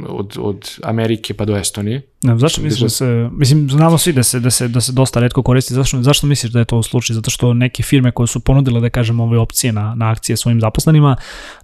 od, 0.08 0.38
od 0.38 0.78
Amerike 0.84 1.34
pa 1.34 1.45
do 1.45 1.58
Estonije. 1.58 2.02
Ne, 2.24 2.38
zašto 2.38 2.62
misliš 2.62 2.82
da 2.82 2.89
se, 2.89 3.30
mislim, 3.32 3.69
znamo 3.69 3.98
svi 3.98 4.13
da 4.13 4.24
se, 4.24 4.39
da 4.39 4.50
se, 4.50 4.67
da 4.67 4.82
se 4.82 4.91
dosta 4.91 5.19
redko 5.19 5.43
koristi, 5.43 5.74
zašto, 5.74 6.02
zašto 6.02 6.28
misliš 6.28 6.52
da 6.52 6.60
je 6.60 6.65
to 6.65 6.84
slučaj? 6.84 7.13
Zato 7.13 7.32
što 7.32 7.54
neke 7.54 7.84
firme 7.84 8.12
koje 8.12 8.28
su 8.28 8.39
ponudile, 8.39 8.82
da 8.82 8.89
kažem, 8.89 9.19
ove 9.19 9.39
opcije 9.39 9.74
na, 9.74 9.95
na 9.95 10.12
akcije 10.12 10.38
svojim 10.38 10.62
zaposlenima, 10.62 11.15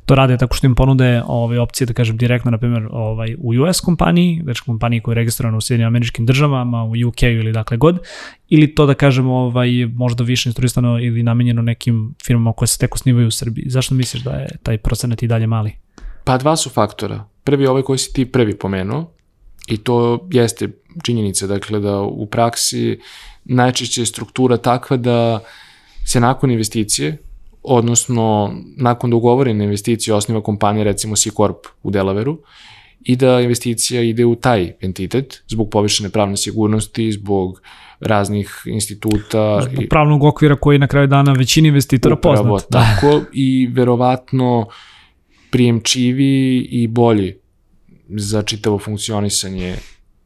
to 0.05 0.15
rade 0.15 0.37
tako 0.37 0.55
što 0.55 0.67
im 0.67 0.75
ponude 0.75 1.23
ove 1.25 1.59
opcije, 1.59 1.85
da 1.85 1.93
kažem, 1.93 2.17
direktno, 2.17 2.51
na 2.51 2.57
primjer, 2.57 2.87
ovaj, 2.91 3.35
u 3.39 3.53
US 3.61 3.79
kompaniji, 3.79 4.41
znači 4.43 4.61
kompaniji 4.65 5.01
koja 5.01 5.13
je 5.13 5.15
registrovana 5.15 5.57
u 5.57 5.61
Sjedinim 5.61 5.87
američkim 5.87 6.25
državama, 6.25 6.83
u 6.83 6.91
UK 7.07 7.23
ili 7.23 7.51
dakle 7.51 7.77
god, 7.77 7.99
ili 8.49 8.75
to 8.75 8.85
da 8.85 8.93
kažem 8.93 9.27
ovaj, 9.27 9.69
možda 9.93 10.23
više 10.23 10.49
instruisano 10.49 10.99
ili 10.99 11.23
namenjeno 11.23 11.61
nekim 11.61 12.15
firmama 12.25 12.53
koje 12.53 12.67
se 12.67 12.77
tek 12.77 12.95
osnivaju 12.95 13.27
u 13.27 13.31
Srbiji. 13.31 13.69
Zašto 13.69 13.95
misliš 13.95 14.23
da 14.23 14.31
je 14.31 14.47
taj 14.63 14.77
procenat 14.77 15.23
i 15.23 15.27
dalje 15.27 15.47
mali? 15.47 15.71
Pa 16.23 16.37
dva 16.37 16.55
su 16.55 16.69
faktora. 16.69 17.30
Prvi 17.43 17.63
je 17.63 17.69
ovaj 17.69 17.81
koji 17.81 17.97
si 17.97 18.13
ti 18.13 18.25
prvi 18.25 18.57
pomenuo 18.57 19.11
i 19.67 19.77
to 19.77 20.27
jeste 20.31 20.69
činjenica, 21.03 21.47
dakle 21.47 21.79
da 21.79 22.01
u 22.01 22.25
praksi 22.25 22.99
najčešće 23.45 24.01
je 24.01 24.05
struktura 24.05 24.57
takva 24.57 24.97
da 24.97 25.39
se 26.05 26.19
nakon 26.19 26.51
investicije, 26.51 27.17
odnosno 27.63 28.55
nakon 28.77 29.09
dogovorene 29.09 29.63
investicije 29.63 30.13
osniva 30.13 30.41
kompanija 30.41 30.83
recimo 30.83 31.15
C 31.15 31.29
Corp 31.37 31.57
u 31.83 31.91
Delaveru 31.91 32.39
i 33.01 33.15
da 33.15 33.41
investicija 33.41 34.01
ide 34.01 34.25
u 34.25 34.35
taj 34.35 34.73
entitet 34.81 35.43
zbog 35.47 35.69
povišene 35.69 36.09
pravne 36.09 36.37
sigurnosti, 36.37 37.11
zbog 37.11 37.61
raznih 37.99 38.61
instituta. 38.65 39.61
Zbog 39.61 39.83
pravnog 39.89 40.23
okvira 40.23 40.55
koji 40.55 40.79
na 40.79 40.87
kraju 40.87 41.07
dana 41.07 41.33
većini 41.33 41.67
investitora 41.67 42.15
poznat. 42.15 42.45
Upravo 42.45 42.59
tako 42.59 43.21
i 43.33 43.69
verovatno 43.73 44.59
uh, 44.59 44.73
prijemčivi 45.51 46.57
i 46.59 46.87
bolji 46.87 47.35
za 48.09 48.41
čitavo 48.41 48.79
funkcionisanje 48.79 49.75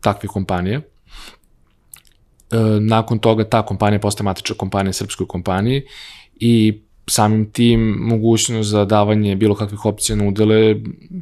takvih 0.01 0.31
kompanija. 0.31 0.79
E, 0.79 2.57
nakon 2.79 3.19
toga 3.19 3.43
ta 3.49 3.65
kompanija 3.65 3.99
postaje 3.99 4.25
matična 4.25 4.55
kompanija 4.55 4.93
srpskoj 4.93 5.27
kompaniji 5.27 5.83
i 6.35 6.81
samim 7.07 7.51
tim 7.51 7.79
mogućnost 7.99 8.69
za 8.69 8.85
davanje 8.85 9.35
bilo 9.35 9.55
kakvih 9.55 9.85
opcija 9.85 10.15
na 10.15 10.27
udele 10.27 10.75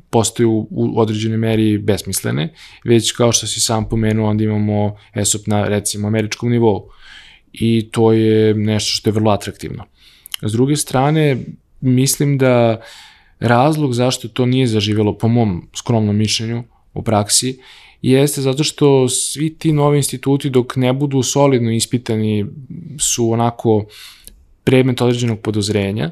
postoji 0.09 0.47
u, 0.47 0.67
u 0.69 0.99
određenoj 0.99 1.37
meri 1.37 1.77
besmislene, 1.77 2.53
već 2.85 3.11
kao 3.11 3.31
što 3.31 3.47
si 3.47 3.59
sam 3.59 3.89
pomenuo, 3.89 4.29
onda 4.29 4.43
imamo 4.43 4.95
ESOP 5.13 5.47
na 5.47 5.67
recimo 5.67 6.07
američkom 6.07 6.49
nivou 6.49 6.89
i 7.53 7.89
to 7.91 8.11
je 8.11 8.53
nešto 8.53 8.91
što 8.91 9.09
je 9.09 9.13
vrlo 9.13 9.31
atraktivno. 9.31 9.85
S 10.41 10.51
druge 10.51 10.75
strane, 10.75 11.37
mislim 11.81 12.37
da 12.37 12.77
uh, 12.79 13.12
Razlog 13.43 13.93
zašto 13.93 14.27
to 14.27 14.45
nije 14.45 14.67
zaživelo, 14.67 15.17
po 15.17 15.27
mom 15.27 15.67
skromnom 15.75 16.15
mišljenju 16.15 16.63
u 16.93 17.01
praksi, 17.03 17.59
jeste 18.01 18.41
zato 18.41 18.63
što 18.63 19.09
svi 19.09 19.55
ti 19.57 19.73
novi 19.73 19.97
instituti 19.97 20.49
dok 20.49 20.75
ne 20.75 20.93
budu 20.93 21.23
solidno 21.23 21.71
ispitani 21.71 22.45
su 22.99 23.31
onako 23.31 23.85
predmet 24.63 25.01
određenog 25.01 25.39
podozrenja, 25.39 26.11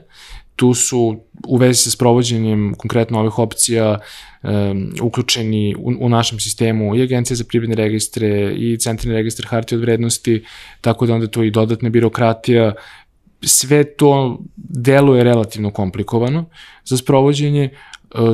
tu 0.56 0.74
su 0.74 1.20
u 1.48 1.58
vezi 1.58 1.76
sa 1.76 1.92
sprovođenjem 1.92 2.74
konkretno 2.78 3.20
ovih 3.20 3.40
opcija 3.40 4.00
um, 4.44 4.94
uključeni 5.02 5.76
u, 5.76 5.94
u 6.00 6.10
našem 6.10 6.40
sistemu 6.40 6.96
i 6.96 7.02
Agencija 7.02 7.38
za 7.38 7.44
privredne 7.44 7.76
registre 7.76 8.54
i 8.58 8.78
Centralni 8.78 9.18
registar 9.18 9.46
hartije 9.50 9.78
od 9.78 9.82
vrednosti, 9.82 10.44
tako 10.82 11.06
da 11.06 11.14
onda 11.14 11.28
to 11.28 11.44
i 11.44 11.52
dodatna 11.52 11.90
birokratija 11.90 12.74
sve 13.44 13.84
to 13.84 14.40
deluje 14.56 15.24
relativno 15.24 15.72
komplikovano 15.72 16.46
za 16.86 16.98
sprovođenje, 16.98 17.64
e, 17.64 17.72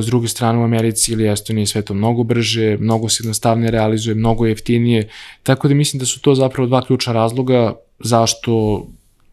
s 0.02 0.06
druge 0.06 0.28
strane 0.28 0.58
u 0.58 0.64
Americi 0.64 1.12
ili 1.12 1.28
Estoniji 1.28 1.66
sve 1.66 1.82
to 1.82 1.94
mnogo 1.94 2.22
brže, 2.22 2.76
mnogo 2.76 3.08
se 3.08 3.22
jednostavnije 3.22 3.70
realizuje, 3.70 4.14
mnogo 4.14 4.46
jeftinije, 4.46 5.08
tako 5.42 5.68
da 5.68 5.74
mislim 5.74 6.00
da 6.00 6.06
su 6.06 6.20
to 6.20 6.34
zapravo 6.34 6.66
dva 6.66 6.84
ključna 6.84 7.12
razloga 7.12 7.74
zašto 7.98 8.86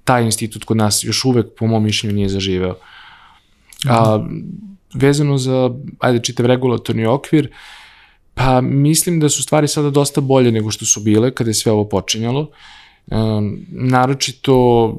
taj 0.03 0.23
institut 0.23 0.63
kod 0.63 0.77
nas 0.77 1.03
još 1.03 1.25
uvek, 1.25 1.45
po 1.57 1.67
mom 1.67 1.83
mišljenju, 1.83 2.15
nije 2.15 2.29
zaživeo. 2.29 2.75
A, 3.89 4.27
vezano 4.93 5.37
za, 5.37 5.71
ajde, 5.99 6.19
čitav 6.23 6.45
regulatorni 6.45 7.05
okvir, 7.05 7.49
pa 8.33 8.61
mislim 8.61 9.19
da 9.19 9.29
su 9.29 9.43
stvari 9.43 9.67
sada 9.67 9.89
dosta 9.89 10.21
bolje 10.21 10.51
nego 10.51 10.71
što 10.71 10.85
su 10.85 10.99
bile 10.99 11.31
kada 11.31 11.49
je 11.49 11.53
sve 11.53 11.71
ovo 11.71 11.83
počinjalo. 11.89 12.49
Um, 13.07 13.65
naročito 13.69 14.97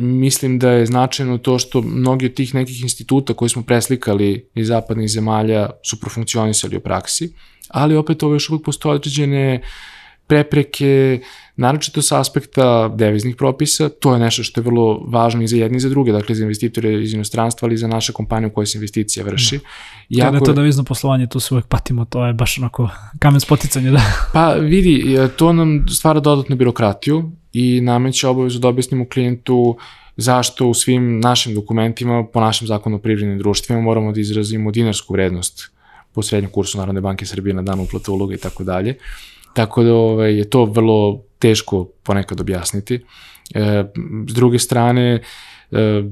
mislim 0.00 0.58
da 0.58 0.70
je 0.70 0.86
značajno 0.86 1.38
to 1.38 1.58
što 1.58 1.82
mnogi 1.82 2.26
od 2.26 2.34
tih 2.34 2.54
nekih 2.54 2.82
instituta 2.82 3.34
koje 3.34 3.48
smo 3.48 3.62
preslikali 3.62 4.48
iz 4.54 4.66
zapadnih 4.66 5.10
zemalja 5.10 5.70
su 5.82 6.00
profunkcionisali 6.00 6.76
u 6.76 6.80
praksi, 6.80 7.32
ali 7.68 7.96
opet 7.96 8.22
ovo 8.22 8.34
još 8.34 8.50
uvijek 8.50 8.64
postoje 8.64 8.94
određene 8.94 9.62
prepreke, 10.26 11.20
naročito 11.56 12.02
sa 12.02 12.20
aspekta 12.20 12.88
deviznih 12.88 13.36
propisa, 13.36 13.88
to 13.88 14.14
je 14.14 14.20
nešto 14.20 14.42
što 14.42 14.60
je 14.60 14.64
vrlo 14.64 15.04
važno 15.08 15.42
i 15.42 15.48
za 15.48 15.56
jedni 15.56 15.76
i 15.76 15.80
za 15.80 15.88
druge, 15.88 16.12
dakle 16.12 16.34
za 16.34 16.42
investitore 16.42 17.02
iz 17.02 17.14
inostranstva, 17.14 17.66
ali 17.66 17.74
i 17.74 17.78
za 17.78 17.88
naše 17.88 18.12
kompanije 18.12 18.48
u 18.48 18.54
kojoj 18.54 18.66
se 18.66 18.78
investicija 18.78 19.24
vrši. 19.26 19.58
Da. 19.58 19.64
Jako... 20.08 20.26
Kada 20.26 20.36
je 20.36 20.44
to 20.44 20.52
devizno 20.52 20.84
poslovanje, 20.84 21.26
tu 21.26 21.40
se 21.40 21.54
uvek 21.54 21.66
patimo, 21.66 22.04
to 22.04 22.26
je 22.26 22.32
baš 22.32 22.58
onako 22.58 22.88
kamen 23.18 23.40
spoticanje, 23.40 23.90
da. 23.90 24.02
Pa 24.32 24.52
vidi, 24.52 25.16
to 25.36 25.52
nam 25.52 25.86
stvara 25.88 26.20
dodatnu 26.20 26.56
birokratiju, 26.56 27.32
i 27.52 27.80
nameće 27.80 28.28
obavezu 28.28 28.58
da 28.58 28.68
objasnimo 28.68 29.06
klijentu 29.08 29.76
zašto 30.16 30.66
u 30.66 30.74
svim 30.74 31.20
našim 31.20 31.54
dokumentima 31.54 32.24
po 32.32 32.40
našem 32.40 32.68
zakonu 32.68 32.96
o 32.96 32.98
privrednim 32.98 33.38
društvima 33.38 33.80
moramo 33.80 34.12
da 34.12 34.20
izrazimo 34.20 34.70
dinarsku 34.70 35.12
vrednost 35.12 35.70
po 36.12 36.22
srednjem 36.22 36.50
kursu 36.50 36.78
Narodne 36.78 37.00
banke 37.00 37.26
Srbije 37.26 37.54
na 37.54 37.62
dan 37.62 37.80
uplata 37.80 38.12
uloga 38.12 38.34
i 38.34 38.38
tako 38.38 38.64
dalje. 38.64 38.96
Tako 39.54 39.82
da 39.82 39.94
ovaj, 39.94 40.38
je 40.38 40.50
to 40.50 40.64
vrlo 40.64 41.22
teško 41.38 41.84
ponekad 42.02 42.40
objasniti. 42.40 43.04
E, 43.54 43.84
s 44.28 44.34
druge 44.34 44.58
strane, 44.58 45.22
e, 45.70 46.02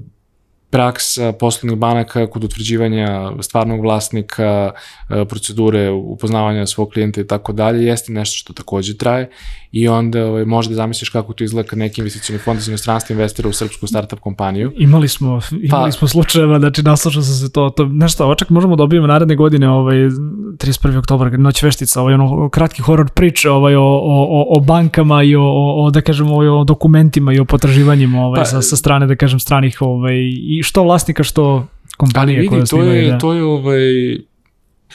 praksa 0.70 1.32
poslovnih 1.32 1.78
banaka 1.78 2.26
kod 2.26 2.44
utvrđivanja 2.44 3.32
stvarnog 3.40 3.80
vlasnika, 3.80 4.70
e, 5.10 5.24
procedure 5.24 5.90
upoznavanja 5.90 6.66
svog 6.66 6.88
klijenta 6.88 7.20
i 7.20 7.26
tako 7.26 7.52
dalje, 7.52 7.86
jeste 7.86 8.12
nešto 8.12 8.36
što 8.36 8.52
takođe 8.52 8.96
traje 8.96 9.30
i 9.72 9.88
onda 9.88 10.26
ovaj, 10.26 10.44
možda 10.44 10.74
zamisliš 10.74 11.08
kako 11.08 11.32
to 11.32 11.44
izgleda 11.44 11.68
kad 11.68 11.78
neki 11.78 12.00
investicioni 12.00 12.38
fond 12.38 12.58
iz 12.58 12.68
inostranstva 12.68 13.14
investira 13.14 13.48
u 13.48 13.52
srpsku 13.52 13.86
startup 13.86 14.20
kompaniju. 14.20 14.72
Imali 14.76 15.08
smo, 15.08 15.40
imali 15.62 15.88
pa, 15.88 15.92
smo 15.92 16.08
slučajeva, 16.08 16.58
znači 16.58 16.82
naslušao 16.82 17.22
sam 17.22 17.34
se 17.34 17.52
to, 17.52 17.70
to 17.70 17.86
nešto, 17.86 18.24
ovo 18.24 18.34
čak 18.34 18.50
možemo 18.50 18.76
da 18.76 18.80
dobijemo 18.80 19.06
naredne 19.06 19.36
godine, 19.36 19.70
ovaj, 19.70 19.96
31. 19.96 20.98
oktober, 20.98 21.38
noć 21.38 21.62
veštica, 21.62 22.00
ovaj, 22.00 22.14
ono, 22.14 22.48
kratki 22.48 22.82
horor 22.82 23.10
priče 23.10 23.50
ovaj, 23.50 23.74
o, 23.74 23.82
o, 23.82 24.46
o 24.56 24.60
bankama 24.60 25.22
i 25.22 25.36
o, 25.36 25.44
o, 25.84 25.90
da 25.90 26.00
kažem, 26.00 26.30
ovaj, 26.30 26.48
o 26.48 26.64
dokumentima 26.64 27.32
i 27.32 27.38
o 27.40 27.44
potraživanjima 27.44 28.20
ovaj, 28.20 28.40
pa, 28.40 28.44
sa, 28.44 28.62
sa 28.62 28.76
strane, 28.76 29.06
da 29.06 29.16
kažem, 29.16 29.40
stranih 29.40 29.82
ovaj, 29.82 30.16
i 30.42 30.57
što 30.62 30.82
vlasnika, 30.82 31.22
što 31.22 31.66
kompanije 31.96 32.46
koje 32.46 32.64
to 32.64 32.82
je, 32.82 33.10
da. 33.10 33.18
to 33.18 33.32
je 33.32 33.42
ovaj, 33.42 34.18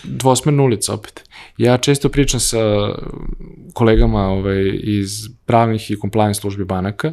dvosmerna 0.04 0.64
ulica 0.64 0.94
opet. 0.94 1.30
Ja 1.58 1.78
često 1.78 2.10
pričam 2.10 2.40
sa 2.40 2.60
kolegama 3.74 4.28
ovaj, 4.28 4.80
iz 4.84 5.10
pravnih 5.46 5.92
i 5.92 5.98
compliance 6.02 6.42
službi 6.42 6.66
banaka 6.66 7.12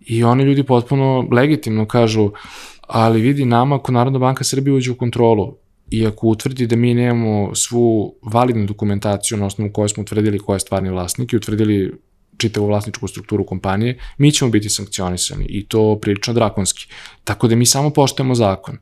i 0.00 0.24
oni 0.24 0.44
ljudi 0.44 0.62
potpuno 0.62 1.28
legitimno 1.32 1.86
kažu 1.86 2.30
ali 2.80 3.20
vidi 3.20 3.44
nama 3.44 3.76
ako 3.76 3.92
Narodna 3.92 4.18
banka 4.18 4.44
Srbije 4.44 4.74
uđe 4.74 4.90
u 4.90 4.94
kontrolu 4.94 5.56
i 5.90 6.06
ako 6.06 6.26
utvrdi 6.26 6.66
da 6.66 6.76
mi 6.76 6.94
nemamo 6.94 7.54
svu 7.54 8.14
validnu 8.22 8.66
dokumentaciju 8.66 9.38
na 9.38 9.46
osnovu 9.46 9.72
koje 9.72 9.88
smo 9.88 10.02
utvrdili 10.02 10.38
ko 10.38 10.52
je 10.54 10.60
stvarni 10.60 10.90
vlasnik 10.90 11.32
i 11.32 11.36
utvrdili 11.36 11.92
čitavu 12.42 12.66
vlasničku 12.66 13.08
strukturu 13.08 13.46
kompanije, 13.46 13.98
mi 14.18 14.32
ćemo 14.32 14.50
biti 14.50 14.68
sankcionisani 14.68 15.46
i 15.48 15.64
to 15.66 15.98
prilično 16.02 16.34
drakonski. 16.34 16.86
Tako 17.24 17.48
da 17.48 17.56
mi 17.56 17.66
samo 17.66 17.90
poštujemo 17.90 18.34
zakon. 18.34 18.78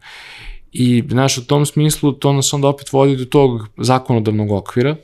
I, 0.72 1.02
znaš, 1.10 1.38
u 1.38 1.44
tom 1.46 1.66
smislu 1.66 2.12
to 2.12 2.32
nas 2.32 2.52
onda 2.52 2.68
opet 2.68 2.92
vodi 2.92 3.16
do 3.16 3.24
tog 3.24 3.68
zakonodavnog 3.76 4.50
okvira, 4.50 4.96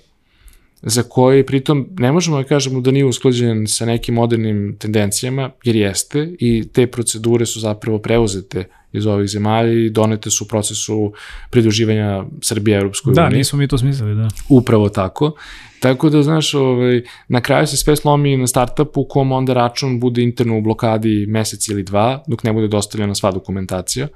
za 0.83 1.03
koji 1.03 1.47
pritom 1.47 1.89
ne 1.99 2.13
možemo 2.13 2.37
da 2.37 2.45
kažemo 2.45 2.81
da 2.81 2.91
nije 2.91 3.05
usklađen 3.05 3.67
sa 3.67 3.87
nekim 3.87 4.15
modernim 4.15 4.77
tendencijama, 4.79 5.51
jer 5.65 5.77
jeste, 5.77 6.37
i 6.39 6.69
te 6.73 6.87
procedure 6.87 7.47
su 7.47 7.61
zapravo 7.61 7.99
preuzete 7.99 8.65
iz 8.93 9.07
ovih 9.07 9.29
zemalja 9.29 9.73
i 9.73 9.91
donete 9.91 10.31
su 10.31 10.45
u 10.45 10.49
procesu 10.49 11.13
pridruživanja 11.51 12.25
Srbije 12.43 12.79
Europskoj 12.79 13.15
da, 13.15 13.23
uniji. 13.23 13.31
Da, 13.31 13.37
nismo 13.37 13.59
mi 13.59 13.69
to 13.69 13.79
smislili, 13.79 14.15
da. 14.15 14.29
Upravo 14.49 14.89
tako. 14.89 15.33
Tako 15.81 16.11
da, 16.11 16.23
znaš, 16.23 16.55
ovaj, 16.55 17.03
na 17.29 17.41
kraju 17.41 17.67
se 17.67 17.77
sve 17.77 17.97
slomi 17.97 18.37
na 18.37 18.47
startupu 18.47 19.01
u 19.01 19.09
kom 19.09 19.33
onda 19.33 19.55
račun 19.55 20.01
bude 20.01 20.23
interno 20.23 20.59
u 20.59 20.61
blokadi 20.61 21.27
mesec 21.29 21.69
ili 21.69 21.83
dva, 21.83 22.23
dok 22.27 22.45
ne 22.45 22.53
bude 22.53 22.69
dostavljena 22.69 23.15
sva 23.15 23.31
dokumentacija. 23.31 24.09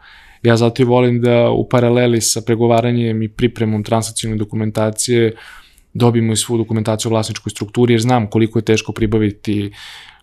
Ja 0.43 0.57
zato 0.57 0.83
i 0.83 0.85
volim 0.85 1.21
da 1.21 1.51
u 1.51 1.69
paraleli 1.69 2.21
sa 2.21 2.41
pregovaranjem 2.41 3.23
i 3.23 3.29
pripremom 3.29 3.85
transakcijne 3.85 4.37
dokumentacije 4.37 5.35
dobijemo 5.95 6.33
i 6.33 6.37
svu 6.37 6.59
dokumentaciju 6.59 7.09
o 7.09 7.13
vlasničkoj 7.13 7.51
strukturi, 7.51 7.93
jer 7.93 8.01
znam 8.01 8.27
koliko 8.27 8.59
je 8.59 8.65
teško 8.65 8.93
pribaviti 8.93 9.73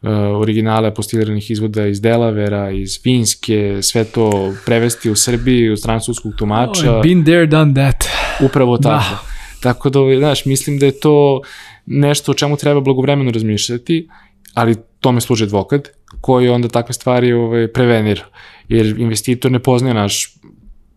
uh, 0.02 0.10
originale 0.42 0.88
apostilliranih 0.88 1.52
izvoda 1.52 1.88
iz 1.88 2.02
Delavera, 2.02 2.72
iz 2.72 3.02
Finske, 3.04 3.80
sve 3.82 4.04
to 4.04 4.54
prevesti 4.66 5.10
u 5.10 5.16
Srbiji, 5.16 5.70
u 5.70 5.78
stranu 5.78 6.02
sudskog 6.02 6.34
tumača. 6.38 6.98
Oh, 6.98 7.04
been 7.04 7.24
there, 7.24 7.46
done 7.46 7.74
that. 7.74 8.04
Upravo 8.50 8.78
tako. 8.78 9.10
Da. 9.10 9.38
Tako 9.62 9.90
da, 9.90 10.00
ovaj, 10.00 10.18
znaš, 10.18 10.46
mislim 10.46 10.80
da 10.80 10.86
je 10.86 11.00
to 11.00 11.42
nešto 11.86 12.32
o 12.32 12.36
čemu 12.36 12.58
treba 12.58 12.82
blagovremeno 12.82 13.32
razmišljati, 13.32 14.08
ali 14.54 14.76
tome 15.00 15.22
služi 15.22 15.44
advokat, 15.44 15.90
koji 16.22 16.50
onda 16.50 16.68
takve 16.68 16.94
stvari 16.94 17.34
ovaj, 17.34 17.68
prevenira. 17.68 18.26
Jer 18.70 18.86
investitor 19.00 19.52
ne 19.52 19.60
poznaje 19.60 19.94
naš 19.94 20.34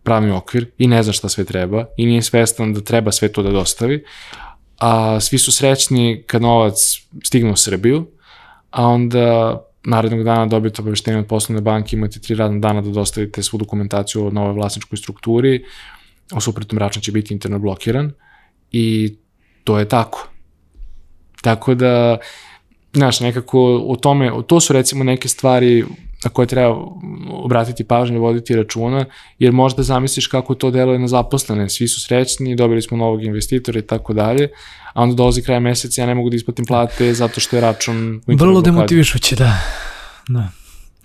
pravni 0.03 0.31
okvir 0.31 0.65
i 0.77 0.87
ne 0.87 1.03
zna 1.03 1.13
šta 1.13 1.29
sve 1.29 1.43
treba 1.43 1.85
i 1.97 2.05
nije 2.05 2.21
svestan 2.21 2.73
da 2.73 2.81
treba 2.81 3.11
sve 3.11 3.27
to 3.27 3.43
da 3.43 3.51
dostavi, 3.51 4.03
a 4.81 5.19
svi 5.19 5.37
su 5.37 5.51
srećni 5.51 6.23
kad 6.27 6.41
novac 6.41 6.75
stigne 7.23 7.51
u 7.51 7.55
Srbiju, 7.55 8.07
a 8.69 8.87
onda 8.87 9.57
narednog 9.83 10.23
dana 10.23 10.45
dobijete 10.45 10.81
obaveštenje 10.81 11.17
od 11.17 11.25
poslovne 11.25 11.61
banke, 11.61 11.95
imate 11.95 12.19
tri 12.19 12.35
radna 12.35 12.59
dana 12.59 12.81
da 12.81 12.89
dostavite 12.89 13.43
svu 13.43 13.57
dokumentaciju 13.57 14.25
o 14.25 14.31
novoj 14.31 14.53
vlasničkoj 14.53 14.97
strukturi, 14.97 15.63
u 16.35 16.41
suprotnom 16.41 16.77
račun 16.77 17.01
će 17.01 17.11
biti 17.11 17.33
interno 17.33 17.59
blokiran 17.59 18.11
i 18.71 19.15
to 19.63 19.79
je 19.79 19.87
tako. 19.87 20.27
Tako 21.41 21.75
da, 21.75 22.17
znaš, 22.93 23.19
nekako 23.19 23.83
u 23.85 23.95
tome, 23.95 24.31
to 24.47 24.59
su 24.59 24.73
recimo 24.73 25.03
neke 25.03 25.27
stvari 25.27 25.85
na 26.23 26.29
koje 26.29 26.47
treba 26.47 26.75
obratiti 27.29 27.83
pažnju, 27.83 28.21
voditi 28.21 28.55
računa, 28.55 29.05
jer 29.39 29.51
možda 29.51 29.83
zamisliš 29.83 30.27
kako 30.27 30.55
to 30.55 30.71
deluje 30.71 30.99
na 30.99 31.07
zaposlene, 31.07 31.69
svi 31.69 31.87
su 31.87 32.01
srećni, 32.01 32.55
dobili 32.55 32.81
smo 32.81 32.97
novog 32.97 33.23
investitora 33.23 33.79
i 33.79 33.81
tako 33.81 34.13
dalje, 34.13 34.49
a 34.93 35.03
onda 35.03 35.15
dolazi 35.15 35.41
kraj 35.41 35.59
meseca, 35.59 36.01
ja 36.01 36.05
ne 36.05 36.15
mogu 36.15 36.29
da 36.29 36.35
isplatim 36.35 36.65
plate 36.65 37.13
zato 37.13 37.39
što 37.39 37.55
je 37.55 37.61
račun 37.61 38.21
Vrlo 38.27 38.61
demotivišuće, 38.61 39.35
da. 39.35 39.57
Da. 40.29 40.47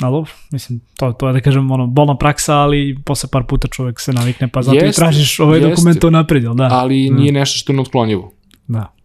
Ali 0.00 0.12
dobro, 0.12 0.31
mislim, 0.50 0.81
to, 0.96 1.12
to 1.12 1.29
je 1.29 1.33
da 1.33 1.40
kažem, 1.40 1.70
ono, 1.70 1.87
bolna 1.87 2.16
praksa, 2.16 2.55
ali 2.55 2.96
posle 3.05 3.29
par 3.33 3.44
puta 3.48 3.68
čovek 3.68 4.00
se 4.00 4.12
navikne, 4.12 4.48
pa 4.48 4.62
zato 4.62 4.76
jest, 4.76 4.98
i 4.98 5.00
tražiš 5.00 5.40
ovaj 5.40 5.61
jest, 5.61 5.70
dokument 5.70 6.00
to 6.00 6.11
napred, 6.11 6.42
da? 6.42 6.68
Ali 6.72 7.11
nije 7.11 7.33
da. 7.33 7.38
nešto 7.38 7.59
što 7.59 7.72
je 7.72 7.76
neotklonjivo. 7.76 8.33
Da. 8.66 8.95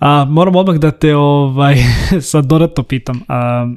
A, 0.00 0.24
moram 0.24 0.56
odmah 0.56 0.76
da 0.76 0.90
te 0.90 1.16
ovaj, 1.16 1.76
sad 2.30 2.44
dodatno 2.44 2.82
pitam. 2.82 3.20
A, 3.28 3.68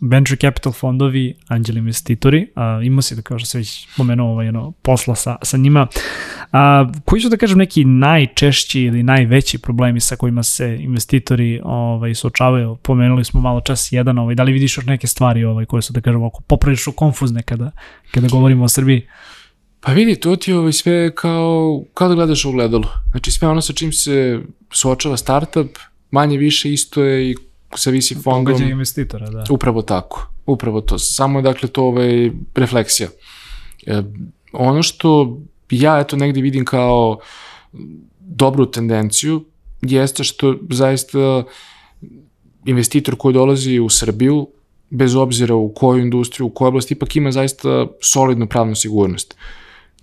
venture 0.00 0.36
capital 0.36 0.72
fondovi, 0.72 1.34
anđeli 1.48 1.78
investitori, 1.78 2.46
a, 2.54 2.80
imao 2.84 3.02
si 3.02 3.16
da 3.16 3.22
kao 3.22 3.38
što 3.38 3.46
se 3.46 3.58
već 3.58 3.88
pomenuo 3.96 4.30
ovaj, 4.30 4.48
ono, 4.48 4.72
posla 4.82 5.14
sa, 5.14 5.36
sa 5.42 5.56
njima. 5.56 5.86
A, 6.52 6.92
koji 7.04 7.22
su 7.22 7.28
da 7.28 7.36
kažem 7.36 7.58
neki 7.58 7.84
najčešći 7.84 8.80
ili 8.82 9.02
najveći 9.02 9.58
problemi 9.58 10.00
sa 10.00 10.16
kojima 10.16 10.42
se 10.42 10.78
investitori 10.80 11.60
ovaj, 11.64 12.14
suočavaju? 12.14 12.76
Pomenuli 12.76 13.24
smo 13.24 13.40
malo 13.40 13.60
čas 13.60 13.92
jedan, 13.92 14.18
ovaj, 14.18 14.34
da 14.34 14.42
li 14.42 14.52
vidiš 14.52 14.76
još 14.76 14.86
neke 14.86 15.06
stvari 15.06 15.44
ovaj, 15.44 15.64
koje 15.64 15.82
su 15.82 15.92
da 15.92 16.00
kažem 16.00 16.22
oko 16.22 16.42
poprilično 16.42 16.92
konfuzne 16.92 17.42
kada, 17.42 17.70
kada 18.10 18.28
govorimo 18.28 18.64
o 18.64 18.68
Srbiji? 18.68 19.06
Pa 19.80 19.92
vidi, 19.92 20.16
to 20.16 20.36
ti 20.36 20.50
je 20.50 20.58
ovaj 20.58 20.72
sve 20.72 21.14
kao, 21.14 21.84
kao 21.94 22.08
da 22.08 22.14
gledaš 22.14 22.44
u 22.44 22.52
gledalo. 22.52 22.88
Znači 23.10 23.30
sve 23.30 23.48
ono 23.48 23.60
sa 23.60 23.72
čim 23.72 23.92
se 23.92 24.40
suočava 24.72 25.16
startup, 25.16 25.78
manje 26.10 26.38
više 26.38 26.72
isto 26.72 27.02
je 27.02 27.30
i 27.30 27.36
sa 27.74 27.90
VC 27.90 28.22
fondom. 28.22 28.54
Pogađa 28.54 28.70
investitora, 28.70 29.30
da. 29.30 29.44
Upravo 29.50 29.82
tako. 29.82 30.32
Upravo 30.46 30.80
to. 30.80 30.98
Samo 30.98 31.38
je 31.38 31.42
dakle 31.42 31.68
to 31.68 31.84
ovaj, 31.84 32.30
refleksija. 32.54 33.08
E, 33.86 34.02
ono 34.52 34.82
što 34.82 35.38
ja 35.70 36.00
eto 36.00 36.16
negde 36.16 36.40
vidim 36.40 36.64
kao 36.64 37.18
dobru 38.20 38.66
tendenciju 38.66 39.44
jeste 39.82 40.24
što 40.24 40.56
zaista 40.70 41.44
investitor 42.64 43.16
koji 43.16 43.34
dolazi 43.34 43.78
u 43.78 43.88
Srbiju 43.88 44.48
bez 44.90 45.14
obzira 45.14 45.54
u 45.54 45.72
koju 45.74 46.02
industriju, 46.02 46.46
u 46.46 46.50
kojoj 46.50 46.68
oblasti, 46.68 46.94
ipak 46.94 47.16
ima 47.16 47.32
zaista 47.32 47.86
solidnu 48.00 48.46
pravnu 48.46 48.74
sigurnost. 48.74 49.36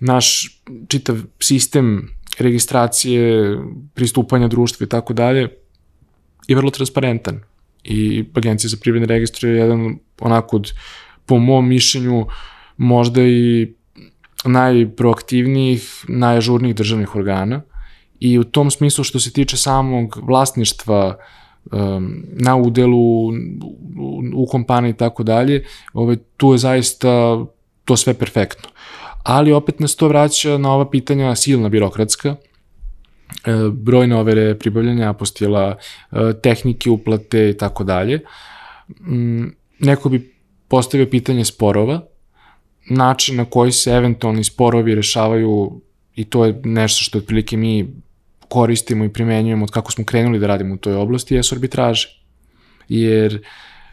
Naš 0.00 0.60
čitav 0.88 1.16
sistem 1.40 2.08
registracije, 2.38 3.56
pristupanja 3.94 4.48
društva 4.48 4.84
i 4.84 4.88
tako 4.88 5.12
dalje 5.12 5.48
je 6.48 6.56
vrlo 6.56 6.70
transparentan. 6.70 7.40
I 7.84 8.24
Agencija 8.34 8.68
za 8.68 8.76
privredne 8.80 9.06
registre 9.06 9.48
je 9.48 9.56
jedan 9.56 9.98
onako 10.20 10.56
od, 10.56 10.72
po 11.26 11.38
mom 11.38 11.68
mišljenju, 11.68 12.26
možda 12.76 13.22
i 13.22 13.74
najproaktivnijih, 14.44 16.04
najažurnijih 16.08 16.76
državnih 16.76 17.14
organa 17.14 17.62
i 18.20 18.38
u 18.38 18.44
tom 18.44 18.70
smislu 18.70 19.04
što 19.04 19.20
se 19.20 19.32
tiče 19.32 19.56
samog 19.56 20.18
vlasništva 20.22 21.16
um, 21.72 22.24
na 22.32 22.56
udelu 22.56 23.26
u, 23.26 23.32
u 24.34 24.46
kompaniji 24.46 24.90
i 24.90 24.96
tako 24.96 25.22
dalje, 25.22 25.64
ovaj, 25.92 26.16
tu 26.36 26.52
je 26.52 26.58
zaista 26.58 27.44
to 27.84 27.96
sve 27.96 28.14
perfektno 28.14 28.70
ali 29.22 29.52
opet 29.52 29.80
nas 29.80 29.96
to 29.96 30.08
vraća 30.08 30.58
na 30.58 30.72
ova 30.72 30.90
pitanja 30.90 31.34
silna 31.34 31.68
birokratska, 31.68 32.28
e, 32.28 32.36
brojne 33.72 34.16
overe 34.16 34.58
pribavljanja 34.58 35.10
apostila, 35.10 35.76
e, 36.12 36.16
tehnike 36.42 36.90
uplate 36.90 37.50
i 37.50 37.56
tako 37.56 37.84
dalje. 37.84 38.20
Mm, 39.00 39.44
neko 39.78 40.08
bi 40.08 40.34
postavio 40.68 41.06
pitanje 41.06 41.44
sporova, 41.44 42.00
način 42.90 43.36
na 43.36 43.44
koji 43.44 43.72
se 43.72 43.90
eventualni 43.90 44.44
sporovi 44.44 44.94
rešavaju 44.94 45.80
i 46.14 46.24
to 46.24 46.44
je 46.44 46.60
nešto 46.64 47.04
što 47.04 47.18
otprilike 47.18 47.56
mi 47.56 47.88
koristimo 48.48 49.04
i 49.04 49.12
primenjujemo 49.12 49.64
od 49.64 49.70
kako 49.70 49.92
smo 49.92 50.04
krenuli 50.04 50.38
da 50.38 50.46
radimo 50.46 50.74
u 50.74 50.78
toj 50.78 50.94
oblasti, 50.94 51.34
jesu 51.34 51.54
arbitraže. 51.54 52.08
Jer 52.88 53.42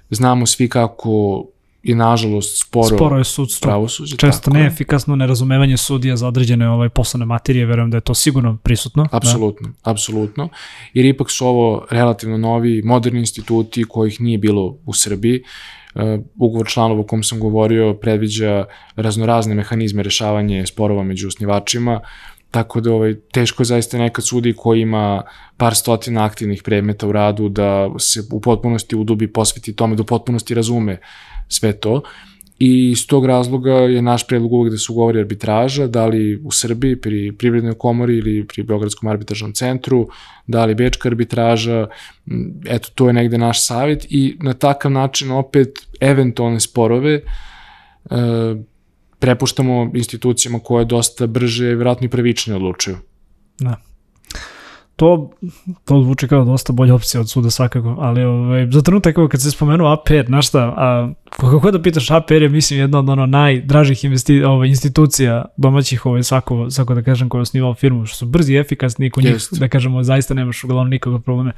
znamo 0.10 0.46
svi 0.46 0.70
kako 0.70 1.46
i 1.86 1.96
nažalost 1.96 2.62
sporo, 2.68 2.96
sporo 2.96 3.18
je 3.18 3.24
sudstvo. 3.24 3.68
Pravosuđe, 3.68 4.18
Često 4.18 4.52
neefikasno 4.52 5.16
nerazumevanje 5.16 5.78
sudija 5.78 6.16
za 6.16 6.28
određene 6.28 6.70
ovaj, 6.70 6.90
poslovne 6.90 7.26
materije, 7.26 7.66
verujem 7.66 7.92
da 7.92 7.98
je 7.98 8.02
to 8.02 8.14
sigurno 8.14 8.58
prisutno. 8.64 9.08
Apsolutno, 9.12 9.68
da. 9.68 9.92
apsolutno. 9.92 10.50
Jer 10.94 11.06
ipak 11.06 11.32
su 11.32 11.48
ovo 11.48 11.86
relativno 11.90 12.38
novi, 12.38 12.82
moderni 12.82 13.20
instituti 13.20 13.84
kojih 13.84 14.22
nije 14.22 14.38
bilo 14.38 14.78
u 14.86 14.94
Srbiji. 14.94 15.44
ugovor 16.40 16.68
članova 16.68 17.02
o 17.02 17.04
kom 17.04 17.24
sam 17.24 17.40
govorio 17.40 17.94
predviđa 17.94 18.66
raznorazne 18.96 19.56
mehanizme 19.56 20.04
rešavanja 20.04 20.66
sporova 20.66 21.04
među 21.04 21.28
osnivačima, 21.28 22.02
tako 22.52 22.82
da 22.82 22.92
ovaj, 22.94 23.16
teško 23.32 23.62
je 23.62 23.66
zaista 23.66 23.98
nekad 23.98 24.26
sudi 24.26 24.54
koji 24.58 24.82
ima 24.82 25.24
par 25.58 25.76
stotina 25.76 26.26
aktivnih 26.26 26.64
predmeta 26.64 27.08
u 27.08 27.12
radu 27.12 27.50
da 27.50 27.90
se 28.00 28.24
u 28.32 28.42
potpunosti 28.42 28.96
udubi 28.96 29.34
posveti 29.34 29.76
tome, 29.76 29.96
da 29.96 30.02
u 30.02 30.06
potpunosti 30.06 30.54
razume 30.54 31.00
sve 31.48 31.74
to. 31.74 32.02
I 32.60 32.92
iz 32.92 33.08
tog 33.08 33.26
razloga 33.26 33.72
je 33.72 34.02
naš 34.02 34.28
predlog 34.28 34.54
uvek 34.54 34.72
da 34.72 34.78
se 34.78 34.92
ugovori 34.92 35.20
arbitraža, 35.20 35.88
da 35.88 36.06
li 36.06 36.42
u 36.44 36.52
Srbiji 36.52 37.02
pri 37.02 37.32
Privrednoj 37.38 37.74
komori 37.74 38.18
ili 38.18 38.48
pri 38.48 38.64
Beogradskom 38.64 39.10
arbitražnom 39.10 39.54
centru, 39.54 40.08
da 40.48 40.66
li 40.66 40.76
Bečka 40.76 41.10
arbitraža, 41.10 41.88
eto 42.66 42.90
to 42.96 43.08
je 43.08 43.14
negde 43.14 43.38
naš 43.38 43.66
savjet 43.66 44.06
i 44.10 44.38
na 44.42 44.54
takav 44.54 44.92
način 44.92 45.32
opet 45.32 45.70
eventualne 46.00 46.60
sporove 46.60 47.14
e, 47.14 47.22
prepuštamo 49.20 49.92
institucijama 49.94 50.60
koje 50.60 50.86
dosta 50.86 51.28
brže 51.28 51.66
vjerojatno 51.66 52.06
i 52.06 52.10
pravičnije 52.10 52.56
odlučuju. 52.56 52.98
Da 53.60 53.76
to, 54.96 55.32
to 55.86 56.02
zvuči 56.04 56.28
kao 56.28 56.46
dosta 56.46 56.74
bolja 56.74 56.96
opcija 56.96 57.22
od 57.22 57.30
suda 57.30 57.50
svakako, 57.50 57.96
ali 58.00 58.24
ovaj, 58.24 58.68
za 58.72 58.82
trenutak 58.82 59.16
kad 59.32 59.42
se 59.42 59.52
spomenuo 59.52 59.94
APR, 59.94 60.26
znaš 60.26 60.48
šta, 60.48 60.74
a, 60.78 61.14
kako 61.30 61.72
da 61.72 61.82
pitaš 61.82 62.12
APR 62.12 62.42
je 62.42 62.50
mislim 62.50 62.80
jedna 62.80 63.00
od 63.00 63.10
ono 63.10 63.26
najdražih 63.26 64.04
investi, 64.04 64.44
ovaj, 64.44 64.68
institucija 64.68 65.46
domaćih 65.58 66.06
ovaj, 66.06 66.24
svako, 66.24 66.70
svako 66.70 66.96
da 66.96 67.02
kažem 67.02 67.30
koji 67.30 67.40
je 67.40 67.42
osnivao 67.42 67.74
firmu, 67.74 68.06
što 68.06 68.18
su 68.18 68.26
brzi 68.26 68.54
i 68.54 68.58
efikasni 68.58 69.06
i 69.06 69.10
kod 69.10 69.24
njih 69.24 69.36
da 69.52 69.68
kažemo 69.68 70.04
zaista 70.04 70.34
nemaš 70.34 70.64
uglavnom 70.64 70.90
nikakve 70.90 71.22
probleme 71.22 71.52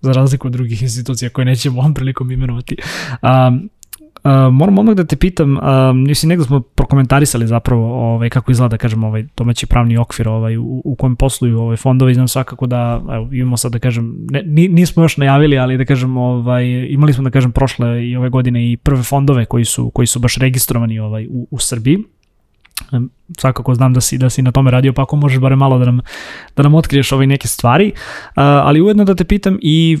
za 0.00 0.12
razliku 0.12 0.46
od 0.48 0.52
drugih 0.52 0.82
institucija 0.82 1.30
koje 1.30 1.44
nećemo 1.44 1.80
ovom 1.80 1.94
prilikom 1.94 2.30
imenovati. 2.30 2.76
Um, 3.22 3.70
moram 4.52 4.78
odmah 4.78 4.94
da 4.94 5.04
te 5.04 5.16
pitam, 5.16 5.56
uh, 5.56 5.62
nisi 5.94 6.26
negdje 6.26 6.44
smo 6.44 6.60
prokomentarisali 6.60 7.46
zapravo 7.46 8.14
ovaj, 8.14 8.30
kako 8.30 8.52
izgleda, 8.52 8.76
kažem, 8.76 9.04
ovaj, 9.04 9.24
domaći 9.36 9.66
pravni 9.66 9.96
okvir 9.96 10.28
ovaj, 10.28 10.56
u, 10.56 10.82
u 10.84 10.94
kojem 10.94 11.16
posluju 11.16 11.60
ovaj, 11.60 11.76
fondovi, 11.76 12.14
znam 12.14 12.28
svakako 12.28 12.66
da 12.66 13.02
evo, 13.12 13.28
imamo 13.32 13.56
sad 13.56 13.72
da 13.72 13.78
kažem, 13.78 14.26
ne, 14.30 14.42
nismo 14.68 15.02
još 15.02 15.16
najavili, 15.16 15.58
ali 15.58 15.78
da 15.78 15.84
kažem, 15.84 16.16
ovaj, 16.16 16.86
imali 16.88 17.12
smo 17.12 17.24
da 17.24 17.30
kažem 17.30 17.52
prošle 17.52 18.08
i 18.08 18.16
ove 18.16 18.30
godine 18.30 18.72
i 18.72 18.76
prve 18.76 19.02
fondove 19.02 19.44
koji 19.44 19.64
su, 19.64 19.90
koji 19.90 20.06
su 20.06 20.18
baš 20.18 20.36
registrovani 20.36 20.98
ovaj, 20.98 21.26
u, 21.26 21.48
u 21.50 21.58
Srbiji 21.58 21.98
svakako 23.38 23.74
znam 23.74 23.94
da 23.94 24.00
si, 24.00 24.18
da 24.18 24.30
si 24.30 24.42
na 24.42 24.52
tome 24.52 24.70
radio, 24.70 24.92
pa 24.92 25.02
ako 25.02 25.16
možeš 25.16 25.38
bare 25.38 25.56
malo 25.56 25.78
da 25.78 25.84
nam, 25.84 26.00
da 26.56 26.62
nam 26.62 26.74
otkriješ 26.74 27.12
ove 27.12 27.26
neke 27.26 27.48
stvari, 27.48 27.92
uh, 27.94 28.32
ali 28.36 28.82
ujedno 28.82 29.04
da 29.04 29.14
te 29.14 29.24
pitam 29.24 29.58
i 29.62 29.98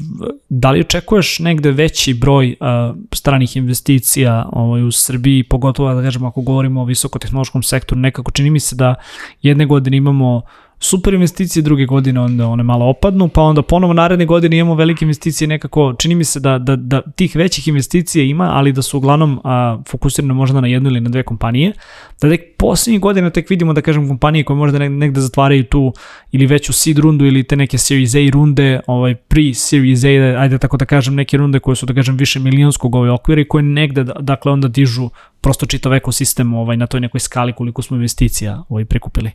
da 0.48 0.70
li 0.70 0.80
očekuješ 0.80 1.38
negde 1.38 1.70
veći 1.70 2.14
broj 2.14 2.56
uh, 2.60 2.96
stranih 3.12 3.56
investicija 3.56 4.48
ovaj, 4.52 4.82
u 4.82 4.92
Srbiji, 4.92 5.42
pogotovo 5.42 5.94
da 5.94 6.02
kažemo 6.02 6.28
ako 6.28 6.42
govorimo 6.42 6.80
o 6.80 6.84
visokotehnološkom 6.84 7.62
sektoru, 7.62 8.00
nekako 8.00 8.30
čini 8.30 8.50
mi 8.50 8.60
se 8.60 8.76
da 8.76 8.94
jedne 9.42 9.66
godine 9.66 9.96
imamo 9.96 10.36
uh, 10.36 10.42
super 10.80 11.14
investicije, 11.14 11.62
druge 11.62 11.86
godine 11.86 12.20
onda 12.20 12.46
one 12.46 12.62
malo 12.62 12.86
opadnu, 12.86 13.28
pa 13.28 13.42
onda 13.42 13.62
ponovo 13.62 13.92
naredne 13.92 14.26
godine 14.26 14.58
imamo 14.58 14.74
velike 14.74 15.04
investicije 15.04 15.48
nekako, 15.48 15.94
čini 15.98 16.14
mi 16.14 16.24
se 16.24 16.40
da, 16.40 16.58
da, 16.58 16.76
da 16.76 17.02
tih 17.16 17.36
većih 17.36 17.68
investicija 17.68 18.24
ima, 18.24 18.50
ali 18.52 18.72
da 18.72 18.82
su 18.82 18.98
uglavnom 18.98 19.40
a, 19.44 19.78
fokusirane 19.88 20.34
možda 20.34 20.60
na 20.60 20.68
jednu 20.68 20.90
ili 20.90 21.00
na 21.00 21.10
dve 21.10 21.22
kompanije, 21.22 21.72
da 22.20 22.28
tek 22.28 22.40
posljednjih 22.58 23.00
godina 23.00 23.30
tek 23.30 23.50
vidimo 23.50 23.72
da 23.72 23.80
kažem 23.80 24.08
kompanije 24.08 24.44
koje 24.44 24.56
možda 24.56 24.78
negde 24.78 25.20
zatvaraju 25.20 25.64
tu 25.64 25.92
ili 26.32 26.46
veću 26.46 26.72
seed 26.72 26.98
rundu 26.98 27.24
ili 27.24 27.42
te 27.42 27.56
neke 27.56 27.78
Series 27.78 28.14
A 28.14 28.30
runde, 28.32 28.80
ovaj 28.86 29.14
pre-Series 29.14 30.04
A, 30.04 30.40
ajde 30.40 30.58
tako 30.58 30.76
da 30.76 30.84
kažem, 30.84 31.14
neke 31.14 31.36
runde 31.36 31.58
koje 31.58 31.76
su 31.76 31.86
da 31.86 31.94
kažem 31.94 32.16
više 32.16 32.40
milijonskog 32.40 32.94
ovaj 32.94 33.10
okvira 33.10 33.40
i 33.40 33.48
koje 33.48 33.62
negde 33.62 34.04
dakle 34.20 34.52
onda 34.52 34.68
dižu 34.68 35.10
prosto 35.40 35.66
čitav 35.66 35.94
ekosistem 35.94 36.54
ovaj, 36.54 36.76
na 36.76 36.86
toj 36.86 37.00
nekoj 37.00 37.20
skali 37.20 37.52
koliko 37.52 37.82
smo 37.82 37.96
investicija 37.96 38.62
ovaj, 38.68 38.84
prikupili. 38.84 39.30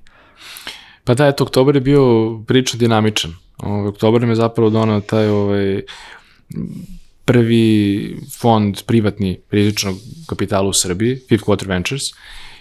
Pa 1.04 1.14
da, 1.14 1.28
eto, 1.28 1.44
oktober 1.44 1.76
je 1.76 1.82
bio 1.82 2.04
prilično 2.48 2.80
dinamičan. 2.80 3.36
Ovaj, 3.58 3.88
oktober 3.88 4.22
nam 4.22 4.30
je 4.30 4.36
zapravo 4.36 4.70
donao 4.70 5.02
taj 5.02 5.28
ovaj, 5.28 5.82
prvi 7.26 8.16
fond 8.40 8.84
privatni 8.86 9.38
rizičnog 9.52 9.96
kapitala 10.28 10.70
u 10.70 10.74
Srbiji, 10.74 11.16
Fifth 11.30 11.46
Quarter 11.46 11.68
Ventures, 11.68 12.04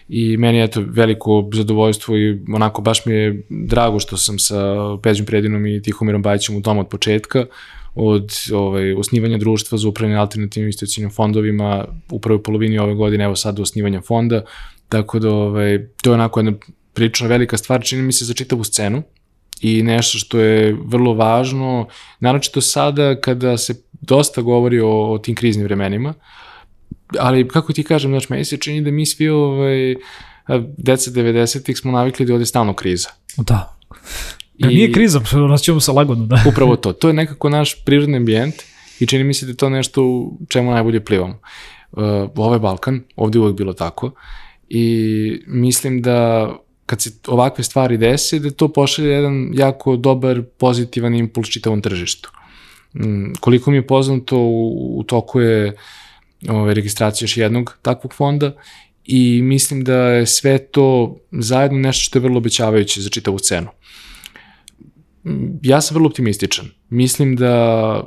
i 0.09 0.37
meni 0.37 0.59
je 0.59 0.70
to 0.70 0.85
veliko 0.87 1.51
zadovoljstvo 1.53 2.16
i 2.16 2.40
onako 2.55 2.83
baš 2.83 3.07
mi 3.07 3.14
je 3.14 3.42
drago 3.48 4.01
što 4.01 4.16
sam 4.16 4.38
sa 4.38 4.57
Peđom 5.03 5.27
Predinom 5.27 5.66
i 5.66 5.83
Tihomirom 5.83 6.22
Bajićem 6.22 6.57
u 6.57 6.62
tom 6.62 6.79
od 6.79 6.88
početka, 6.88 7.46
od 7.94 8.33
ovaj, 8.53 8.92
osnivanja 8.92 9.38
društva 9.38 9.79
za 9.79 9.88
upravljanje 9.88 10.20
alternativnim 10.20 10.66
investicijnim 10.66 11.11
fondovima 11.11 11.85
u 12.11 12.20
prvoj 12.20 12.42
polovini 12.42 12.79
ove 12.79 12.94
godine, 12.94 13.24
evo 13.24 13.37
sad 13.37 13.61
osnivanja 13.61 14.01
fonda, 14.01 14.44
tako 14.88 15.18
da 15.18 15.31
ovaj, 15.31 15.87
to 16.03 16.11
je 16.11 16.14
onako 16.14 16.40
jedna 16.40 16.53
prilično 16.99 17.29
velika 17.29 17.57
stvar, 17.57 17.85
čini 17.85 18.03
mi 18.03 18.13
se, 18.13 18.25
za 18.25 18.35
čitavu 18.35 18.65
scenu 18.65 19.03
i 19.61 19.83
nešto 19.83 20.19
što 20.19 20.41
je 20.41 20.77
vrlo 20.85 21.15
važno, 21.15 21.89
naročito 22.21 22.61
sada 22.61 23.21
kada 23.21 23.57
se 23.57 23.83
dosta 24.01 24.43
govori 24.43 24.81
o, 24.81 25.13
o 25.13 25.19
tim 25.19 25.35
kriznim 25.35 25.65
vremenima, 25.65 26.15
ali 27.19 27.49
kako 27.49 27.73
ti 27.73 27.85
kažem, 27.85 28.11
znači, 28.11 28.27
meni 28.31 28.45
se 28.45 28.57
čini 28.57 28.81
da 28.81 28.91
mi 28.91 29.07
svi 29.07 29.29
ovaj, 29.29 29.95
deca 30.77 31.11
90-ih 31.11 31.79
smo 31.79 31.93
navikli 31.93 32.27
da 32.27 32.33
je 32.33 32.35
ovde 32.35 32.47
stalno 32.47 32.75
kriza. 32.75 33.09
Da. 33.37 33.79
Da 34.59 34.71
I, 34.71 34.75
nije 34.75 34.93
kriza, 34.93 35.21
nas 35.51 35.63
ćemo 35.63 35.81
se 35.81 35.93
lagodno, 35.93 36.27
da. 36.27 36.43
Upravo 36.53 36.77
to. 36.77 36.93
To 36.93 37.09
je 37.09 37.15
nekako 37.15 37.49
naš 37.49 37.85
prirodni 37.85 38.17
ambijent 38.17 38.55
i 39.01 39.07
čini 39.07 39.25
mi 39.25 39.35
se 39.35 39.47
da 39.47 39.53
je 39.53 39.57
to 39.57 39.71
nešto 39.71 40.03
u 40.03 40.39
čemu 40.49 40.71
najbolje 40.71 41.05
plivamo. 41.05 41.41
Uh, 41.93 42.03
ovo 42.37 42.55
je 42.55 42.61
Balkan, 42.61 43.01
ovde 43.17 43.39
uvek 43.39 43.57
bilo 43.57 43.73
tako 43.73 44.11
i 44.69 45.43
mislim 45.47 46.03
da 46.03 46.51
kad 46.88 47.03
se 47.03 47.11
ovakve 47.27 47.64
stvari 47.64 47.96
dese, 47.96 48.38
da 48.38 48.51
to 48.51 48.70
pošalje 48.72 49.11
jedan 49.11 49.51
jako 49.55 49.96
dobar, 49.96 50.42
pozitivan 50.59 51.14
impuls 51.14 51.48
čitavom 51.48 51.83
tržištu. 51.83 52.31
Mm, 52.94 53.35
koliko 53.40 53.70
mi 53.70 53.77
je 53.77 53.87
poznato, 53.87 54.38
u, 54.38 54.98
u 54.98 55.03
toku 55.03 55.40
je 55.40 55.77
ove, 56.48 56.59
ovaj, 56.59 56.74
registracija 56.74 57.27
još 57.27 57.37
jednog 57.37 57.77
takvog 57.83 58.14
fonda 58.14 58.55
i 59.05 59.42
mislim 59.42 59.85
da 59.85 59.96
je 59.96 60.27
sve 60.27 60.59
to 60.59 61.18
zajedno 61.33 61.79
nešto 61.79 62.03
što 62.03 62.18
je 62.18 62.22
vrlo 62.22 62.38
obećavajuće 62.38 63.03
za 63.03 63.11
čitavu 63.11 63.38
cenu. 63.38 63.68
Mm, 65.24 65.61
ja 65.62 65.81
sam 65.81 65.94
vrlo 65.94 66.09
optimističan. 66.09 66.70
Mislim 66.88 67.37
da 67.37 68.03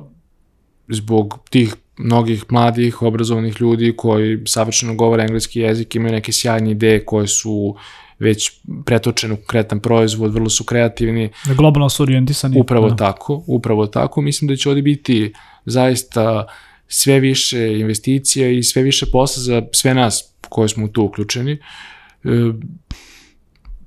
zbog 0.87 1.39
tih 1.49 1.75
mnogih 1.97 2.45
mladih, 2.49 3.01
obrazovanih 3.01 3.61
ljudi 3.61 3.93
koji 3.97 4.39
savršeno 4.45 4.95
govore 4.95 5.23
engleski 5.23 5.59
jezik, 5.59 5.95
imaju 5.95 6.13
neke 6.13 6.31
sjajne 6.31 6.71
ideje 6.71 7.05
koje 7.05 7.27
su 7.27 7.75
već 8.21 8.51
pretočen 8.85 9.31
u 9.31 9.35
konkretan 9.35 9.79
proizvod, 9.79 10.33
vrlo 10.33 10.49
su 10.49 10.63
kreativni. 10.63 11.29
Da 11.47 11.53
globalno 11.53 11.89
su 11.89 12.03
orijentisani. 12.03 12.59
Upravo 12.59 12.89
da. 12.89 12.95
tako, 12.95 13.43
upravo 13.47 13.87
tako. 13.87 14.21
Mislim 14.21 14.47
da 14.47 14.55
će 14.55 14.69
ovde 14.69 14.81
biti 14.81 15.33
zaista 15.65 16.45
sve 16.87 17.19
više 17.19 17.79
investicija 17.79 18.49
i 18.49 18.63
sve 18.63 18.83
više 18.83 19.05
posla 19.11 19.43
za 19.43 19.61
sve 19.73 19.93
nas 19.93 20.33
koji 20.49 20.69
smo 20.69 20.87
tu 20.87 21.03
uključeni. 21.03 21.51
E, 21.51 21.57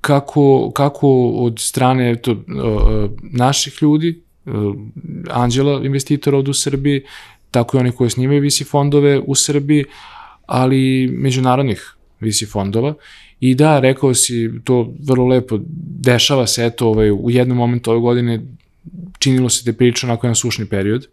kako, 0.00 0.72
kako 0.74 1.28
od 1.28 1.58
strane 1.58 2.16
to, 2.16 2.36
naših 3.22 3.78
ljudi, 3.82 4.22
e, 4.46 4.50
anđela 5.30 5.84
investitora 5.84 6.36
ovde 6.36 6.50
u 6.50 6.54
Srbiji, 6.54 7.04
tako 7.50 7.76
i 7.76 7.80
oni 7.80 7.92
koji 7.92 8.10
snimaju 8.10 8.40
visi 8.40 8.64
fondove 8.64 9.20
u 9.26 9.34
Srbiji, 9.34 9.84
ali 10.46 11.08
međunarodnih 11.12 11.94
visi 12.24 12.46
fondova 12.46 12.94
I 13.44 13.54
da, 13.54 13.80
rekao 13.80 14.14
si, 14.14 14.50
to 14.64 14.94
vrlo 15.08 15.26
lepo, 15.26 15.58
dešava 16.00 16.46
se, 16.46 16.66
eto, 16.66 16.88
ovaj, 16.88 17.10
u 17.10 17.30
jednom 17.30 17.58
momentu 17.58 17.90
ove 17.90 18.00
godine 18.00 18.40
činilo 19.18 19.48
se 19.48 19.64
da 19.64 19.70
je 19.70 19.76
priča 19.76 20.06
onako 20.06 20.26
jedan 20.26 20.34
sušni 20.34 20.66
period. 20.66 21.06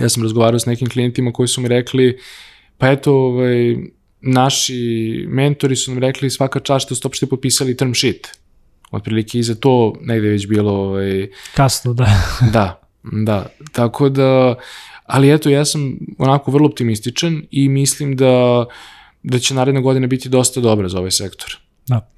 Ja 0.00 0.08
sam 0.08 0.22
razgovarao 0.22 0.58
s 0.58 0.66
nekim 0.66 0.88
klijentima 0.88 1.32
koji 1.32 1.48
su 1.48 1.60
mi 1.60 1.68
rekli, 1.68 2.18
pa 2.78 2.90
eto, 2.90 3.14
ovaj, 3.14 3.76
naši 4.20 5.26
mentori 5.28 5.76
su 5.76 5.90
nam 5.90 6.00
rekli 6.00 6.30
svaka 6.30 6.60
čast 6.60 6.86
što 6.86 6.94
ste 6.94 7.08
opšte 7.08 7.26
potpisali 7.26 7.76
term 7.76 7.94
sheet. 7.94 8.28
Otprilike 8.90 9.38
i 9.38 9.42
za 9.42 9.54
to 9.54 9.94
negde 10.00 10.28
već 10.28 10.46
bilo... 10.46 10.72
Ovaj, 10.72 11.28
Kasno, 11.54 11.94
da. 11.94 12.06
da, 12.54 12.80
da. 13.02 13.46
Tako 13.72 14.08
da, 14.08 14.54
ali 15.04 15.32
eto, 15.32 15.50
ja 15.50 15.64
sam 15.64 15.98
onako 16.18 16.50
vrlo 16.50 16.68
optimističan 16.68 17.42
i 17.50 17.68
mislim 17.68 18.16
da 18.16 18.60
uh, 18.60 18.66
da 19.22 19.38
će 19.38 19.54
naredne 19.54 19.80
godine 19.80 20.06
biti 20.06 20.28
dosta 20.28 20.60
dobra 20.60 20.88
za 20.88 20.98
ovaj 20.98 21.10
sektor. 21.10 21.58
Da. 21.86 22.08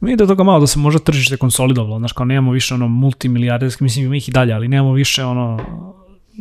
Mi 0.00 0.16
da 0.16 0.26
toga 0.26 0.44
malo 0.44 0.60
da 0.60 0.66
se 0.66 0.78
možda 0.78 0.98
tržište 0.98 1.36
konsolidovalo, 1.36 1.98
znaš, 1.98 2.12
kao 2.12 2.26
nemamo 2.26 2.52
više 2.52 2.74
ono 2.74 2.88
multimilijarderski, 2.88 3.84
mislim 3.84 4.04
ima 4.06 4.16
ih 4.16 4.28
i 4.28 4.32
dalje, 4.32 4.52
ali 4.52 4.68
nemamo 4.68 4.92
više 4.92 5.24
ono 5.24 5.60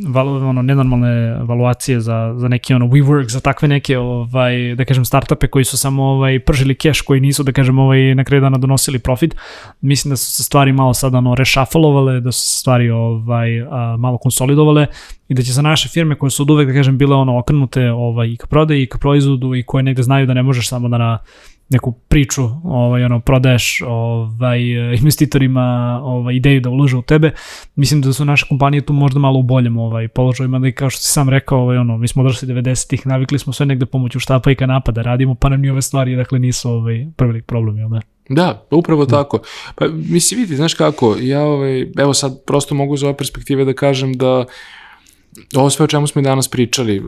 valo, 0.07 0.49
ono, 0.49 0.61
nenormalne 0.61 1.37
valuacije 1.43 1.99
za, 1.99 2.35
za 2.37 2.47
neki 2.47 2.73
ono 2.73 2.85
WeWork, 2.85 3.29
za 3.29 3.39
takve 3.39 3.67
neke, 3.67 3.97
ovaj, 3.97 4.75
da 4.75 4.85
kažem, 4.85 5.05
startupe 5.05 5.47
koji 5.47 5.65
su 5.65 5.77
samo 5.77 6.03
ovaj, 6.03 6.39
pržili 6.39 6.75
keš, 6.75 7.01
koji 7.01 7.21
nisu, 7.21 7.43
da 7.43 7.51
kažem, 7.51 7.79
ovaj, 7.79 8.15
na 8.15 8.23
kraju 8.23 8.41
dana 8.41 8.57
donosili 8.57 8.99
profit. 8.99 9.35
Mislim 9.81 10.09
da 10.09 10.17
su 10.17 10.31
se 10.31 10.43
stvari 10.43 10.71
malo 10.71 10.93
sad 10.93 11.15
ono, 11.15 11.35
rešafalovale, 11.35 12.19
da 12.19 12.31
su 12.31 12.39
se 12.39 12.59
stvari 12.59 12.89
ovaj, 12.89 13.61
a, 13.61 13.95
malo 13.99 14.17
konsolidovale 14.17 14.87
i 15.27 15.33
da 15.33 15.41
će 15.41 15.51
za 15.51 15.61
naše 15.61 15.89
firme 15.89 16.15
koje 16.15 16.29
su 16.29 16.43
od 16.43 16.49
uvek, 16.49 16.67
da 16.67 16.73
kažem, 16.73 16.97
bile 16.97 17.15
ono 17.15 17.39
okrenute 17.39 17.91
ovaj, 17.91 18.27
i 18.27 18.37
ka 18.37 18.47
prodaji 18.47 18.83
i 18.83 18.89
ka 18.89 18.97
proizvodu 18.97 19.55
i 19.55 19.63
koje 19.63 19.83
negde 19.83 20.03
znaju 20.03 20.25
da 20.25 20.33
ne 20.33 20.43
možeš 20.43 20.69
samo 20.69 20.89
da 20.89 20.97
na 20.97 21.19
neku 21.69 21.91
priču, 21.91 22.43
ovaj, 22.63 23.03
ono, 23.03 23.19
prodaješ 23.19 23.81
ovaj, 23.87 24.61
investitorima 24.97 25.99
ovaj, 26.03 26.35
ideju 26.35 26.61
da 26.61 26.69
ulože 26.69 26.97
u 26.97 27.01
tebe. 27.01 27.31
Mislim 27.75 28.01
da 28.01 28.13
su 28.13 28.25
naše 28.25 28.45
kompanije 28.49 28.81
tu 28.81 28.93
možda 28.93 29.19
malo 29.19 29.39
u 29.39 29.43
boljem 29.43 29.77
ovaj, 29.77 30.07
položaju, 30.07 30.49
mada 30.49 30.67
i 30.67 30.71
kao 30.71 30.89
što 30.89 31.01
si 31.01 31.11
sam 31.11 31.29
rekao, 31.29 31.59
ovaj, 31.59 31.77
ono, 31.77 31.97
mi 31.97 32.07
smo 32.07 32.23
odrasli 32.23 32.47
90-ih, 32.47 33.07
navikli 33.07 33.39
smo 33.39 33.53
sve 33.53 33.65
negde 33.65 33.85
pomoću 33.85 34.19
štapa 34.19 34.51
i 34.51 34.55
kanapa 34.55 34.91
da 34.91 35.01
radimo, 35.01 35.35
pa 35.35 35.49
nam 35.49 35.61
ni 35.61 35.69
ove 35.69 35.81
stvari, 35.81 36.15
dakle, 36.15 36.39
nisu 36.39 36.69
ovaj, 36.69 37.07
prvi 37.15 37.41
problem, 37.41 37.77
jel 37.77 37.89
da? 37.89 38.01
Da, 38.29 38.65
upravo 38.71 39.05
da. 39.05 39.17
tako. 39.17 39.39
Pa 39.75 39.85
mislim, 39.87 40.39
vidi, 40.39 40.55
znaš 40.55 40.73
kako, 40.73 41.15
ja 41.19 41.43
ovaj, 41.43 41.87
evo 41.97 42.13
sad 42.13 42.45
prosto 42.45 42.75
mogu 42.75 42.93
iz 42.93 43.03
ove 43.03 43.17
perspektive 43.17 43.65
da 43.65 43.73
kažem 43.73 44.13
da 44.13 44.39
uh, 44.39 44.45
ovo 45.55 45.69
sve 45.69 45.83
o 45.83 45.87
čemu 45.87 46.07
smo 46.07 46.21
i 46.21 46.23
danas 46.23 46.47
pričali, 46.47 47.03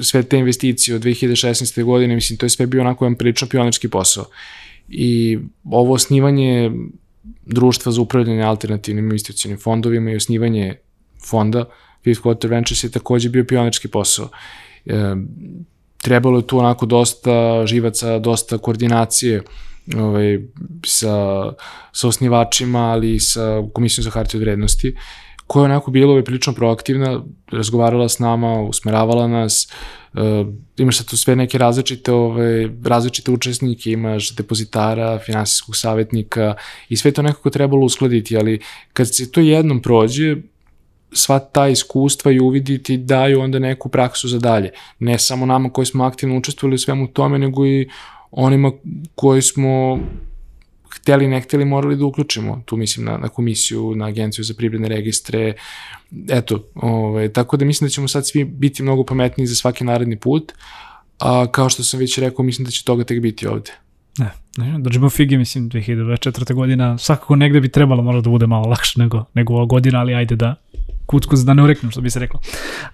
sve 0.00 0.22
te 0.22 0.38
investicije 0.38 0.96
od 0.96 1.02
2016. 1.02 1.84
godine, 1.84 2.14
mislim, 2.14 2.38
to 2.38 2.46
je 2.46 2.50
sve 2.50 2.66
bio 2.66 2.80
onako 2.80 3.04
jedan 3.04 3.18
prilično 3.18 3.48
pionirski 3.48 3.88
posao. 3.88 4.24
I 4.88 5.38
ovo 5.64 5.94
osnivanje 5.94 6.70
društva 7.46 7.92
za 7.92 8.00
upravljanje 8.00 8.42
alternativnim 8.42 9.04
investicijnim 9.04 9.58
fondovima 9.58 10.10
i 10.10 10.16
osnivanje 10.16 10.74
fonda 11.30 11.64
Fifth 12.04 12.22
Quarter 12.22 12.48
Ventures 12.48 12.84
je 12.84 12.90
takođe 12.90 13.28
bio 13.28 13.44
pionirski 13.44 13.88
posao. 13.88 14.28
E, 14.86 15.14
trebalo 16.02 16.38
je 16.38 16.46
tu 16.46 16.58
onako 16.58 16.86
dosta 16.86 17.66
živaca, 17.66 18.18
dosta 18.18 18.58
koordinacije 18.58 19.42
ovaj, 19.96 20.38
sa, 20.86 21.44
sa 21.92 22.08
osnivačima, 22.08 22.78
ali 22.78 23.14
i 23.14 23.20
sa 23.20 23.62
Komisijom 23.72 24.02
za 24.02 24.10
hartije 24.10 24.38
od 24.38 24.42
vrednosti 24.42 24.94
koja 25.52 25.62
je 25.62 25.64
onako 25.64 25.90
bila 25.90 26.10
ovaj, 26.10 26.24
prilično 26.24 26.52
proaktivna, 26.52 27.20
razgovarala 27.50 28.08
s 28.08 28.18
nama, 28.18 28.60
usmeravala 28.62 29.26
nas, 29.28 29.68
uh, 30.12 30.20
imaš 30.76 30.98
sad 30.98 31.06
tu 31.10 31.16
sve 31.16 31.36
neke 31.36 31.58
različite, 31.58 32.12
ove, 32.12 32.68
različite 32.84 33.30
učesnike, 33.30 33.90
imaš 33.90 34.34
depozitara, 34.36 35.18
finansijskog 35.18 35.76
savjetnika 35.76 36.54
i 36.88 36.96
sve 36.96 37.12
to 37.12 37.22
nekako 37.22 37.50
trebalo 37.50 37.84
uskladiti, 37.84 38.36
ali 38.36 38.60
kad 38.92 39.14
se 39.14 39.30
to 39.32 39.40
jednom 39.40 39.82
prođe, 39.82 40.36
sva 41.12 41.38
ta 41.38 41.68
iskustva 41.68 42.32
i 42.32 42.40
uviditi 42.40 42.96
daju 42.96 43.40
onda 43.40 43.58
neku 43.58 43.88
praksu 43.88 44.28
za 44.28 44.38
dalje. 44.38 44.70
Ne 44.98 45.18
samo 45.18 45.46
nama 45.46 45.70
koji 45.70 45.86
smo 45.86 46.04
aktivno 46.04 46.38
učestvovali 46.38 46.74
u 46.74 46.78
svemu 46.78 47.08
tome, 47.08 47.38
nego 47.38 47.66
i 47.66 47.88
onima 48.30 48.72
koji 49.14 49.42
smo 49.42 49.98
hteli 50.94 51.28
ne 51.28 51.40
hteli 51.40 51.64
morali 51.64 51.96
da 51.96 52.04
uključimo, 52.06 52.62
tu 52.66 52.76
mislim 52.76 53.06
na, 53.06 53.16
na 53.16 53.28
komisiju, 53.28 53.94
na 53.96 54.06
agenciju 54.06 54.44
za 54.44 54.54
privredne 54.54 54.88
registre, 54.88 55.54
eto, 56.28 56.68
ovaj, 56.74 57.28
tako 57.28 57.56
da 57.56 57.64
mislim 57.64 57.86
da 57.86 57.90
ćemo 57.90 58.08
sad 58.08 58.28
svi 58.28 58.44
biti 58.44 58.82
mnogo 58.82 59.04
pametniji 59.04 59.46
za 59.46 59.54
svaki 59.54 59.84
naredni 59.84 60.18
put, 60.18 60.52
a 61.18 61.46
kao 61.52 61.68
što 61.68 61.82
sam 61.82 62.00
već 62.00 62.18
rekao, 62.18 62.44
mislim 62.44 62.64
da 62.64 62.70
će 62.70 62.84
toga 62.84 63.04
tek 63.04 63.20
biti 63.20 63.46
ovde. 63.46 63.70
Ne, 64.18 64.30
ne, 64.56 64.78
držimo 64.78 65.10
figi, 65.10 65.36
mislim, 65.36 65.70
2024. 65.70 66.54
godina, 66.54 66.98
svakako 66.98 67.36
negde 67.36 67.60
bi 67.60 67.68
trebalo 67.68 68.02
možda 68.02 68.20
da 68.20 68.30
bude 68.30 68.46
malo 68.46 68.68
lakše 68.68 69.00
nego, 69.00 69.24
nego 69.34 69.54
ova 69.54 69.64
godina, 69.64 70.00
ali 70.00 70.14
ajde 70.14 70.36
da, 70.36 70.54
kucku 71.12 71.36
da 71.44 71.54
ne 71.54 71.62
ureknem, 71.62 71.90
što 71.90 72.00
bi 72.00 72.10
se 72.10 72.20
reklo. 72.20 72.40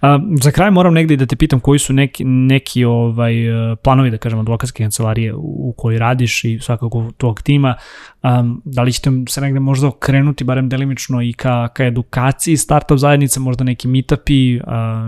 A, 0.01 0.19
za 0.43 0.51
kraj 0.51 0.71
moram 0.71 0.95
negde 0.95 1.16
da 1.16 1.27
te 1.27 1.37
pitam 1.37 1.61
koji 1.61 1.79
su 1.79 1.93
neki, 1.93 2.25
neki 2.25 2.85
ovaj, 2.85 3.35
planovi, 3.83 4.11
da 4.11 4.19
kažem, 4.19 4.39
advokatske 4.39 4.85
kancelarije 4.85 5.35
u 5.37 5.75
kojoj 5.77 5.99
radiš 5.99 6.45
i 6.45 6.59
svakako 6.62 7.11
tog 7.16 7.43
tima. 7.43 7.75
Um, 8.23 8.62
da 8.64 8.83
li 8.83 8.93
ćete 8.93 9.11
se 9.29 9.41
negde 9.41 9.61
možda 9.61 9.87
okrenuti, 9.87 10.45
barem 10.45 10.69
delimično, 10.69 11.23
i 11.23 11.33
ka, 11.33 11.69
ka 11.69 11.85
edukaciji 11.85 12.57
startup 12.57 12.99
zajednice, 12.99 13.41
možda 13.41 13.64
neki 13.64 13.89
meetupi, 13.89 14.57
uh, 14.57 14.62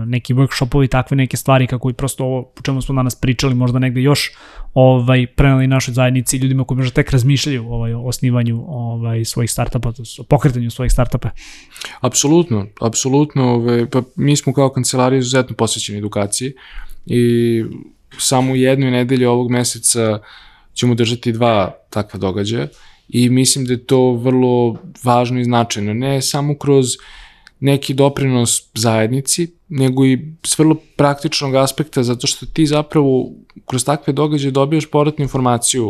neki 0.07 0.33
workshopovi, 0.33 0.87
takve 0.87 1.17
neke 1.17 1.37
stvari 1.37 1.67
kako 1.67 1.89
i 1.89 1.93
prosto 1.93 2.23
ovo 2.23 2.43
po 2.43 2.61
čemu 2.61 2.81
smo 2.81 2.95
danas 2.95 3.15
pričali, 3.15 3.55
možda 3.55 3.79
negde 3.79 4.01
još 4.01 4.31
ovaj, 4.73 5.27
prenali 5.27 5.67
našoj 5.67 5.93
zajednici 5.93 6.37
ljudima 6.37 6.63
koji 6.63 6.77
možda 6.77 6.93
tek 6.93 7.11
razmišljaju 7.11 7.73
ovaj, 7.73 7.93
o 7.93 8.01
osnivanju 8.01 8.63
ovaj, 8.67 9.25
svojih 9.25 9.51
startupa, 9.51 9.89
o 10.19 10.23
pokretanju 10.23 10.71
svojih 10.71 10.91
startupa. 10.91 11.29
Apsolutno, 12.01 12.65
apsolutno. 12.81 13.43
Ovaj, 13.43 13.85
pa 13.89 14.01
mi 14.15 14.35
smo 14.35 14.53
kao 14.53 14.69
kancelarija 14.69 15.19
izuzetno 15.19 15.55
posvećeni 15.55 15.97
edukaciji 15.97 16.53
i 17.05 17.63
samo 18.17 18.53
u 18.53 18.55
jednoj 18.55 18.91
nedelji 18.91 19.25
ovog 19.25 19.51
meseca 19.51 20.19
ćemo 20.73 20.95
držati 20.95 21.31
dva 21.31 21.75
takva 21.89 22.19
događaja 22.19 22.67
i 23.11 23.29
mislim 23.29 23.65
da 23.65 23.73
je 23.73 23.85
to 23.85 24.13
vrlo 24.13 24.75
važno 25.03 25.39
i 25.39 25.43
značajno, 25.43 25.93
ne 25.93 26.21
samo 26.21 26.55
kroz 26.57 26.85
neki 27.59 27.93
doprinos 27.93 28.61
zajednici, 28.73 29.51
nego 29.69 30.05
i 30.05 30.19
s 30.45 30.59
vrlo 30.59 30.75
praktičnog 30.95 31.55
aspekta, 31.55 32.03
zato 32.03 32.27
što 32.27 32.45
ti 32.45 32.65
zapravo 32.65 33.31
kroz 33.65 33.85
takve 33.85 34.13
događaje 34.13 34.51
dobijaš 34.51 34.85
povratnu 34.85 35.23
informaciju 35.23 35.87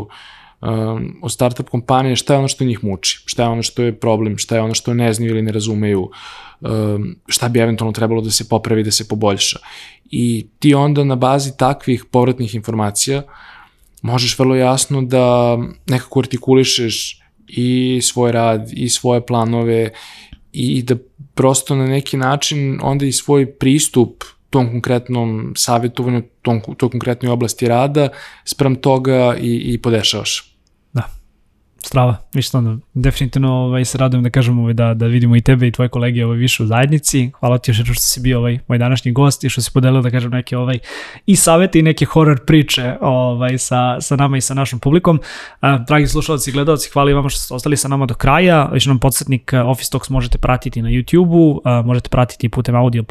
um, 0.62 1.20
o 1.22 1.30
startup 1.30 1.70
kompanije, 1.70 2.16
šta 2.16 2.34
je 2.34 2.40
ono 2.40 2.48
što 2.48 2.64
njih 2.64 2.84
muči, 2.84 3.24
šta 3.26 3.44
je 3.44 3.50
ono 3.50 3.64
što 3.64 3.84
je 3.84 4.00
problem, 4.00 4.38
šta 4.38 4.56
je 4.56 4.62
ono 4.62 4.74
što 4.74 4.94
ne 4.94 5.14
znaju 5.14 5.32
ili 5.32 5.42
ne 5.42 5.52
razumeju, 5.52 6.10
um, 6.62 7.16
šta 7.28 7.50
bi 7.50 7.60
eventualno 7.60 7.94
trebalo 7.94 8.22
da 8.22 8.32
se 8.32 8.50
popravi, 8.50 8.84
da 8.84 8.92
se 8.92 9.08
poboljša. 9.08 9.60
I 10.06 10.48
ti 10.60 10.74
onda 10.74 11.04
na 11.04 11.16
bazi 11.16 11.58
takvih 11.58 12.06
povratnih 12.12 12.56
informacija 12.56 13.24
možeš 14.02 14.40
vrlo 14.40 14.56
jasno 14.56 15.02
da 15.02 15.58
nekako 15.88 16.20
artikulišeš 16.20 17.22
i 17.48 18.00
svoj 18.04 18.32
rad 18.32 18.70
i 18.74 18.90
svoje 18.90 19.26
planove 19.26 19.90
i 20.52 20.84
da 20.84 20.96
prosto 21.34 21.76
na 21.76 21.88
neki 21.88 22.18
način 22.18 22.80
onda 22.82 23.06
i 23.06 23.12
svoj 23.12 23.52
pristup 23.52 24.24
tom 24.50 24.70
konkretnom 24.70 25.54
savjetovanju, 25.56 26.22
tom, 26.42 26.62
toj 26.78 26.90
konkretnoj 26.90 27.32
oblasti 27.32 27.68
rada, 27.68 28.10
sprem 28.46 28.76
toga 28.76 29.36
i, 29.42 29.56
i 29.74 29.78
podešavaš 29.82 30.51
strava, 31.86 32.18
ništa 32.34 32.58
onda, 32.58 32.78
definitivno 32.94 33.54
ovaj, 33.54 33.86
se 33.86 33.98
radujem 33.98 34.24
da 34.24 34.30
kažem 34.30 34.60
ovaj, 34.60 34.74
da, 34.74 34.94
da 34.94 35.06
vidimo 35.06 35.36
i 35.36 35.42
tebe 35.42 35.68
i 35.68 35.72
tvoje 35.72 35.90
kolege 35.90 36.26
ovaj, 36.26 36.38
više 36.38 36.64
u 36.64 36.66
zajednici. 36.66 37.32
Hvala 37.40 37.58
ti 37.58 37.72
još 37.72 37.78
što 37.78 37.94
si 37.94 38.20
bio 38.20 38.40
ovaj, 38.40 38.60
moj 38.68 38.78
današnji 38.78 39.12
gost 39.12 39.44
i 39.44 39.50
što 39.50 39.62
si 39.62 39.72
podelio 39.74 40.02
da 40.02 40.10
kažem 40.10 40.32
neke 40.32 40.58
ovaj, 40.58 40.80
i 41.26 41.36
savete 41.36 41.80
i 41.80 41.82
neke 41.82 42.06
horror 42.06 42.46
priče 42.46 42.96
ovaj, 43.02 43.58
sa, 43.58 44.02
sa 44.02 44.16
nama 44.16 44.38
i 44.38 44.42
sa 44.42 44.54
našom 44.54 44.80
publikom. 44.80 45.20
A, 45.62 45.78
dragi 45.78 46.08
slušalci 46.08 46.50
i 46.50 46.54
gledalci, 46.54 46.90
hvala 46.94 47.12
i 47.12 47.14
vama 47.14 47.30
što 47.30 47.40
ste 47.40 47.54
ostali 47.54 47.78
sa 47.78 47.88
nama 47.88 48.06
do 48.06 48.14
kraja. 48.14 48.70
Još 48.74 48.86
nam 48.86 49.00
podsjetnik 49.00 49.54
Office 49.66 49.92
Talks 49.92 50.10
možete 50.10 50.38
pratiti 50.38 50.82
na 50.82 50.90
YouTube-u, 50.90 51.62
možete 51.86 52.10
pratiti 52.10 52.50
putem 52.50 52.76
audio 52.76 53.04